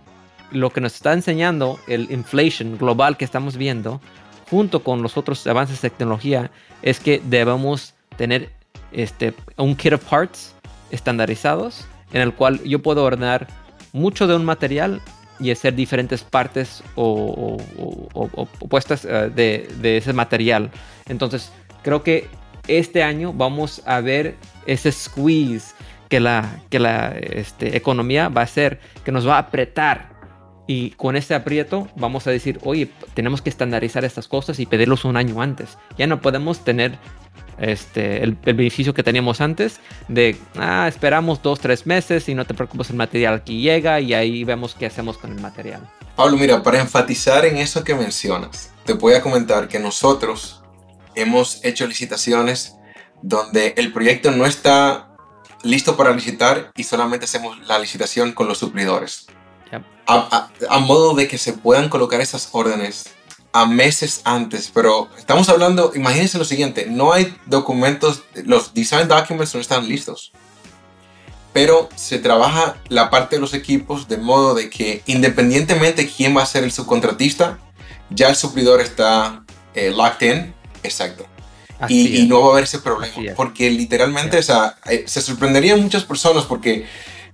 lo 0.52 0.70
que 0.70 0.82
nos 0.82 0.96
está 0.96 1.14
enseñando 1.14 1.80
el 1.88 2.12
inflation 2.12 2.78
global 2.78 3.18
que 3.18 3.26
estamos 3.26 3.58
viendo, 3.58 4.02
junto 4.50 4.84
con 4.84 5.02
los 5.02 5.18
otros 5.18 5.46
avances 5.48 5.82
de 5.82 5.90
tecnología, 5.90 6.52
es 6.82 7.00
que 7.00 7.22
debemos 7.24 7.94
tener 8.18 8.50
este, 8.92 9.34
un 9.58 9.76
kit 9.76 9.94
of 9.94 10.04
parts 10.04 10.54
estandarizados 10.92 11.86
en 12.14 12.22
el 12.22 12.34
cual 12.34 12.62
yo 12.64 12.80
puedo 12.80 13.04
ordenar 13.04 13.48
mucho 13.94 14.28
de 14.28 14.36
un 14.36 14.46
material 14.46 15.02
y 15.40 15.50
hacer 15.52 15.74
diferentes 15.74 16.24
partes 16.24 16.84
o, 16.96 17.58
puestas 18.70 19.06
eh, 19.06 19.32
de, 19.34 19.98
ese 19.98 20.14
material. 20.14 20.70
Entonces, 21.08 21.52
creo 21.82 22.04
que 22.04 22.28
este 22.68 23.02
año 23.02 23.34
vamos 23.34 23.82
a 23.86 24.02
ver 24.02 24.36
ese 24.68 24.92
squeeze 24.92 25.74
que 26.10 26.20
la, 26.20 26.60
que 26.70 26.78
la 26.78 27.16
este, 27.18 27.76
economía 27.76 28.30
va 28.30 28.42
a 28.42 28.44
hacer, 28.44 28.80
que 29.04 29.12
nos 29.12 29.28
va 29.28 29.36
a 29.36 29.40
apretar. 29.40 30.11
Y 30.74 30.92
con 30.92 31.18
ese 31.18 31.36
aprieto 31.36 31.90
vamos 31.98 32.28
a 32.28 32.32
decir, 32.32 32.58
oye, 32.64 32.90
tenemos 33.14 33.42
que 33.42 33.50
estandarizar 33.50 34.06
estas 34.06 34.30
cosas 34.30 34.58
y 34.58 34.66
pedirlos 34.66 35.04
un 35.04 35.18
año 35.18 35.42
antes. 35.42 35.78
Ya 35.98 36.08
no 36.08 36.22
podemos 36.22 36.64
tener 36.64 36.98
este, 37.58 38.24
el, 38.24 38.36
beneficio 38.36 38.94
que 38.94 39.04
teníamos 39.04 39.42
antes 39.42 39.82
de, 40.08 40.38
ah, 40.56 40.88
esperamos 40.88 41.44
dos, 41.44 41.60
tres 41.60 41.86
meses 41.86 42.30
y 42.30 42.36
no 42.36 42.46
te 42.46 42.54
preocupes, 42.54 42.90
el 42.90 42.96
material 42.96 43.34
aquí 43.34 43.62
llega 43.62 44.00
y 44.00 44.14
ahí 44.14 44.46
vemos 44.46 44.74
qué 44.74 44.86
hacemos 44.86 45.18
con 45.18 45.34
el 45.34 45.42
material. 45.42 45.82
Pablo, 46.16 46.38
mira, 46.38 46.64
para 46.64 46.80
enfatizar 46.80 47.44
en 47.44 47.58
eso 47.58 47.84
que 47.84 47.94
mencionas, 47.94 48.72
te 48.86 48.94
voy 48.94 49.16
a 49.16 49.22
comentar 49.22 49.68
que 49.68 49.78
nosotros 49.78 50.64
hemos 51.16 51.66
hecho 51.66 51.86
licitaciones 51.86 52.78
donde 53.22 53.74
el 53.76 53.92
proyecto 53.92 54.32
no 54.32 54.46
está 54.46 55.10
listo 55.64 55.98
para 55.98 56.16
licitar 56.16 56.72
y 56.78 56.86
solamente 56.86 57.26
hacemos 57.26 57.60
la 57.68 57.78
licitación 57.78 58.32
con 58.32 58.48
los 58.48 58.60
suplidores. 58.60 59.28
A, 60.08 60.80
modo 60.80 61.14
de 61.14 61.28
que 61.28 61.38
se 61.38 61.54
puedan 61.54 61.90
colocar 61.90 62.22
esas 62.22 62.50
órdenes 62.52 63.06
a 63.54 63.66
meses 63.66 64.22
antes, 64.24 64.72
pero 64.74 65.10
estamos 65.18 65.50
hablando, 65.50 65.92
imagínense 65.96 66.38
lo 66.38 66.46
siguiente, 66.46 66.88
no 66.90 67.12
hay 67.12 67.36
documentos, 67.46 68.24
los 68.46 68.74
design 68.74 69.08
documents 69.08 69.54
no 69.54 69.60
están 69.60 69.88
listos, 69.88 70.32
pero 71.52 71.90
se 71.96 72.18
trabaja 72.18 72.78
la 72.88 73.10
parte 73.10 73.36
de 73.36 73.42
los 73.42 73.54
equipos 73.54 74.08
de 74.08 74.18
modo 74.18 74.56
de 74.56 74.70
que 74.70 75.04
independientemente 75.06 76.10
quién 76.10 76.36
va 76.36 76.44
a 76.44 76.46
ser 76.46 76.64
el 76.64 76.72
subcontratista, 76.72 77.60
ya 78.10 78.30
el 78.30 78.36
suplidor 78.36 78.80
está 78.80 79.44
eh, 79.74 79.92
locked 79.92 80.28
in, 80.28 80.54
exacto. 80.84 81.26
Y, 81.90 82.28
no 82.28 82.42
va 82.42 82.50
a 82.50 82.52
haber 82.52 82.66
ese 82.66 82.78
problema, 82.78 83.34
porque 83.36 83.72
literalmente 83.72 84.38
o 84.38 84.44
sea, 84.44 84.78
eh, 84.86 85.04
se 85.08 85.20
sorprenderían 85.20 85.82
muchas 85.82 86.04
personas 86.04 86.44
porque 86.46 86.86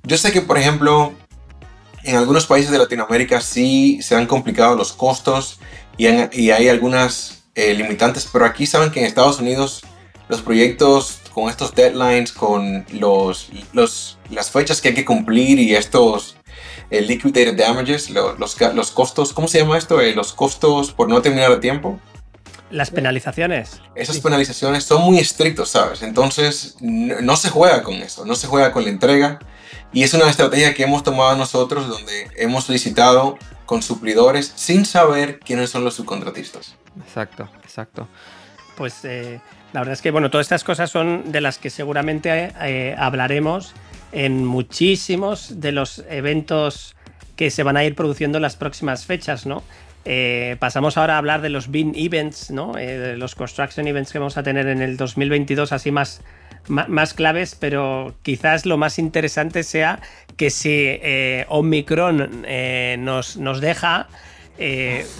yo 0.04 0.18
sé 0.18 0.32
que, 0.32 0.42
por 0.42 0.58
ejemplo, 0.58 1.14
en 2.04 2.16
algunos 2.16 2.46
países 2.46 2.72
de 2.72 2.78
Latinoamérica 2.78 3.42
sí 3.42 4.00
se 4.02 4.16
han 4.16 4.28
complicado 4.28 4.76
los 4.76 4.94
costos 4.94 5.60
y, 5.98 6.08
hay 6.08 6.70
algunas 6.70 7.44
eh, 7.56 7.74
limitantes, 7.74 8.30
pero 8.32 8.46
aquí 8.46 8.66
saben 8.66 8.92
que 8.92 9.00
en 9.00 9.06
Estados 9.06 9.40
Unidos 9.40 9.84
los 10.30 10.42
proyectos 10.42 11.20
con 11.34 11.50
estos 11.50 11.74
deadlines, 11.74 12.32
con 12.32 12.86
los, 12.92 13.50
los 13.74 14.18
las 14.30 14.52
fechas 14.52 14.82
que 14.82 14.90
hay 14.90 14.94
que 14.94 15.06
cumplir 15.06 15.60
y 15.60 15.76
estos 15.76 16.36
eh, 16.90 17.02
liquidated 17.02 17.58
damages, 17.58 18.10
los, 18.10 18.38
los, 18.40 18.92
costos, 18.92 19.34
¿cómo 19.34 19.48
se 19.48 19.60
llama 19.60 19.78
esto? 19.78 20.00
Eh, 20.02 20.14
los 20.16 20.34
costos 20.34 20.92
por 20.92 21.10
no 21.10 21.22
terminar 21.22 21.52
a 21.52 21.60
tiempo. 21.60 22.00
Las 22.70 22.92
penalizaciones. 22.92 23.82
Esas 23.96 24.20
penalizaciones 24.20 24.84
son 24.84 25.02
muy 25.04 25.20
estrictos, 25.20 25.70
¿sabes? 25.70 26.02
Entonces 26.02 26.76
no, 26.82 27.38
se 27.38 27.50
juega 27.50 27.82
con 27.82 27.96
eso, 27.96 28.26
no 28.26 28.36
se 28.36 28.48
juega 28.48 28.74
con 28.74 28.84
la 28.84 28.90
entrega. 28.90 29.40
Y 29.94 30.04
es 30.04 30.14
una 30.14 30.30
estrategia 30.30 30.74
que 30.74 30.84
hemos 30.84 31.04
tomado 31.04 31.36
nosotros 31.36 31.88
donde 31.88 32.30
hemos 32.36 32.66
solicitado 32.66 33.38
con 33.66 33.82
suplidores 33.82 34.54
sin 34.56 34.86
saber 34.86 35.40
quiénes 35.40 35.70
son 35.70 35.84
los 35.84 35.96
subcontratistas. 35.96 36.76
Exacto, 37.06 37.50
exacto. 37.64 38.08
Pues 38.76 39.04
eh, 39.06 39.42
la 39.74 39.82
verdad 39.82 39.94
es 39.94 40.02
que, 40.02 40.12
bueno, 40.12 40.30
todas 40.30 40.46
estas 40.46 40.64
cosas 40.64 40.90
son 40.90 41.32
de 41.32 41.42
las 41.42 41.58
que 41.58 41.70
seguramente 41.70 42.54
eh, 42.62 42.96
hablaremos 42.98 43.74
en 44.12 44.46
muchísimos 44.46 45.60
de 45.60 45.72
los 45.72 46.04
eventos 46.10 46.96
que 47.36 47.52
se 47.52 47.64
van 47.64 47.78
a 47.78 47.84
ir 47.84 47.96
produciendo 47.96 48.38
en 48.38 48.42
las 48.42 48.56
próximas 48.56 49.06
fechas, 49.06 49.46
¿no? 49.46 49.64
Eh, 50.10 50.56
pasamos 50.60 50.98
ahora 50.98 51.16
a 51.16 51.18
hablar 51.18 51.42
de 51.42 51.50
los 51.50 51.70
BIN 51.70 51.94
Events, 51.96 52.50
¿no? 52.52 52.74
de 52.74 53.18
los 53.18 53.36
Construction 53.36 53.88
Events 53.88 54.14
que 54.14 54.20
vamos 54.20 54.38
a 54.38 54.44
tener 54.44 54.68
en 54.68 54.82
el 54.82 54.96
2022, 54.96 55.74
así 55.74 55.92
más, 55.92 56.22
más, 56.68 57.14
claves, 57.14 57.56
pero 57.60 58.16
quizás 58.22 58.66
lo 58.66 58.78
más 58.78 59.00
interesante 59.00 59.64
sea 59.64 60.00
que 60.38 60.50
si 60.50 60.98
Omicron 61.50 62.46
nos, 63.04 63.36
nos 63.36 63.60
deja, 63.60 64.08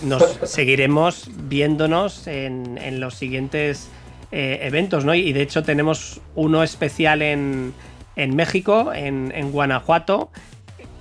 nos 0.04 0.24
seguiremos 0.44 1.30
viéndonos 1.50 2.26
en, 2.28 2.78
en 2.78 3.02
los 3.02 3.16
siguientes 3.16 3.90
eventos, 4.32 5.04
¿no? 5.04 5.14
Y 5.16 5.34
de 5.34 5.42
hecho 5.42 5.64
tenemos 5.64 6.22
uno 6.36 6.64
especial 6.64 7.22
en, 7.22 7.74
en 8.18 8.36
México, 8.36 8.92
en, 8.94 9.52
Guanajuato, 9.52 10.32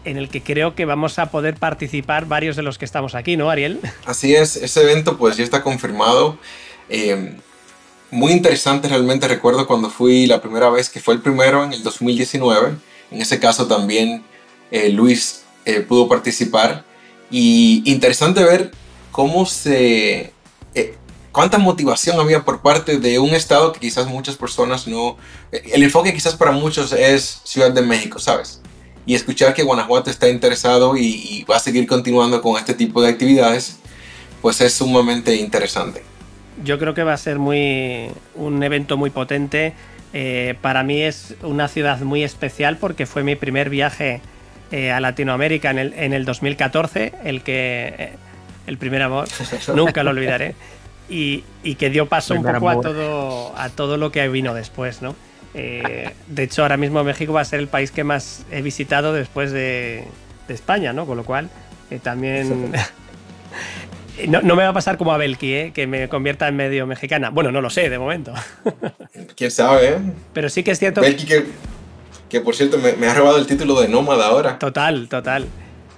en 0.07 0.17
el 0.17 0.29
que 0.29 0.43
creo 0.43 0.75
que 0.75 0.85
vamos 0.85 1.19
a 1.19 1.31
poder 1.31 1.57
participar 1.57 2.27
varios 2.27 2.57
de 2.57 2.63
los 2.63 2.79
que 2.79 2.85
estamos 2.85 3.15
aquí, 3.15 3.37
¿no, 3.37 3.51
Ariel? 3.51 3.81
Así 4.07 4.35
es, 4.35 4.57
ese 4.57 4.83
evento 4.83 5.19
pues 5.19 5.37
ya 5.37 5.45
está 5.45 5.63
confirmado. 5.63 6.39
Eh, 6.89 7.37
muy 8.11 8.33
interesante 8.33 8.89
realmente, 8.89 9.27
recuerdo 9.27 9.67
cuando 9.67 9.91
fui 9.91 10.27
la 10.27 10.41
primera 10.41 10.71
vez, 10.71 10.89
que 10.89 11.01
fue 11.01 11.15
el 11.15 11.21
primero 11.21 11.65
en 11.65 11.73
el 11.73 11.83
2019. 11.83 12.77
En 13.11 13.21
ese 13.21 13.41
caso 13.41 13.67
también 13.67 14.25
eh, 14.71 14.91
Luis 14.91 15.43
eh, 15.65 15.81
pudo 15.81 16.09
participar. 16.09 16.85
Y 17.31 17.83
interesante 17.85 18.45
ver 18.45 18.71
cómo 19.11 19.45
se 19.45 20.33
cuánta 21.33 21.59
motivación 21.59 22.19
había 22.19 22.47
por 22.47 22.63
parte 22.63 22.99
de 22.99 23.19
un 23.19 23.35
estado 23.35 23.71
que 23.75 23.81
quizás 23.81 24.07
muchas 24.07 24.37
personas 24.37 24.87
no... 24.87 25.19
El 25.53 25.83
enfoque 25.83 26.15
quizás 26.15 26.35
para 26.35 26.51
muchos 26.51 26.95
es 26.95 27.43
Ciudad 27.45 27.73
de 27.73 27.83
México, 27.83 28.19
¿sabes? 28.19 28.63
Y 29.07 29.15
escuchar 29.15 29.55
que 29.55 29.63
Guanajuato 29.63 30.11
está 30.11 30.29
interesado 30.29 30.97
y, 30.97 31.45
va 31.49 31.57
a 31.57 31.61
seguir 31.61 31.87
continuando 31.87 32.43
con 32.43 32.59
este 32.59 32.75
tipo 32.75 33.01
de 33.01 33.09
actividades, 33.09 33.79
pues 34.43 34.61
es 34.61 34.75
sumamente 34.75 35.37
interesante. 35.37 36.03
Yo 36.65 36.79
creo 36.79 36.93
que 36.95 37.05
va 37.05 37.13
a 37.13 37.17
ser 37.17 37.39
muy 37.39 38.09
un 38.35 38.63
evento 38.63 38.97
muy 38.97 39.11
potente. 39.11 39.75
Eh, 40.13 40.55
para 40.61 40.83
mí 40.83 41.03
es 41.03 41.35
una 41.43 41.69
ciudad 41.69 42.01
muy 42.01 42.25
especial 42.25 42.79
porque 42.79 43.07
fue 43.07 43.23
mi 43.23 43.37
primer 43.37 43.71
viaje 43.71 44.21
eh, 44.73 44.91
a 44.91 45.01
Latinoamérica 45.01 45.71
en 45.71 45.79
el, 45.79 45.93
en 45.95 46.13
el 46.13 46.25
2014, 46.25 47.13
el 47.25 47.43
que... 47.43 47.95
Eh, 47.99 48.13
el 48.67 48.79
primer 48.79 49.03
amor, 49.03 49.29
nunca 49.77 50.03
lo 50.03 50.11
olvidaré 50.11 50.57
y, 51.09 51.45
que 51.79 51.91
dio 51.91 52.07
paso 52.07 52.35
un 52.35 52.43
poco 52.43 52.69
a 52.69 52.81
todo, 52.81 53.57
a 53.57 53.69
todo 53.69 53.97
lo 53.97 54.11
que 54.11 54.27
vino 54.29 54.55
después, 54.55 55.03
¿no? 55.03 55.15
Eh, 55.59 56.11
de 56.27 56.43
hecho, 56.43 56.63
ahora 56.63 56.77
mismo 56.77 57.03
México 57.03 57.33
va 57.33 57.41
a 57.41 57.45
ser 57.45 57.61
el 57.61 57.69
país 57.69 57.91
que 57.91 58.05
más 58.05 58.45
he 58.51 58.61
visitado 58.61 59.15
después 59.15 59.53
de, 59.53 60.05
España, 60.49 60.93
¿no? 60.93 61.07
Con 61.07 61.17
lo 61.17 61.25
cual, 61.25 61.49
eh, 61.91 61.99
también... 62.01 62.73
no, 64.29 64.43
me 64.43 64.63
va 64.63 64.69
a 64.69 64.73
pasar 64.75 64.99
como 64.99 65.13
a 65.13 65.17
Belki, 65.17 65.55
¿eh? 65.55 65.73
que 65.75 65.87
me 65.87 66.09
convierta 66.09 66.47
en 66.47 66.57
medio 66.57 66.87
mexicana. 66.87 67.31
Bueno, 67.31 67.51
no 67.51 67.63
lo 67.63 67.71
sé 67.71 67.89
de 67.89 67.99
momento. 67.99 68.35
¿Quién 69.37 69.51
sabe? 69.51 69.99
Pero 70.35 70.51
sí 70.51 70.63
que 70.63 70.73
es 70.73 70.79
cierto... 70.79 71.01
Belki 71.01 71.25
que, 71.25 71.47
que 72.29 72.41
por 72.43 72.55
cierto 72.55 72.79
me, 72.79 72.93
me 72.93 73.09
ha 73.09 73.15
robado 73.15 73.39
el 73.39 73.47
título 73.47 73.81
de 73.81 73.89
nómada 73.89 74.27
ahora. 74.27 74.59
Total, 74.59 75.09
total 75.09 75.49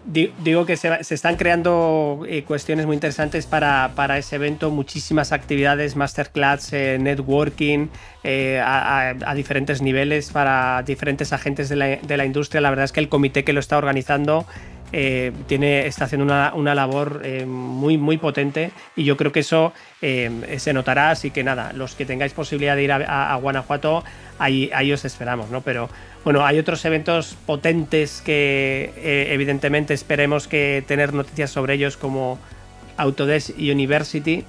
digo 0.08 0.64
que 0.64 0.76
se, 0.76 1.14
están 1.14 1.36
creando 1.36 2.22
eh, 2.26 2.42
cuestiones 2.44 2.86
muy 2.86 2.94
interesantes 2.94 3.46
para, 3.46 4.18
ese 4.18 4.36
evento, 4.36 4.70
muchísimas 4.70 5.32
actividades, 5.32 5.96
masterclass, 5.96 6.72
eh, 6.72 6.98
networking, 6.98 7.88
eh, 8.24 8.60
a, 8.64 9.34
diferentes 9.34 9.82
niveles 9.82 10.30
para 10.30 10.82
diferentes 10.82 11.32
agentes 11.32 11.68
de 11.68 11.76
la, 11.76 11.86
de 11.96 12.16
la, 12.16 12.24
industria. 12.24 12.60
La 12.60 12.70
verdad 12.70 12.86
es 12.86 12.92
que 12.92 13.00
el 13.00 13.08
comité 13.08 13.44
que 13.44 13.52
lo 13.52 13.60
está 13.60 13.76
organizando 13.76 14.46
tiene, 14.90 15.86
está 15.86 16.06
haciendo 16.06 16.24
una, 16.24 16.74
labor 16.74 17.22
muy, 17.46 17.98
muy 17.98 18.16
potente 18.18 18.70
y 18.96 19.04
yo 19.04 19.16
creo 19.16 19.32
que 19.32 19.40
eso 19.40 19.72
se 20.00 20.72
notará. 20.72 21.10
Así 21.10 21.30
que 21.30 21.44
nada, 21.44 21.72
los 21.72 21.94
que 21.94 22.04
tengáis 22.06 22.32
posibilidad 22.32 22.76
de 22.76 22.84
ir 22.84 22.92
a, 22.92 23.34
Guanajuato, 23.36 24.04
ahí, 24.38 24.70
ahí 24.74 24.92
os 24.92 25.04
esperamos, 25.04 25.50
¿no? 25.50 25.60
Pero 25.60 25.88
bueno, 26.24 26.44
hay 26.44 26.58
otros 26.58 26.84
eventos 26.84 27.36
potentes 27.46 28.20
que 28.20 28.92
eh, 28.96 29.28
evidentemente 29.30 29.94
esperemos 29.94 30.46
que 30.46 30.84
tener 30.86 31.14
noticias 31.14 31.50
sobre 31.50 31.74
ellos 31.74 31.96
como 31.96 32.38
Autodesk 32.96 33.56
University. 33.56 34.44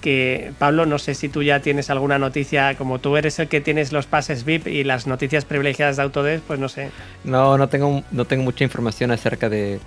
Que 0.00 0.52
Pablo, 0.58 0.86
no 0.86 0.98
sé 0.98 1.14
si 1.14 1.28
tú 1.28 1.42
ya 1.42 1.60
tienes 1.60 1.90
alguna 1.90 2.18
noticia, 2.18 2.76
como 2.76 2.98
tú 3.00 3.16
eres 3.16 3.38
el 3.38 3.48
que 3.48 3.60
tienes 3.60 3.92
los 3.92 4.06
pases 4.06 4.44
VIP 4.44 4.66
y 4.68 4.84
las 4.84 5.06
noticias 5.06 5.44
privilegiadas 5.44 5.96
de 5.96 6.02
Autodesk, 6.02 6.44
pues 6.44 6.58
no 6.58 6.68
sé. 6.68 6.90
No, 7.24 7.58
no 7.58 7.68
tengo, 7.68 8.02
no 8.10 8.24
tengo 8.24 8.42
mucha 8.42 8.64
información 8.64 9.10
acerca 9.10 9.48
de, 9.48 9.78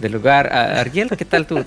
del 0.00 0.12
lugar. 0.12 0.52
Ariel, 0.52 1.10
¿qué 1.16 1.24
tal 1.24 1.46
tú 1.46 1.64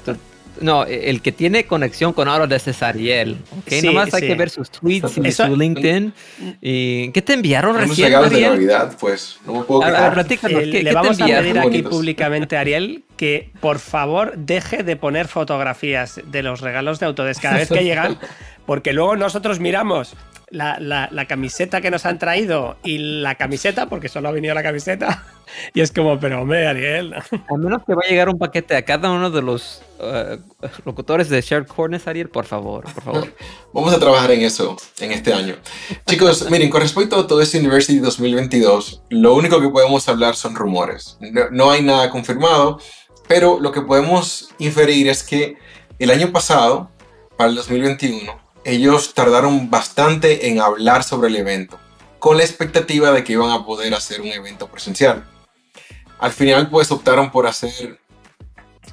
no, 0.62 0.86
el 0.86 1.22
que 1.22 1.32
tiene 1.32 1.66
conexión 1.66 2.14
con 2.14 2.28
ahora 2.28 2.54
es 2.56 2.84
Ariel. 2.84 3.38
¿okay? 3.60 3.82
Nomás 3.82 4.14
hay 4.14 4.28
que 4.28 4.36
ver 4.36 4.50
sus 4.50 4.70
tweets 4.70 5.18
y 5.18 5.32
su 5.32 5.56
LinkedIn. 5.56 6.14
Y, 6.62 7.12
¿Qué 7.12 7.22
te 7.22 7.34
enviaron 7.34 7.78
recién? 7.78 8.08
regalos 8.08 8.32
de 8.32 8.42
Navidad, 8.42 8.98
pues. 9.00 9.40
No 9.46 9.54
me 9.54 9.64
puedo 9.64 9.82
quedar. 9.82 10.26
Eh, 10.30 10.84
le 10.84 10.94
vamos 10.94 11.22
a 11.22 11.26
pedir 11.26 11.60
aquí 11.60 11.84
públicamente 11.84 12.58
a 12.58 12.62
Ariel 12.62 13.04
que 13.16 13.52
por 13.60 13.80
favor 13.80 14.34
deje 14.38 14.84
de 14.84 14.96
poner 14.96 15.28
fotografías 15.28 16.22
de 16.26 16.44
los 16.44 16.62
regalos 16.62 17.00
de 17.00 17.08
Autodesk 17.08 17.42
cada 17.42 17.58
vez 17.58 17.70
que 17.70 17.84
llegan, 17.84 18.18
porque 18.66 18.94
luego 18.94 19.16
nosotros 19.16 19.60
miramos 19.60 20.16
la, 20.50 21.26
camiseta 21.28 21.82
que 21.82 21.92
nos 21.92 22.06
han 22.06 22.20
traído 22.20 22.78
y 22.84 22.98
la 22.98 23.36
camiseta, 23.36 23.88
porque 23.88 24.10
solo 24.10 24.30
ha 24.30 24.32
venido 24.32 24.54
la 24.54 24.64
camiseta. 24.64 25.24
Y 25.74 25.80
es 25.80 25.94
como, 25.94 26.20
pero 26.20 26.42
hombre, 26.42 26.68
Ariel. 26.68 27.14
A 27.14 27.58
menos 27.58 27.82
que 27.86 27.94
va 27.94 28.02
a 28.06 28.10
llegar 28.10 28.28
un 28.28 28.38
paquete 28.38 28.76
a 28.76 28.84
cada 28.84 29.10
uno 29.10 29.32
de 29.32 29.42
los 29.42 29.82
uh, 29.98 30.38
locutores 30.84 31.30
de 31.30 31.40
Shared 31.40 31.68
Corners, 31.68 32.06
Ariel, 32.06 32.30
por 32.30 32.44
favor, 32.44 32.84
por 32.84 33.02
favor. 33.02 33.34
Vamos 33.74 33.94
a 33.94 33.98
trabajar 33.98 34.30
en 34.32 34.42
eso 34.42 34.76
en 35.00 35.14
este 35.14 35.34
año. 35.34 35.56
Chicos, 36.06 36.52
miren, 36.52 36.70
con 36.70 36.82
respecto 36.82 37.18
a 37.18 37.26
todo 37.26 37.42
este 37.42 37.60
University 37.60 38.00
2022, 38.00 39.04
lo 39.10 39.36
único 39.36 39.62
que 39.62 39.70
podemos 39.70 40.08
hablar 40.10 40.36
son 40.36 40.54
rumores. 40.54 41.18
no 41.52 41.72
hay 41.72 41.82
nada 41.82 42.10
confirmado, 42.10 42.80
pero 43.30 43.58
lo 43.62 43.72
que 43.72 43.82
podemos 43.82 44.50
inferir 44.60 45.08
es 45.08 45.24
que 45.24 45.56
el 45.98 46.12
año 46.12 46.34
pasado, 46.34 46.92
para 47.38 47.50
el 47.50 47.56
2021, 47.56 48.47
ellos 48.68 49.14
tardaron 49.14 49.70
bastante 49.70 50.50
en 50.50 50.60
hablar 50.60 51.06
sobre 51.06 51.30
el 51.30 51.38
evento, 51.38 51.80
con 52.20 52.36
la 52.36 52.44
expectativa 52.44 53.12
de 53.12 53.24
que 53.24 53.32
iban 53.32 53.50
a 53.52 53.66
poder 53.66 53.94
hacer 53.94 54.20
un 54.20 54.28
evento 54.28 54.68
presencial. 54.68 55.26
Al 56.20 56.34
final 56.34 56.70
pues 56.70 56.92
optaron 56.92 57.32
por 57.32 57.48
hacer 57.48 57.98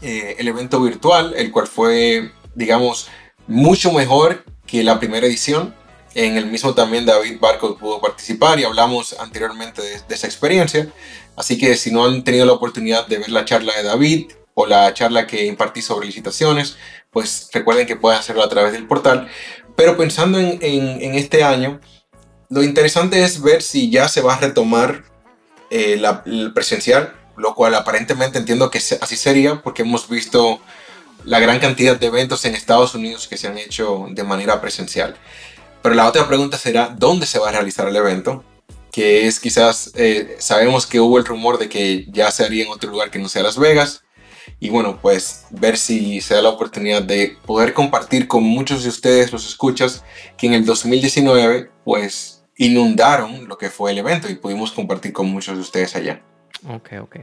eh, 0.01 0.37
el 0.39 0.47
evento 0.47 0.81
virtual, 0.81 1.35
el 1.37 1.51
cual 1.51 1.66
fue, 1.66 2.31
digamos, 2.55 3.09
mucho 3.49 3.91
mejor 3.91 4.45
que 4.64 4.85
la 4.85 5.01
primera 5.01 5.27
edición. 5.27 5.75
En 6.14 6.37
el 6.37 6.47
mismo 6.47 6.72
también 6.75 7.05
David 7.05 7.41
Barco 7.41 7.77
pudo 7.77 8.01
participar 8.01 8.61
y 8.61 8.64
hablamos 8.64 9.18
anteriormente 9.18 9.83
de, 9.83 10.01
de 10.07 10.14
esa 10.14 10.29
experiencia. 10.29 10.89
Así 11.35 11.59
que 11.59 11.75
si 11.75 11.91
no 11.91 12.05
han 12.05 12.22
tenido 12.22 12.47
la 12.47 12.53
oportunidad 12.53 13.09
de 13.09 13.18
ver 13.18 13.31
la 13.31 13.45
charla 13.45 13.75
de 13.75 13.83
David 13.83 14.31
o 14.55 14.66
la 14.66 14.95
charla 14.95 15.27
que 15.27 15.47
impartí 15.47 15.83
sobre 15.83 16.07
licitaciones, 16.07 16.77
pues 17.14 17.49
recuerden 17.53 17.87
que 17.87 17.97
pueden 17.97 18.18
hacerlo 18.18 18.43
a 18.43 18.49
través 18.49 18.72
del 18.72 18.87
portal. 18.87 19.29
Pero 19.77 19.97
pensando 19.97 20.39
en, 20.39 21.14
este 21.14 21.43
año, 21.43 21.81
lo 22.49 22.62
interesante 22.62 23.25
es 23.25 23.43
ver 23.43 23.62
si 23.62 23.91
ya 23.91 24.09
se 24.09 24.20
va 24.20 24.35
a 24.35 24.39
retomar 24.39 25.05
eh, 25.70 25.97
la, 25.97 26.22
el 26.27 26.53
presencial, 26.53 27.14
lo 27.37 27.55
cual 27.55 27.75
aparentemente 27.75 28.39
entiendo 28.39 28.70
que 28.70 28.79
así 28.79 29.16
sería 29.16 29.62
porque 29.62 29.83
hemos 29.83 30.09
visto 30.09 30.61
la 31.25 31.41
gran 31.41 31.59
cantidad 31.59 31.99
de 31.99 32.07
eventos 32.07 32.45
en 32.45 32.55
Estados 32.55 32.95
Unidos 32.95 33.27
que 33.27 33.37
se 33.37 33.49
han 33.49 33.59
hecho 33.59 34.07
de 34.11 34.22
manera 34.22 34.61
presencial. 34.61 35.16
Pero 35.83 35.95
la 35.95 36.07
otra 36.07 36.27
pregunta 36.29 36.57
será, 36.57 36.95
¿dónde 36.97 37.27
se 37.27 37.39
va 37.39 37.49
a 37.49 37.53
realizar 37.53 37.89
el 37.89 37.97
evento? 37.97 38.45
Que 38.93 39.27
es 39.27 39.41
quizás, 39.41 39.91
eh, 39.97 40.37
sabemos 40.39 40.87
que 40.87 41.01
hubo 41.01 41.18
el 41.18 41.25
rumor 41.25 41.59
de 41.59 41.68
que 41.68 42.07
ya 42.11 42.31
se 42.31 42.45
haría 42.45 42.64
en 42.64 42.70
otro 42.70 42.91
lugar 42.91 43.11
que 43.11 43.18
no 43.18 43.29
sea 43.29 43.43
Las 43.43 43.59
Vegas, 43.59 44.03
y 44.61 44.70
bueno, 44.70 44.99
pues 45.01 45.47
ver 45.51 45.76
si 45.76 46.20
se 46.20 46.34
da 46.34 46.42
la 46.42 46.49
oportunidad 46.51 47.03
de 47.03 47.36
poder 47.47 47.72
compartir 47.72 48.28
con 48.28 48.42
muchos 48.42 48.82
de 48.82 48.88
ustedes, 48.88 49.32
los 49.32 49.47
escuchas, 49.47 50.05
que 50.36 50.47
en 50.47 50.55
el 50.55 50.64
2019 50.64 51.70
pues 51.84 52.45
inundaron 52.57 53.49
lo 53.49 53.59
que 53.59 53.70
fue 53.70 53.92
el 53.92 53.99
evento 53.99 54.30
y 54.30 54.36
pudimos 54.36 54.72
compartir 54.72 55.12
con 55.12 55.26
muchos 55.26 55.57
de 55.57 55.61
ustedes 55.61 55.97
allá. 55.97 56.22
Ok, 56.68 56.92
ok. 57.01 57.16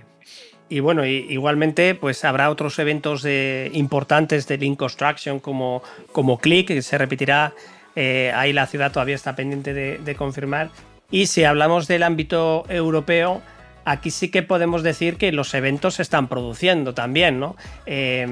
Y 0.69 0.79
bueno, 0.79 1.05
igualmente 1.05 1.95
pues 1.95 2.23
habrá 2.23 2.49
otros 2.49 2.79
eventos 2.79 3.25
importantes 3.73 4.47
de 4.47 4.57
Link 4.57 4.79
Construction 4.79 5.39
como, 5.39 5.83
como 6.13 6.37
Click, 6.37 6.67
que 6.67 6.81
se 6.81 6.97
repetirá. 6.97 7.53
Eh, 7.97 8.31
ahí 8.33 8.53
la 8.53 8.67
ciudad 8.67 8.91
todavía 8.91 9.15
está 9.15 9.35
pendiente 9.35 9.73
de, 9.73 9.97
de 9.97 10.15
confirmar. 10.15 10.69
Y 11.09 11.27
si 11.27 11.43
hablamos 11.43 11.89
del 11.89 12.03
ámbito 12.03 12.63
europeo, 12.69 13.41
aquí 13.85 14.11
sí 14.11 14.29
que 14.29 14.43
podemos 14.43 14.83
decir 14.83 15.17
que 15.17 15.31
los 15.31 15.53
eventos 15.53 15.95
se 15.95 16.01
están 16.01 16.27
produciendo 16.27 16.93
también, 16.93 17.39
¿no? 17.39 17.55
Eh, 17.85 18.27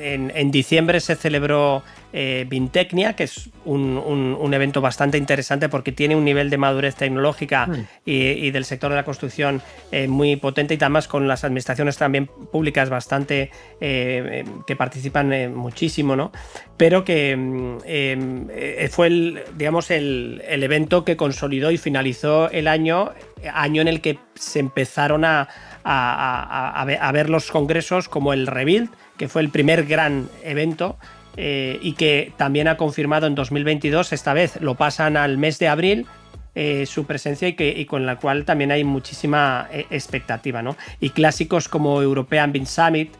en, 0.00 0.50
diciembre 0.50 1.00
se 1.00 1.16
celebró 1.16 1.82
eh, 2.12 2.44
Vintecnia, 2.48 3.14
que 3.14 3.24
es 3.24 3.50
un, 3.64 4.50
evento 4.52 4.80
bastante 4.80 5.16
interesante 5.16 5.68
porque 5.68 5.92
tiene 5.92 6.16
un 6.16 6.24
nivel 6.24 6.50
de 6.50 6.58
madurez 6.58 6.96
tecnológica 6.96 7.68
mm. 7.68 7.86
y, 8.04 8.50
del 8.50 8.64
sector 8.64 8.90
de 8.90 8.96
la 8.96 9.04
construcción 9.04 9.62
eh, 9.92 10.08
muy 10.08 10.34
potente 10.34 10.74
y 10.74 10.76
además 10.78 11.06
con 11.06 11.28
las 11.28 11.44
administraciones 11.44 11.96
también 11.96 12.26
públicas 12.26 12.90
bastante 12.90 13.52
eh, 13.80 14.44
que 14.66 14.74
participan 14.74 15.54
muchísimo, 15.54 16.16
¿no? 16.16 16.32
Pero 16.76 17.04
que 17.04 17.36
mm, 17.36 18.88
fue 18.90 19.06
el, 19.06 19.42
digamos, 19.56 19.92
el, 19.92 20.42
evento 20.48 21.04
que 21.04 21.16
consolidó 21.16 21.70
y 21.70 21.78
finalizó 21.78 22.50
el 22.50 22.66
año, 22.66 23.12
año 23.52 23.82
en 23.82 23.88
el 23.88 24.00
que 24.00 24.18
se 24.34 24.58
empezaron 24.58 25.24
a, 25.24 25.48
a 25.84 27.12
ver 27.12 27.30
los 27.30 27.50
congresos 27.50 28.08
como 28.08 28.32
el 28.32 28.46
Rebuild, 28.46 28.90
que 29.16 29.28
fue 29.28 29.42
el 29.42 29.50
primer 29.50 29.84
gran 29.84 30.28
evento 30.42 30.96
eh, 31.36 31.78
y 31.80 31.92
que 31.92 32.32
también 32.36 32.68
ha 32.68 32.76
confirmado 32.76 33.26
en 33.26 33.34
2022, 33.34 34.12
esta 34.12 34.34
vez 34.34 34.60
lo 34.60 34.74
pasan 34.74 35.16
al 35.16 35.38
mes 35.38 35.58
de 35.58 35.68
abril, 35.68 36.06
eh, 36.54 36.86
su 36.86 37.06
presencia 37.06 37.46
y, 37.46 37.52
que, 37.54 37.86
con 37.86 38.04
la 38.04 38.16
cual 38.16 38.44
también 38.44 38.72
hay 38.72 38.82
muchísima 38.82 39.68
eh, 39.72 39.86
expectativa. 39.90 40.60
¿no? 40.62 40.76
Y 41.00 41.10
clásicos 41.10 41.68
como 41.68 42.02
European 42.02 42.52
BIM 42.52 42.66
Summit 42.66 43.12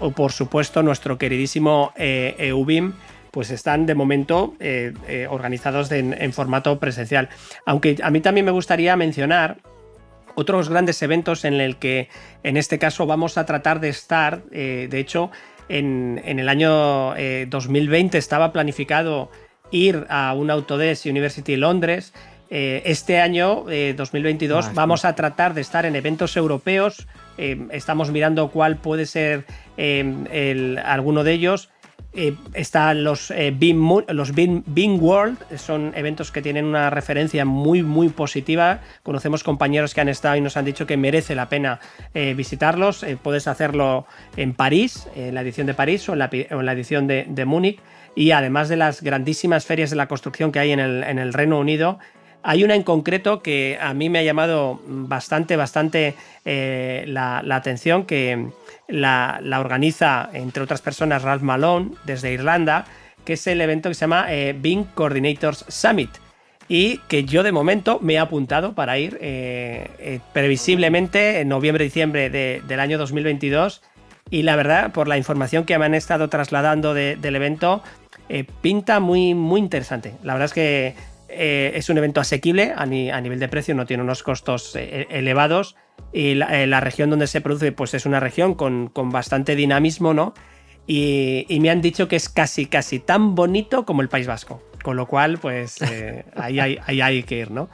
o 0.00 0.10
por 0.10 0.32
supuesto 0.32 0.82
nuestro 0.82 1.18
queridísimo 1.18 1.92
EUBIM, 1.96 2.94
pues 3.32 3.50
están 3.50 3.86
de 3.86 3.94
momento 3.94 4.54
organizados 5.28 5.90
en, 5.90 6.32
formato 6.32 6.78
presencial. 6.78 7.28
Aunque 7.66 7.96
a 8.02 8.10
mí 8.10 8.20
también 8.20 8.46
me 8.46 8.52
gustaría 8.52 8.94
mencionar 8.94 9.58
otros 10.34 10.68
grandes 10.68 11.02
eventos 11.02 11.44
en 11.44 11.54
el 11.54 11.76
que 11.76 12.08
en 12.42 12.56
este 12.56 12.78
caso 12.78 13.06
vamos 13.06 13.38
a 13.38 13.46
tratar 13.46 13.80
de 13.80 13.88
estar, 13.88 14.44
de 14.44 14.98
hecho, 14.98 15.30
en, 15.68 16.38
el 16.38 16.48
año 16.48 17.14
2020 17.48 18.16
eh, 18.16 18.18
estaba 18.18 18.52
planificado 18.52 19.30
ir 19.70 20.06
a 20.08 20.34
un 20.34 20.50
Autodesk 20.50 21.06
University 21.06 21.56
Londres. 21.56 22.12
Eh, 22.50 22.82
este 22.84 23.18
año, 23.20 23.64
2022, 23.96 24.66
eh, 24.66 24.68
ah, 24.68 24.72
vamos 24.74 25.06
a 25.06 25.14
tratar 25.14 25.54
de 25.54 25.62
estar 25.62 25.86
en 25.86 25.96
eventos 25.96 26.36
europeos. 26.36 27.06
estamos 27.38 28.10
mirando 28.10 28.50
cuál 28.50 28.76
puede 28.76 29.06
ser 29.06 29.46
alguno 30.84 31.24
de 31.24 31.32
ellos. 31.32 31.70
Eh, 32.14 32.36
están 32.52 33.04
los 33.04 33.30
eh, 33.30 33.56
los 34.08 34.32
World, 34.36 35.38
son 35.56 35.92
eventos 35.96 36.30
que 36.30 36.42
tienen 36.42 36.66
una 36.66 36.90
referencia 36.90 37.46
muy 37.46 37.82
muy 37.82 38.10
positiva. 38.10 38.80
Conocemos 39.02 39.42
compañeros 39.42 39.94
que 39.94 40.02
han 40.02 40.10
estado 40.10 40.36
y 40.36 40.42
nos 40.42 40.58
han 40.58 40.66
dicho 40.66 40.86
que 40.86 40.98
merece 40.98 41.34
la 41.34 41.48
pena 41.48 41.80
eh, 42.12 42.34
visitarlos. 42.34 43.06
puedes 43.22 43.48
hacerlo 43.48 44.06
en 44.36 44.52
París, 44.52 45.08
en 45.16 45.34
la 45.34 45.40
edición 45.40 45.66
de 45.66 45.72
París 45.72 46.06
o 46.10 46.12
en 46.12 46.18
la, 46.18 46.72
edición 46.72 47.06
de, 47.06 47.44
Múnich. 47.46 47.80
Y 48.14 48.32
además 48.32 48.68
de 48.68 48.76
las 48.76 49.02
grandísimas 49.02 49.64
ferias 49.64 49.88
de 49.88 49.96
la 49.96 50.06
construcción 50.06 50.52
que 50.52 50.58
hay 50.58 50.72
en 50.72 50.80
el, 50.80 51.32
Reino 51.32 51.58
Unido, 51.58 51.98
hay 52.42 52.62
una 52.62 52.74
en 52.74 52.82
concreto 52.82 53.40
que 53.42 53.78
a 53.80 53.94
mí 53.94 54.10
me 54.10 54.18
ha 54.18 54.22
llamado 54.22 54.82
bastante, 54.86 55.56
bastante 55.56 56.14
la, 56.44 57.38
atención, 57.38 58.04
que, 58.04 58.48
la, 58.92 59.58
organiza, 59.58 60.28
entre 60.32 60.62
otras 60.62 60.82
personas, 60.82 61.22
Ralph 61.22 61.42
Malone, 61.42 61.92
desde 62.04 62.32
Irlanda, 62.32 62.84
que 63.24 63.34
es 63.34 63.46
el 63.46 63.60
evento 63.60 63.88
que 63.88 63.94
se 63.94 64.02
llama 64.02 64.26
eh, 64.28 64.54
Bing 64.56 64.84
Coordinators 64.94 65.64
Summit. 65.68 66.10
Y 66.68 66.98
que 67.08 67.24
yo 67.24 67.42
de 67.42 67.52
momento 67.52 67.98
me 68.00 68.14
he 68.14 68.18
apuntado 68.18 68.74
para 68.74 68.98
ir 68.98 69.18
eh, 69.20 69.90
eh, 69.98 70.20
previsiblemente 70.32 71.40
en 71.40 71.48
noviembre-diciembre 71.48 72.30
del 72.30 72.80
año 72.80 72.98
2022. 72.98 73.82
Y 74.30 74.42
la 74.42 74.56
verdad, 74.56 74.92
por 74.92 75.08
la 75.08 75.18
información 75.18 75.64
que 75.64 75.76
me 75.78 75.84
han 75.84 75.94
estado 75.94 76.28
trasladando 76.28 76.94
del 76.94 77.36
evento, 77.36 77.82
pinta 78.62 79.00
muy, 79.00 79.34
muy 79.34 79.60
interesante. 79.60 80.14
La 80.22 80.32
verdad 80.32 80.46
es 80.46 80.54
que 80.54 80.94
es 81.34 81.88
un 81.88 81.98
evento 81.98 82.20
asequible 82.20 82.72
a, 82.76 82.86
nivel 82.86 83.38
de 83.38 83.48
precio, 83.48 83.74
no 83.74 83.86
tiene 83.86 84.02
unos 84.02 84.22
costos 84.22 84.76
elevados 84.76 85.76
y 86.12 86.40
eh, 86.40 86.66
la, 86.66 86.80
región 86.80 87.10
donde 87.10 87.26
se 87.26 87.40
produce, 87.40 87.72
pues 87.72 87.94
es 87.94 88.06
una 88.06 88.20
región 88.20 88.54
con, 88.54 88.90
bastante 89.10 89.56
dinamismo, 89.56 90.12
¿no? 90.14 90.34
Y, 90.86 91.46
me 91.60 91.70
han 91.70 91.80
dicho 91.80 92.08
que 92.08 92.16
es 92.16 92.28
casi, 92.28 92.66
casi 92.66 92.98
tan 92.98 93.34
bonito 93.34 93.84
como 93.86 94.02
el 94.02 94.08
País 94.08 94.26
Vasco. 94.26 94.62
Con 94.82 94.96
lo 94.96 95.06
cual, 95.06 95.38
pues 95.38 95.80
eh, 95.80 96.24
ahí, 96.36 96.58
hay, 96.58 96.78
hay, 97.00 97.22
que 97.22 97.38
ir, 97.38 97.50
¿no? 97.50 97.70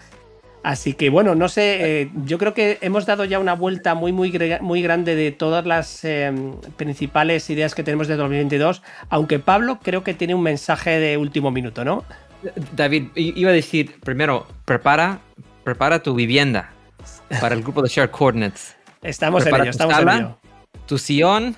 Así 0.63 0.93
que 0.93 1.09
bueno, 1.09 1.35
no 1.35 1.49
sé, 1.49 2.03
eh, 2.03 2.11
yo 2.27 2.37
creo 2.37 2.53
que 2.53 2.79
hemos 2.83 3.07
dado 3.07 3.25
ya 3.25 3.39
una 3.39 3.55
vuelta 3.55 3.95
muy, 3.95 4.13
muy, 4.13 4.31
muy 4.61 4.83
grande 4.83 5.15
de 5.15 5.33
todas 5.33 5.65
las 5.65 6.07
principales 6.77 7.49
ideas 7.49 7.75
que 7.75 7.83
tenemos 7.83 8.09
de 8.09 8.17
2022, 8.17 8.83
aunque 9.09 9.39
Pablo 9.39 9.79
creo 9.83 10.05
que 10.05 10.15
tiene 10.15 10.35
un 10.35 10.43
mensaje 10.43 10.99
de 10.99 11.17
último 11.17 11.51
minuto, 11.51 11.85
¿no? 11.85 12.05
David, 12.73 13.09
iba 13.15 13.51
a 13.51 13.55
decir, 13.55 13.99
primero, 14.01 14.47
prepara, 14.65 15.21
prepara 15.65 16.03
tu 16.03 16.15
vivienda 16.15 16.71
para 17.41 17.55
el 17.55 17.63
grupo 17.63 17.83
de 17.83 17.89
Share 17.89 18.11
Coordinates. 18.11 18.77
Estamos 19.03 19.47
en 19.47 19.55
ello, 19.55 19.71
estamos 19.71 19.99
en 19.99 20.09
ello. 20.09 20.39
Tu 20.87 20.99
sillón, 20.99 21.57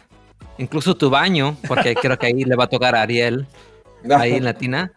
incluso 0.58 0.96
tu 0.96 1.10
baño, 1.10 1.56
porque 1.68 1.94
creo 1.94 2.18
que 2.18 2.26
ahí 2.26 2.44
le 2.44 2.56
va 2.56 2.64
a 2.64 2.68
tocar 2.68 2.94
a 2.96 3.02
Ariel, 3.02 3.46
ahí 4.10 4.34
en 4.34 4.44
Latina. 4.50 4.92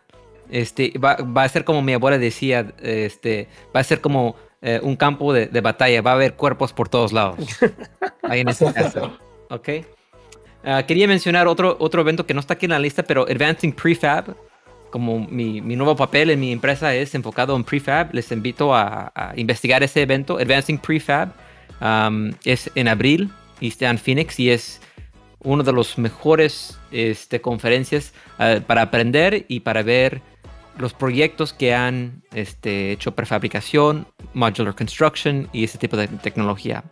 Este, 0.49 0.93
va, 0.99 1.17
a 1.43 1.49
ser 1.49 1.63
como 1.63 1.81
mi 1.81 1.93
abuela 1.93 2.17
decía, 2.17 2.73
este, 2.79 3.47
va 3.75 3.79
a 3.79 3.83
ser 3.83 4.01
como 4.01 4.35
eh, 4.61 4.79
un 4.83 4.95
campo 4.95 5.33
de, 5.33 5.47
batalla, 5.61 6.01
va 6.01 6.11
a 6.11 6.15
haber 6.15 6.35
cuerpos 6.35 6.73
por 6.73 6.89
todos 6.89 7.11
lados. 7.11 7.39
Ahí 8.21 8.41
en 8.41 8.49
ese 8.49 8.71
caso. 8.71 9.17
Ok. 9.49 9.69
Ah, 10.63 10.83
quería 10.83 11.07
mencionar 11.07 11.47
otro, 11.47 11.75
otro 11.79 12.01
evento 12.01 12.25
que 12.25 12.33
no 12.33 12.39
está 12.39 12.53
aquí 12.53 12.67
en 12.67 12.71
la 12.71 12.79
lista, 12.79 13.03
pero 13.03 13.23
Advancing 13.23 13.73
Prefab 13.73 14.35
como 14.93 15.27
mi, 15.27 15.59
nuevo 15.59 15.95
papel 15.95 16.29
en 16.29 16.39
mi 16.39 16.51
empresa 16.51 16.93
es 16.93 17.15
enfocado 17.15 17.55
en 17.55 17.63
prefab, 17.63 18.13
les 18.13 18.31
invito 18.31 18.75
a, 18.75 19.11
investigar 19.35 19.81
ese 19.81 20.03
evento, 20.03 20.37
Advancing 20.37 20.77
Prefab. 20.77 21.29
Um, 21.81 22.31
es 22.45 22.69
en 22.75 22.87
abril 22.87 23.31
y 23.59 23.69
está 23.69 23.89
en 23.89 23.97
Phoenix 23.97 24.39
y 24.39 24.51
es 24.51 24.81
uno 25.39 25.63
de 25.63 25.73
los 25.73 25.97
mejores 25.97 26.79
este, 26.91 27.41
conferencias 27.41 28.13
uh, 28.37 28.61
para 28.61 28.83
aprender 28.83 29.47
y 29.47 29.61
para 29.61 29.81
ver 29.81 30.21
los 30.77 30.93
proyectos 30.93 31.53
que 31.53 31.73
han 31.73 32.21
este, 32.31 32.91
hecho 32.91 33.15
prefabricación, 33.15 34.05
modular 34.35 34.75
construction 34.75 35.49
y 35.53 35.63
ese 35.63 35.79
tipo 35.79 35.97
de 35.97 36.07
tecnología. 36.07 36.83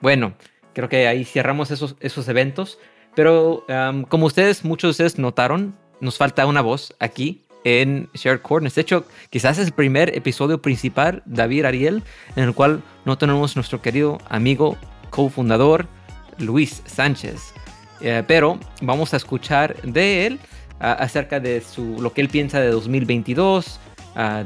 Bueno, 0.00 0.34
creo 0.74 0.88
que 0.88 1.06
ahí 1.06 1.24
cerramos 1.24 1.70
esos, 1.70 1.94
esos 2.00 2.26
eventos, 2.26 2.80
pero 3.14 3.64
um, 3.68 4.02
como 4.02 4.26
ustedes, 4.26 4.64
muchos 4.64 4.88
de 4.88 5.04
ustedes 5.04 5.16
notaron, 5.20 5.76
nos 6.00 6.16
falta 6.16 6.46
una 6.46 6.60
voz 6.60 6.94
aquí 6.98 7.42
en 7.64 8.08
Shared 8.14 8.40
Coordinates. 8.40 8.74
De 8.76 8.82
hecho, 8.82 9.06
quizás 9.30 9.58
es 9.58 9.66
el 9.66 9.72
primer 9.72 10.16
episodio 10.16 10.60
principal, 10.62 11.22
David 11.26 11.64
Ariel, 11.64 12.02
en 12.36 12.44
el 12.44 12.54
cual 12.54 12.82
no 13.04 13.18
tenemos 13.18 13.56
nuestro 13.56 13.82
querido 13.82 14.18
amigo 14.28 14.76
cofundador 15.10 15.86
Luis 16.38 16.82
Sánchez. 16.86 17.52
Eh, 18.00 18.22
pero 18.26 18.58
vamos 18.80 19.12
a 19.12 19.18
escuchar 19.18 19.76
de 19.82 20.26
él 20.26 20.40
acerca 20.78 21.40
de 21.40 21.60
su, 21.60 22.00
lo 22.00 22.14
que 22.14 22.22
él 22.22 22.30
piensa 22.30 22.58
de 22.58 22.70
2022, 22.70 23.78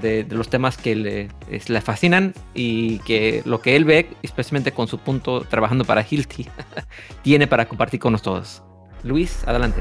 de, 0.00 0.26
los 0.30 0.48
temas 0.48 0.76
que 0.76 0.96
le, 0.96 1.28
le, 1.68 1.80
fascinan 1.80 2.34
y 2.54 2.98
que 3.00 3.42
lo 3.44 3.60
que 3.60 3.76
él 3.76 3.84
ve, 3.84 4.10
especialmente 4.22 4.72
con 4.72 4.88
su 4.88 4.98
punto 4.98 5.42
trabajando 5.42 5.84
para 5.84 6.04
Hilti, 6.08 6.48
tiene 7.22 7.46
para 7.46 7.66
compartir 7.68 8.00
con 8.00 8.12
nosotros. 8.12 8.64
Luis, 9.04 9.44
adelante. 9.46 9.80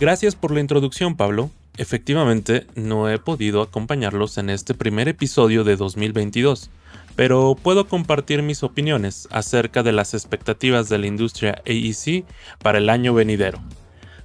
Gracias 0.00 0.34
por 0.34 0.50
la 0.50 0.60
introducción, 0.60 1.16
Pablo. 1.16 1.50
Efectivamente, 1.76 2.66
no 2.74 3.08
he 3.08 3.18
podido 3.18 3.62
acompañarlos 3.62 4.38
en 4.38 4.50
este 4.50 4.74
primer 4.74 5.08
episodio 5.08 5.62
de 5.62 5.76
2022, 5.76 6.68
pero 7.14 7.56
puedo 7.60 7.86
compartir 7.86 8.42
mis 8.42 8.64
opiniones 8.64 9.28
acerca 9.30 9.84
de 9.84 9.92
las 9.92 10.12
expectativas 10.14 10.88
de 10.88 10.98
la 10.98 11.06
industria 11.06 11.62
AEC 11.64 12.24
para 12.60 12.78
el 12.78 12.90
año 12.90 13.14
venidero. 13.14 13.60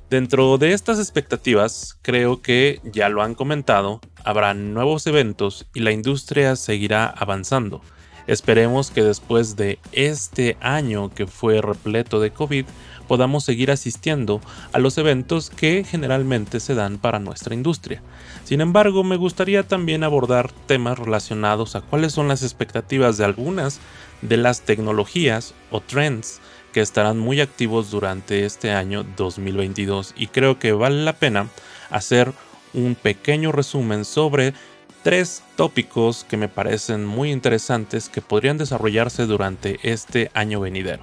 Dentro 0.09 0.57
de 0.57 0.73
estas 0.73 0.97
expectativas, 0.97 1.99
creo 2.01 2.41
que, 2.41 2.81
ya 2.83 3.09
lo 3.09 3.21
han 3.21 3.35
comentado, 3.35 4.01
habrá 4.23 4.55
nuevos 4.55 5.05
eventos 5.05 5.67
y 5.75 5.81
la 5.81 5.91
industria 5.91 6.55
seguirá 6.55 7.05
avanzando. 7.05 7.81
Esperemos 8.25 8.89
que 8.89 9.03
después 9.03 9.55
de 9.55 9.79
este 9.91 10.57
año 10.61 11.09
que 11.09 11.27
fue 11.27 11.61
repleto 11.61 12.19
de 12.19 12.31
COVID, 12.31 12.65
podamos 13.09 13.43
seguir 13.43 13.71
asistiendo 13.71 14.39
a 14.71 14.77
los 14.77 14.99
eventos 14.99 15.49
que 15.49 15.83
generalmente 15.83 16.59
se 16.59 16.75
dan 16.75 16.99
para 16.99 17.17
nuestra 17.17 17.55
industria. 17.55 18.03
Sin 18.45 18.61
embargo, 18.61 19.03
me 19.03 19.15
gustaría 19.17 19.63
también 19.63 20.03
abordar 20.03 20.51
temas 20.67 20.99
relacionados 20.99 21.75
a 21.75 21.81
cuáles 21.81 22.13
son 22.13 22.27
las 22.27 22.43
expectativas 22.43 23.17
de 23.17 23.25
algunas 23.25 23.79
de 24.21 24.37
las 24.37 24.61
tecnologías 24.61 25.55
o 25.71 25.81
trends 25.81 26.39
que 26.71 26.81
estarán 26.81 27.17
muy 27.17 27.41
activos 27.41 27.89
durante 27.89 28.45
este 28.45 28.71
año 28.71 29.03
2022 29.17 30.13
y 30.15 30.27
creo 30.27 30.59
que 30.59 30.71
vale 30.71 31.03
la 31.03 31.13
pena 31.13 31.47
hacer 31.89 32.31
un 32.75 32.93
pequeño 32.93 33.51
resumen 33.51 34.05
sobre 34.05 34.53
tres 35.01 35.41
tópicos 35.55 36.25
que 36.29 36.37
me 36.37 36.47
parecen 36.47 37.07
muy 37.07 37.31
interesantes 37.31 38.07
que 38.07 38.21
podrían 38.21 38.59
desarrollarse 38.59 39.25
durante 39.25 39.79
este 39.81 40.29
año 40.35 40.59
venidero. 40.59 41.01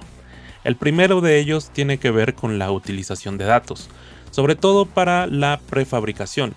El 0.63 0.75
primero 0.75 1.21
de 1.21 1.39
ellos 1.39 1.69
tiene 1.71 1.97
que 1.97 2.11
ver 2.11 2.33
con 2.33 2.59
la 2.59 2.71
utilización 2.71 3.37
de 3.37 3.45
datos, 3.45 3.89
sobre 4.31 4.55
todo 4.55 4.85
para 4.85 5.27
la 5.27 5.59
prefabricación, 5.69 6.55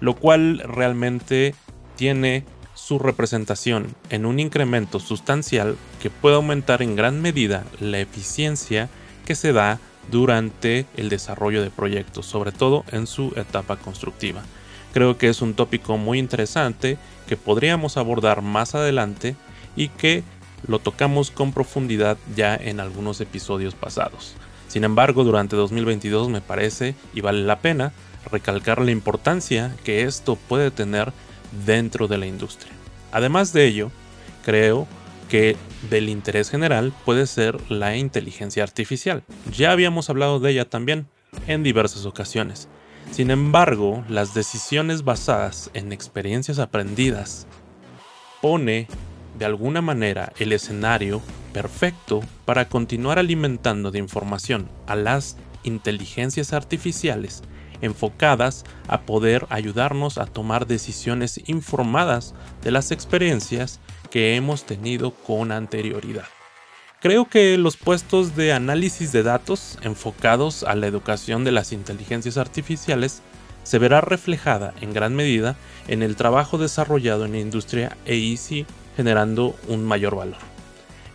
lo 0.00 0.14
cual 0.14 0.60
realmente 0.64 1.54
tiene 1.96 2.44
su 2.74 2.98
representación 2.98 3.94
en 4.10 4.26
un 4.26 4.38
incremento 4.38 5.00
sustancial 5.00 5.76
que 6.00 6.10
puede 6.10 6.36
aumentar 6.36 6.82
en 6.82 6.94
gran 6.94 7.22
medida 7.22 7.64
la 7.80 7.98
eficiencia 7.98 8.88
que 9.24 9.34
se 9.34 9.52
da 9.52 9.80
durante 10.10 10.86
el 10.96 11.08
desarrollo 11.08 11.62
de 11.62 11.70
proyectos, 11.70 12.26
sobre 12.26 12.52
todo 12.52 12.84
en 12.92 13.06
su 13.06 13.32
etapa 13.36 13.76
constructiva. 13.76 14.42
Creo 14.92 15.18
que 15.18 15.28
es 15.28 15.42
un 15.42 15.54
tópico 15.54 15.98
muy 15.98 16.18
interesante 16.18 16.96
que 17.26 17.36
podríamos 17.36 17.96
abordar 17.96 18.40
más 18.42 18.74
adelante 18.74 19.36
y 19.74 19.88
que 19.88 20.22
lo 20.66 20.78
tocamos 20.78 21.30
con 21.30 21.52
profundidad 21.52 22.18
ya 22.34 22.54
en 22.56 22.80
algunos 22.80 23.20
episodios 23.20 23.74
pasados. 23.74 24.34
Sin 24.68 24.84
embargo, 24.84 25.24
durante 25.24 25.56
2022 25.56 26.28
me 26.28 26.40
parece 26.40 26.94
y 27.14 27.20
vale 27.20 27.44
la 27.44 27.60
pena 27.60 27.92
recalcar 28.30 28.80
la 28.80 28.90
importancia 28.90 29.74
que 29.84 30.02
esto 30.02 30.36
puede 30.36 30.70
tener 30.70 31.12
dentro 31.64 32.08
de 32.08 32.18
la 32.18 32.26
industria. 32.26 32.72
Además 33.12 33.52
de 33.52 33.66
ello, 33.66 33.90
creo 34.44 34.86
que 35.28 35.56
del 35.90 36.08
interés 36.08 36.50
general 36.50 36.92
puede 37.04 37.26
ser 37.26 37.58
la 37.70 37.96
inteligencia 37.96 38.62
artificial. 38.62 39.22
Ya 39.52 39.72
habíamos 39.72 40.10
hablado 40.10 40.40
de 40.40 40.50
ella 40.50 40.68
también 40.68 41.06
en 41.46 41.62
diversas 41.62 42.04
ocasiones. 42.06 42.68
Sin 43.10 43.30
embargo, 43.30 44.04
las 44.08 44.34
decisiones 44.34 45.04
basadas 45.04 45.70
en 45.74 45.92
experiencias 45.92 46.58
aprendidas 46.58 47.46
pone 48.42 48.88
de 49.38 49.44
alguna 49.44 49.82
manera 49.82 50.32
el 50.38 50.52
escenario 50.52 51.22
perfecto 51.52 52.20
para 52.44 52.68
continuar 52.68 53.18
alimentando 53.18 53.90
de 53.90 53.98
información 53.98 54.68
a 54.86 54.96
las 54.96 55.36
inteligencias 55.62 56.52
artificiales 56.52 57.42
enfocadas 57.82 58.64
a 58.88 59.02
poder 59.02 59.46
ayudarnos 59.50 60.18
a 60.18 60.26
tomar 60.26 60.66
decisiones 60.66 61.40
informadas 61.46 62.34
de 62.62 62.70
las 62.70 62.90
experiencias 62.90 63.80
que 64.10 64.36
hemos 64.36 64.64
tenido 64.64 65.10
con 65.10 65.52
anterioridad. 65.52 66.24
Creo 67.00 67.28
que 67.28 67.58
los 67.58 67.76
puestos 67.76 68.34
de 68.36 68.52
análisis 68.52 69.12
de 69.12 69.22
datos 69.22 69.78
enfocados 69.82 70.62
a 70.62 70.74
la 70.74 70.86
educación 70.86 71.44
de 71.44 71.52
las 71.52 71.72
inteligencias 71.72 72.38
artificiales 72.38 73.22
se 73.64 73.78
verá 73.78 74.00
reflejada 74.00 74.74
en 74.80 74.92
gran 74.92 75.14
medida 75.14 75.56
en 75.88 76.02
el 76.02 76.16
trabajo 76.16 76.56
desarrollado 76.56 77.24
en 77.24 77.32
la 77.32 77.38
industria 77.38 77.96
EIC 78.06 78.66
generando 78.96 79.54
un 79.68 79.84
mayor 79.84 80.16
valor. 80.16 80.38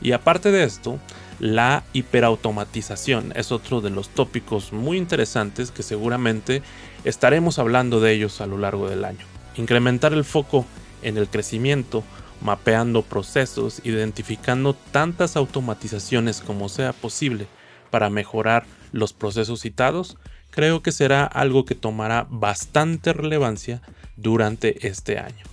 Y 0.01 0.13
aparte 0.13 0.51
de 0.51 0.63
esto, 0.63 0.99
la 1.39 1.83
hiperautomatización 1.93 3.33
es 3.35 3.51
otro 3.51 3.81
de 3.81 3.89
los 3.89 4.09
tópicos 4.09 4.73
muy 4.73 4.97
interesantes 4.97 5.71
que 5.71 5.83
seguramente 5.83 6.61
estaremos 7.03 7.59
hablando 7.59 7.99
de 7.99 8.13
ellos 8.13 8.41
a 8.41 8.47
lo 8.47 8.57
largo 8.57 8.89
del 8.89 9.05
año. 9.05 9.25
Incrementar 9.55 10.13
el 10.13 10.23
foco 10.23 10.65
en 11.01 11.17
el 11.17 11.27
crecimiento, 11.27 12.03
mapeando 12.41 13.01
procesos, 13.01 13.81
identificando 13.83 14.75
tantas 14.91 15.35
automatizaciones 15.35 16.41
como 16.41 16.69
sea 16.69 16.93
posible 16.93 17.47
para 17.89 18.09
mejorar 18.09 18.65
los 18.91 19.13
procesos 19.13 19.61
citados, 19.61 20.17
creo 20.51 20.83
que 20.83 20.91
será 20.91 21.25
algo 21.25 21.65
que 21.65 21.75
tomará 21.75 22.27
bastante 22.29 23.13
relevancia 23.13 23.81
durante 24.15 24.87
este 24.87 25.17
año. 25.17 25.50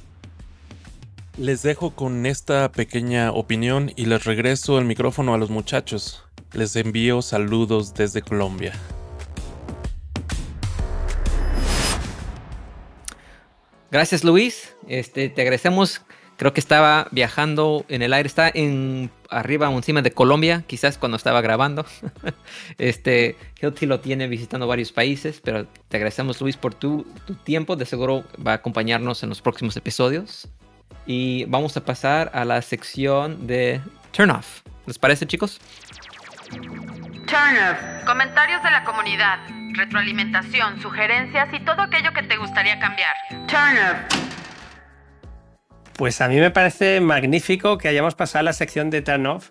Les 1.38 1.62
dejo 1.62 1.92
con 1.92 2.26
esta 2.26 2.72
pequeña 2.72 3.30
opinión 3.30 3.92
y 3.94 4.06
les 4.06 4.24
regreso 4.24 4.76
el 4.76 4.84
micrófono 4.84 5.34
a 5.34 5.38
los 5.38 5.50
muchachos. 5.50 6.24
Les 6.52 6.74
envío 6.74 7.22
saludos 7.22 7.94
desde 7.94 8.22
Colombia. 8.22 8.72
Gracias 13.92 14.24
Luis, 14.24 14.74
este, 14.88 15.28
te 15.28 15.42
agradecemos. 15.42 16.02
Creo 16.38 16.52
que 16.52 16.58
estaba 16.58 17.06
viajando 17.12 17.84
en 17.88 18.02
el 18.02 18.14
aire, 18.14 18.26
está 18.26 18.50
en 18.52 19.08
arriba 19.30 19.72
encima 19.72 20.02
de 20.02 20.10
Colombia, 20.10 20.64
quizás 20.66 20.98
cuando 20.98 21.16
estaba 21.16 21.40
grabando. 21.40 21.86
este, 22.78 23.36
Hilti 23.62 23.86
lo 23.86 24.00
tiene 24.00 24.26
visitando 24.26 24.66
varios 24.66 24.90
países, 24.90 25.40
pero 25.40 25.68
te 25.88 25.98
agradecemos 25.98 26.40
Luis 26.40 26.56
por 26.56 26.74
tu 26.74 27.06
tiempo. 27.44 27.76
De 27.76 27.86
seguro 27.86 28.24
va 28.44 28.52
a 28.52 28.54
acompañarnos 28.56 29.22
en 29.22 29.28
los 29.28 29.40
próximos 29.40 29.76
episodios. 29.76 30.48
Y 31.08 31.46
vamos 31.46 31.74
a 31.78 31.84
pasar 31.84 32.30
a 32.34 32.44
la 32.44 32.60
sección 32.60 33.46
de 33.46 33.80
Turn 34.12 34.30
Off. 34.30 34.60
¿Les 34.86 34.98
parece, 34.98 35.26
chicos? 35.26 35.58
Turn 36.50 37.56
Off. 37.56 38.04
Comentarios 38.04 38.62
de 38.62 38.70
la 38.70 38.84
comunidad, 38.84 39.38
retroalimentación, 39.72 40.82
sugerencias 40.82 41.48
y 41.54 41.60
todo 41.60 41.80
aquello 41.80 42.12
que 42.12 42.24
te 42.24 42.36
gustaría 42.36 42.78
cambiar. 42.78 43.14
Turn 43.46 43.78
Off. 43.78 44.18
Pues 45.94 46.20
a 46.20 46.28
mí 46.28 46.36
me 46.36 46.50
parece 46.50 47.00
magnífico 47.00 47.78
que 47.78 47.88
hayamos 47.88 48.14
pasado 48.14 48.40
a 48.40 48.42
la 48.42 48.52
sección 48.52 48.90
de 48.90 49.00
Turn 49.00 49.26
Off, 49.26 49.48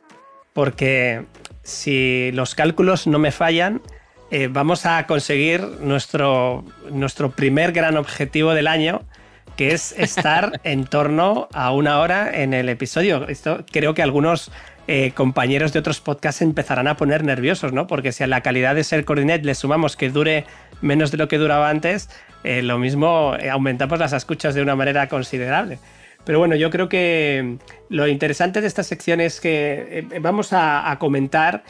porque 0.53 1.25
si 1.63 2.31
los 2.33 2.53
cálculos 2.53 3.07
no 3.07 3.17
me 3.17 3.31
fallan, 3.31 3.81
eh, 4.29 4.47
vamos 4.47 4.85
a 4.85 5.07
conseguir 5.07 5.61
nuestro, 5.81 6.63
nuestro 6.91 7.31
primer 7.31 7.71
gran 7.71 7.97
objetivo 7.97 8.53
del 8.53 8.67
año, 8.67 9.01
que 9.57 9.73
es 9.73 9.93
estar 9.97 10.61
en 10.63 10.85
torno 10.85 11.49
a 11.53 11.71
una 11.71 11.99
hora 11.99 12.41
en 12.41 12.53
el 12.53 12.69
episodio. 12.69 13.27
Esto 13.27 13.65
creo 13.69 13.93
que 13.93 14.03
algunos 14.03 14.51
eh, 14.87 15.11
compañeros 15.13 15.73
de 15.73 15.79
otros 15.79 15.99
podcasts 15.99 16.41
empezarán 16.41 16.87
a 16.87 16.95
poner 16.95 17.25
nerviosos, 17.25 17.73
¿no? 17.73 17.87
Porque 17.87 18.13
si 18.13 18.23
a 18.23 18.27
la 18.27 18.39
calidad 18.39 18.73
de 18.73 18.85
ser 18.85 19.03
coordinet 19.03 19.43
le 19.43 19.53
sumamos 19.53 19.97
que 19.97 20.09
dure 20.09 20.45
menos 20.79 21.11
de 21.11 21.17
lo 21.17 21.27
que 21.27 21.37
duraba 21.37 21.69
antes, 21.69 22.09
eh, 22.45 22.61
lo 22.61 22.77
mismo 22.77 23.35
eh, 23.37 23.49
aumentamos 23.49 23.99
las 23.99 24.13
escuchas 24.13 24.55
de 24.55 24.61
una 24.61 24.77
manera 24.77 25.09
considerable. 25.09 25.79
Pero 26.23 26.39
bueno, 26.39 26.55
yo 26.55 26.69
creo 26.69 26.87
que 26.87 27.57
lo 27.89 28.07
interesante 28.07 28.61
de 28.61 28.67
esta 28.67 28.83
sección 28.83 29.19
es 29.21 29.39
que 29.39 30.05
vamos 30.19 30.49
a, 30.51 30.93
comentar 30.99 31.63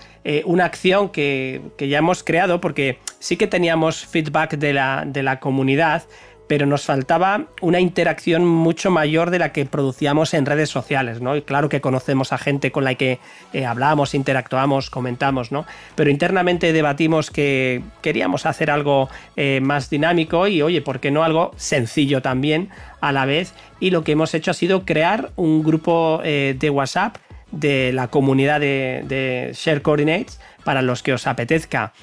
una 0.46 0.66
acción 0.66 1.10
que, 1.10 1.62
que, 1.78 1.88
ya 1.90 2.00
hemos 2.00 2.24
creado, 2.24 2.60
porque 2.60 2.98
sí 3.20 3.38
que 3.38 3.46
teníamos 3.46 4.08
feedback 4.08 4.56
de 4.58 4.74
la, 4.74 5.04
de 5.06 5.22
la 5.22 5.40
comunidad 5.40 6.06
pero 6.48 6.66
nos 6.66 6.86
faltaba 6.86 7.46
una 7.62 7.80
interacción 7.80 8.46
mucho 8.46 8.90
mayor 8.90 9.30
de 9.30 9.40
la 9.40 9.52
que 9.52 9.66
producíamos 9.66 10.34
en 10.34 10.46
redes 10.46 10.70
sociales, 10.70 11.22
¿no? 11.22 11.36
Y 11.36 11.42
claro 11.42 11.70
que 11.70 11.82
conocemos 11.82 12.34
a 12.34 12.38
gente 12.38 12.72
con 12.72 12.86
la 12.86 12.96
que 12.96 13.20
eh, 13.54 13.66
hablamos, 13.66 14.16
interactuamos, 14.16 14.90
comentamos, 14.90 15.52
¿no? 15.52 15.66
Pero 15.96 16.10
internamente 16.10 16.74
debatimos 16.74 17.32
que 17.32 17.82
queríamos 18.02 18.46
hacer 18.46 18.72
algo 18.72 19.10
eh, 19.36 19.60
más 19.62 19.90
dinámico 19.90 20.48
y, 20.48 20.62
oye, 20.62 20.82
¿por 20.82 21.00
qué 21.00 21.12
no 21.12 21.24
algo 21.24 21.52
sencillo 21.58 22.22
también 22.22 22.70
a 23.02 23.12
la 23.12 23.26
vez? 23.26 23.54
Y 23.80 23.92
lo 23.92 24.04
que 24.04 24.14
hemos 24.14 24.34
hecho 24.34 24.52
ha 24.52 24.56
sido 24.56 24.86
crear 24.86 25.32
un 25.36 25.64
grupo 25.64 26.22
eh, 26.24 26.56
de 26.58 26.70
WhatsApp 26.70 27.18
de 27.52 27.92
la 27.94 28.08
comunidad 28.08 28.60
de, 28.60 29.04
de 29.08 29.52
Share 29.54 29.82
Coordinates 29.82 30.40
para 30.64 30.82
los 30.82 31.04
que 31.04 31.14
os 31.14 31.28
apetezca 31.28 31.94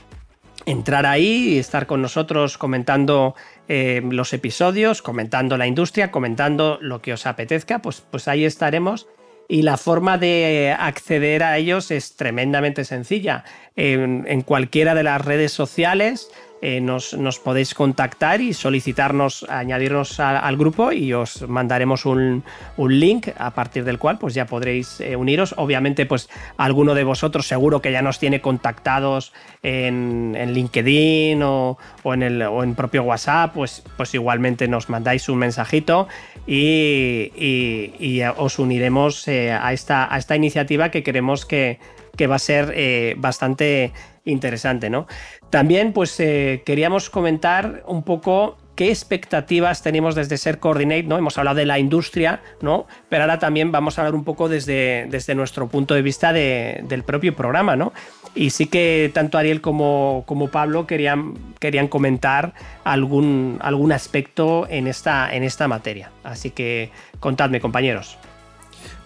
entrar 0.67 1.07
ahí 1.07 1.55
y 1.55 1.59
estar 1.59 1.87
con 1.87 2.03
nosotros 2.03 2.59
comentando 2.59 3.35
eh, 3.69 4.03
los 4.09 4.33
episodios, 4.33 5.03
comentando 5.03 5.57
la 5.57 5.67
industria, 5.67 6.11
comentando 6.11 6.79
lo 6.81 7.01
que 7.01 7.13
os 7.13 7.27
apetezca, 7.27 7.81
pues, 7.81 8.03
pues 8.11 8.29
ahí 8.29 8.45
estaremos. 8.45 9.07
Y 9.47 9.63
la 9.63 9.77
forma 9.77 10.17
de 10.17 10.75
acceder 10.79 11.43
a 11.43 11.59
ellos 11.59 11.91
es 11.91 12.17
tremendamente 12.17 12.85
sencilla. 12.85 13.45
en 13.77 14.41
cualquiera 14.43 14.95
de 14.95 15.03
las 15.03 15.23
redes 15.23 15.53
sociales 15.53 16.31
eh, 16.67 16.81
nos, 16.81 17.13
podéis 17.41 17.75
contactar 17.75 18.41
y 18.41 18.55
solicitarnos, 18.55 19.45
añadirnos 19.51 20.19
al 20.19 20.57
grupo 20.57 20.93
y 20.93 21.13
os 21.13 21.47
mandaremos 21.47 22.07
un, 22.07 22.43
link 22.79 23.29
a 23.37 23.51
partir 23.51 23.85
del 23.85 23.99
cual 23.99 24.17
pues 24.19 24.33
ya 24.33 24.47
podréis 24.47 24.99
eh, 25.01 25.15
uniros. 25.15 25.55
Obviamente 25.59 26.07
pues 26.07 26.31
alguno 26.57 26.95
de 26.95 27.05
vosotros 27.05 27.47
seguro 27.47 27.83
que 27.83 27.93
ya 27.93 28.01
nos 28.01 28.19
tiene 28.19 28.41
contactados 28.41 29.35
en, 29.63 30.35
LinkedIn 30.55 31.43
o, 31.43 31.77
en 32.07 32.23
el 32.23 32.41
en 32.41 32.75
propio 32.75 33.03
WhatsApp, 33.03 33.53
pues, 33.53 33.83
pues 33.99 34.15
igualmente 34.15 34.67
nos 34.67 34.89
mandáis 34.89 35.29
un 35.29 35.41
mensajito 35.41 36.09
y, 36.47 38.23
os 38.39 38.59
uniremos 38.59 39.29
eh, 39.29 39.53
a, 39.53 39.75
esta, 39.75 40.11
a 40.11 40.17
esta 40.17 40.35
iniciativa 40.35 40.89
que 40.89 41.03
queremos 41.03 41.45
que, 41.45 41.79
que 42.17 42.27
va 42.27 42.37
a 42.37 42.39
ser 42.39 43.17
bastante 43.19 43.93
interesante, 44.25 44.91
¿no? 44.91 45.07
También, 45.51 45.93
pues 45.93 46.19
eh, 46.21 46.63
queríamos 46.65 47.11
comentar 47.11 47.83
un 47.87 48.03
poco 48.03 48.57
qué 48.75 48.89
expectativas 48.89 49.83
tenemos 49.83 50.15
desde 50.15 50.37
Ser 50.37 50.59
Coordinate, 50.59 51.05
¿no? 51.05 51.17
Hemos 51.17 51.39
hablado 51.39 51.57
de 51.57 51.67
la 51.67 51.79
industria, 51.79 52.41
¿no? 52.61 52.87
Pero 53.09 53.23
ahora 53.23 53.39
también 53.39 53.71
vamos 53.71 53.99
a 53.99 54.03
hablar 54.03 54.15
un 54.15 54.25
poco 54.25 54.49
desde, 54.49 55.07
desde 55.11 55.35
nuestro 55.35 55.69
punto 55.69 55.95
de 55.95 56.03
vista 56.03 56.33
del 56.33 57.03
propio 57.05 57.35
programa, 57.37 57.77
¿no? 57.77 57.93
Y 58.35 58.51
sí 58.51 58.67
que 58.67 59.13
tanto 59.15 59.39
Ariel 59.39 59.61
como, 59.61 60.25
como 60.27 60.49
Pablo 60.49 60.87
querían, 60.89 61.35
querían 61.61 61.87
comentar 61.87 62.55
algún, 62.83 63.59
algún 63.61 63.93
aspecto 63.93 64.67
en 64.69 64.89
esta, 64.89 65.33
en 65.33 65.45
esta 65.45 65.69
materia. 65.69 66.11
Así 66.25 66.51
que 66.51 66.91
contadme, 67.21 67.61
compañeros. 67.61 68.19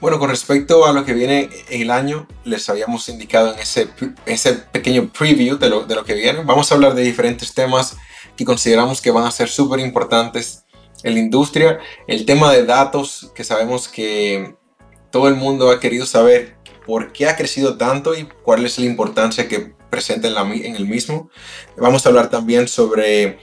Bueno, 0.01 0.21
con 0.21 0.31
respecto 0.31 0.87
a 0.87 0.93
lo 0.93 1.05
que 1.05 1.13
viene 1.13 1.51
en 1.71 1.83
el 1.83 1.91
año, 1.91 2.29
les 2.45 2.69
habíamos 2.69 3.09
indicado 3.09 3.53
en 3.53 3.59
ese, 3.59 3.89
ese 4.27 4.53
pequeño 4.53 5.11
preview 5.13 5.59
de 5.59 5.69
lo, 5.69 5.85
de 5.85 5.97
lo 5.97 6.05
que 6.05 6.15
viene. 6.15 6.45
Vamos 6.45 6.71
a 6.71 6.77
hablar 6.77 6.95
de 6.95 7.03
diferentes 7.03 7.53
temas 7.53 7.97
que 8.37 8.45
consideramos 8.45 9.01
que 9.03 9.11
van 9.11 9.25
a 9.25 9.33
ser 9.33 9.49
súper 9.49 9.81
importantes 9.81 10.65
en 11.03 11.15
la 11.15 11.21
industria. 11.21 11.81
El 12.07 12.27
tema 12.27 12.53
de 12.53 12.65
datos, 12.65 13.33
que 13.35 13.43
sabemos 13.43 13.89
que 13.89 14.55
todo 15.11 15.27
el 15.27 15.35
mundo 15.35 15.69
ha 15.71 15.81
querido 15.81 16.07
saber 16.07 16.57
por 16.87 17.13
qué 17.13 17.29
ha 17.29 17.37
crecido 17.37 17.77
tanto 17.77 18.15
y 18.15 18.29
cuál 18.45 18.65
es 18.65 18.79
la 18.79 18.87
importancia 18.87 19.49
que 19.49 19.75
presenta 19.91 20.29
en, 20.29 20.35
la, 20.35 20.43
en 20.43 20.77
el 20.77 20.87
mismo. 20.87 21.29
Vamos 21.77 22.07
a 22.07 22.11
hablar 22.11 22.31
también 22.31 22.69
sobre 22.69 23.41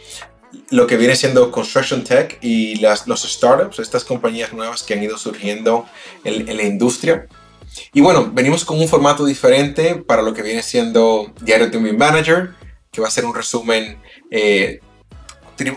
lo 0.70 0.88
que 0.88 0.98
viene 0.98 1.16
siendo 1.16 1.52
Construction 1.52 2.04
Tech 2.04 2.38
y 2.42 2.76
las, 2.76 3.08
los 3.08 3.24
startups, 3.24 3.80
estas 3.80 4.04
compañías 4.04 4.54
nuevas 4.54 4.84
que 4.84 4.94
han 4.94 5.04
ido 5.04 5.18
surgiendo 5.18 5.86
en, 6.24 6.46
la 6.58 6.64
industria. 6.64 7.28
Y 7.94 8.02
bueno, 8.02 8.32
venimos 8.34 8.64
con 8.66 8.80
un 8.80 8.88
formato 8.88 9.26
diferente 9.26 9.96
para 9.96 10.22
lo 10.22 10.34
que 10.34 10.42
viene 10.42 10.64
siendo 10.64 11.32
Diario 11.42 11.70
de 11.70 11.80
Manager, 11.94 12.52
que 12.92 13.02
va 13.02 13.08
a 13.08 13.12
ser 13.12 13.26
un 13.26 13.36
resumen 13.36 13.98
eh, 14.32 14.80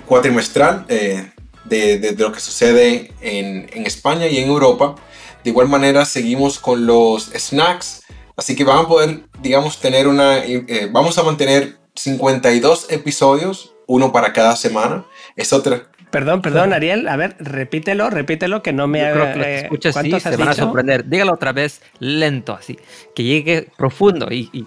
cuatrimestral 0.07 0.87
eh, 0.89 1.31
de, 1.64 1.99
de, 1.99 2.12
lo 2.12 2.33
que 2.33 2.41
sucede 2.41 3.12
en, 3.20 3.68
en, 3.72 3.87
España 3.87 4.26
y 4.29 4.39
en 4.39 4.49
Europa. 4.49 4.95
De 5.43 5.51
igual 5.51 5.68
manera, 5.68 6.05
seguimos 6.05 6.59
con 6.59 6.87
los 6.87 7.31
snacks, 7.35 8.03
así 8.37 8.55
que 8.55 8.64
vamos 8.64 8.87
a 8.87 8.89
poder, 8.89 9.20
digamos, 9.41 9.81
tener 9.81 10.09
una, 10.09 10.39
eh, 10.39 10.89
vamos 10.91 11.18
a 11.18 11.22
mantener 11.22 11.79
52 11.95 12.87
episodios 12.91 13.74
uno 13.89 14.12
para 14.12 14.32
cada 14.32 14.55
semana. 14.55 15.05
Es 15.34 15.53
otra. 15.53 15.89
Perdón, 16.11 16.41
perdón, 16.41 16.72
Ariel. 16.72 17.09
A 17.09 17.16
ver, 17.16 17.36
repítelo, 17.41 18.09
repítelo, 18.11 18.62
que 18.62 18.72
no 18.72 18.86
me 18.86 19.01
Yo 19.01 19.12
creo 19.12 19.34
que 19.34 19.41
que 19.41 19.59
escuchas 19.61 19.97
sí, 20.01 20.20
se 20.20 20.36
van 20.36 20.49
a 20.49 20.55
sorprender. 20.55 21.09
Dígalo 21.09 21.32
otra 21.32 21.53
vez 21.53 21.82
lento, 21.99 22.53
así. 22.53 22.78
Que 23.14 23.24
llegue 23.24 23.68
profundo 23.76 24.28
y... 24.30 24.49
y... 24.53 24.66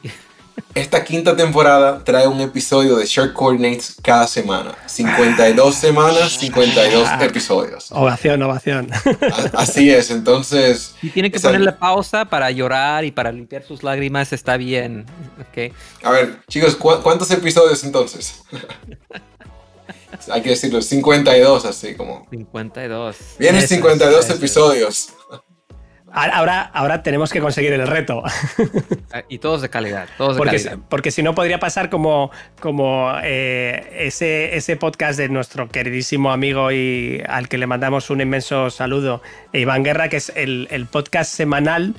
Esta 0.74 1.04
quinta 1.04 1.36
temporada 1.36 2.02
trae 2.04 2.28
un 2.28 2.40
episodio 2.40 2.96
de 2.96 3.06
Share 3.06 3.34
Coordinates 3.34 3.96
cada 4.02 4.26
semana. 4.26 4.74
52 4.86 5.76
semanas, 5.76 6.38
52 6.40 7.10
episodios. 7.22 7.92
Ovación, 7.92 8.42
ovación. 8.42 8.90
Así 9.54 9.90
es, 9.90 10.12
entonces... 10.12 10.96
Y 11.02 11.10
tiene 11.10 11.30
que 11.30 11.42
ponerle 11.42 11.74
pausa 11.74 12.24
para 12.24 12.52
llorar 12.52 13.04
y 13.04 13.12
para 13.12 13.34
limpiar 13.34 13.64
sus 13.64 13.84
lágrimas, 13.84 14.32
está 14.32 14.56
bien. 14.56 15.06
Okay. 15.50 15.74
A 16.04 16.12
ver, 16.12 16.40
chicos, 16.48 16.76
¿cu 16.76 16.90
¿cuántos 17.04 17.30
episodios 17.32 17.84
entonces? 17.84 18.42
Hay 20.32 20.42
que 20.42 20.52
decirlo, 20.52 20.82
52, 20.82 21.66
así 21.66 21.96
como... 21.96 22.28
52. 22.30 23.18
Vienen 23.40 23.68
52 23.68 24.26
eso, 24.26 24.34
episodios. 24.34 25.10
Ahora, 26.14 26.62
ahora 26.62 27.04
tenemos 27.04 27.32
que 27.32 27.40
conseguir 27.40 27.74
el 27.74 27.88
reto. 27.88 28.24
Y 29.30 29.40
todos 29.40 29.62
de 29.62 29.70
calidad. 29.70 30.08
Todos 30.18 30.36
de 30.36 30.38
porque, 30.38 30.58
calidad. 30.58 30.78
porque 30.90 31.12
si 31.12 31.24
no 31.24 31.36
podría 31.36 31.60
pasar 31.60 31.90
como, 31.90 32.32
como 32.60 33.12
eh, 33.24 33.88
ese, 34.00 34.56
ese 34.56 34.76
podcast 34.76 35.18
de 35.18 35.30
nuestro 35.30 35.70
queridísimo 35.70 36.32
amigo 36.32 36.72
y 36.72 37.22
al 37.28 37.48
que 37.48 37.58
le 37.58 37.68
mandamos 37.68 38.10
un 38.10 38.22
inmenso 38.22 38.70
saludo, 38.70 39.22
Iván 39.54 39.84
Guerra, 39.84 40.10
que 40.10 40.18
es 40.18 40.32
el, 40.36 40.68
el 40.72 40.86
podcast 40.86 41.34
semanal 41.34 41.96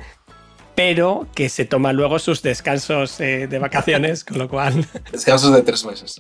pero 0.75 1.27
que 1.35 1.49
se 1.49 1.65
toma 1.65 1.93
luego 1.93 2.19
sus 2.19 2.43
descansos 2.43 3.21
eh, 3.21 3.47
de 3.47 3.59
vacaciones, 3.59 4.25
con 4.29 4.39
lo 4.39 4.49
cual... 4.49 4.87
Descansos 5.11 5.55
de 5.55 5.63
tres 5.63 5.85
meses. 5.85 6.17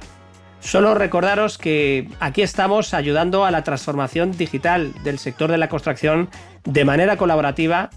Solo 0.59 0.95
recordaros 0.95 1.57
que 1.57 2.09
aquí 2.19 2.41
estamos 2.41 2.93
ayudando 2.93 3.45
a 3.45 3.51
la 3.51 3.63
transformación 3.63 4.31
digital 4.31 4.91
del 5.03 5.19
sector 5.19 5.51
de 5.51 5.57
la 5.57 5.69
construcción 5.69 6.29
de 6.65 6.83
manera 6.83 7.15
colaborativa. 7.15 7.89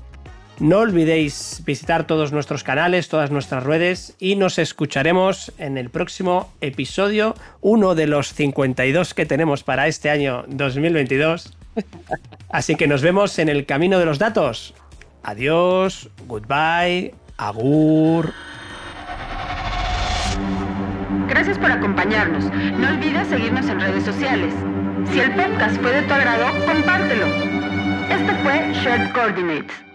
No 0.61 0.81
olvidéis 0.81 1.63
visitar 1.65 2.07
todos 2.07 2.33
nuestros 2.33 2.65
canales, 2.65 3.09
todas 3.09 3.31
nuestras 3.31 3.65
redes 3.65 4.15
y 4.19 4.37
nos 4.37 4.59
escucharemos 4.59 5.53
en 5.57 5.79
el 5.79 5.89
próximo 5.89 6.53
episodio, 6.61 7.35
uno 7.63 7.95
de 7.95 8.07
los 8.07 8.35
52 8.35 9.15
que 9.15 9.25
tenemos 9.25 9.63
para 9.63 9.87
este 9.89 10.11
año 10.11 10.45
2022. 10.49 11.57
Así 12.51 12.75
que 12.75 12.87
nos 12.87 13.01
vemos 13.01 13.39
en 13.39 13.49
el 13.49 13.65
camino 13.65 13.99
de 13.99 14.05
los 14.05 14.19
datos. 14.19 14.75
Adiós, 15.23 16.11
goodbye, 16.27 17.15
agur. 17.39 18.35
Gracias 21.27 21.57
por 21.57 21.73
acompañarnos. 21.73 22.45
No 22.79 22.89
olvides 22.89 23.29
seguirnos 23.29 23.67
en 23.67 23.81
redes 23.81 24.05
sociales. 24.05 24.53
Si 25.11 25.21
el 25.21 25.35
podcast 25.35 25.81
fue 25.81 25.91
de 25.91 26.03
tu 26.03 26.13
agrado, 26.13 26.67
compártelo. 26.67 27.27
Esto 28.11 28.35
fue 28.43 28.75
Shared 28.75 29.11
Coordinates. 29.13 29.90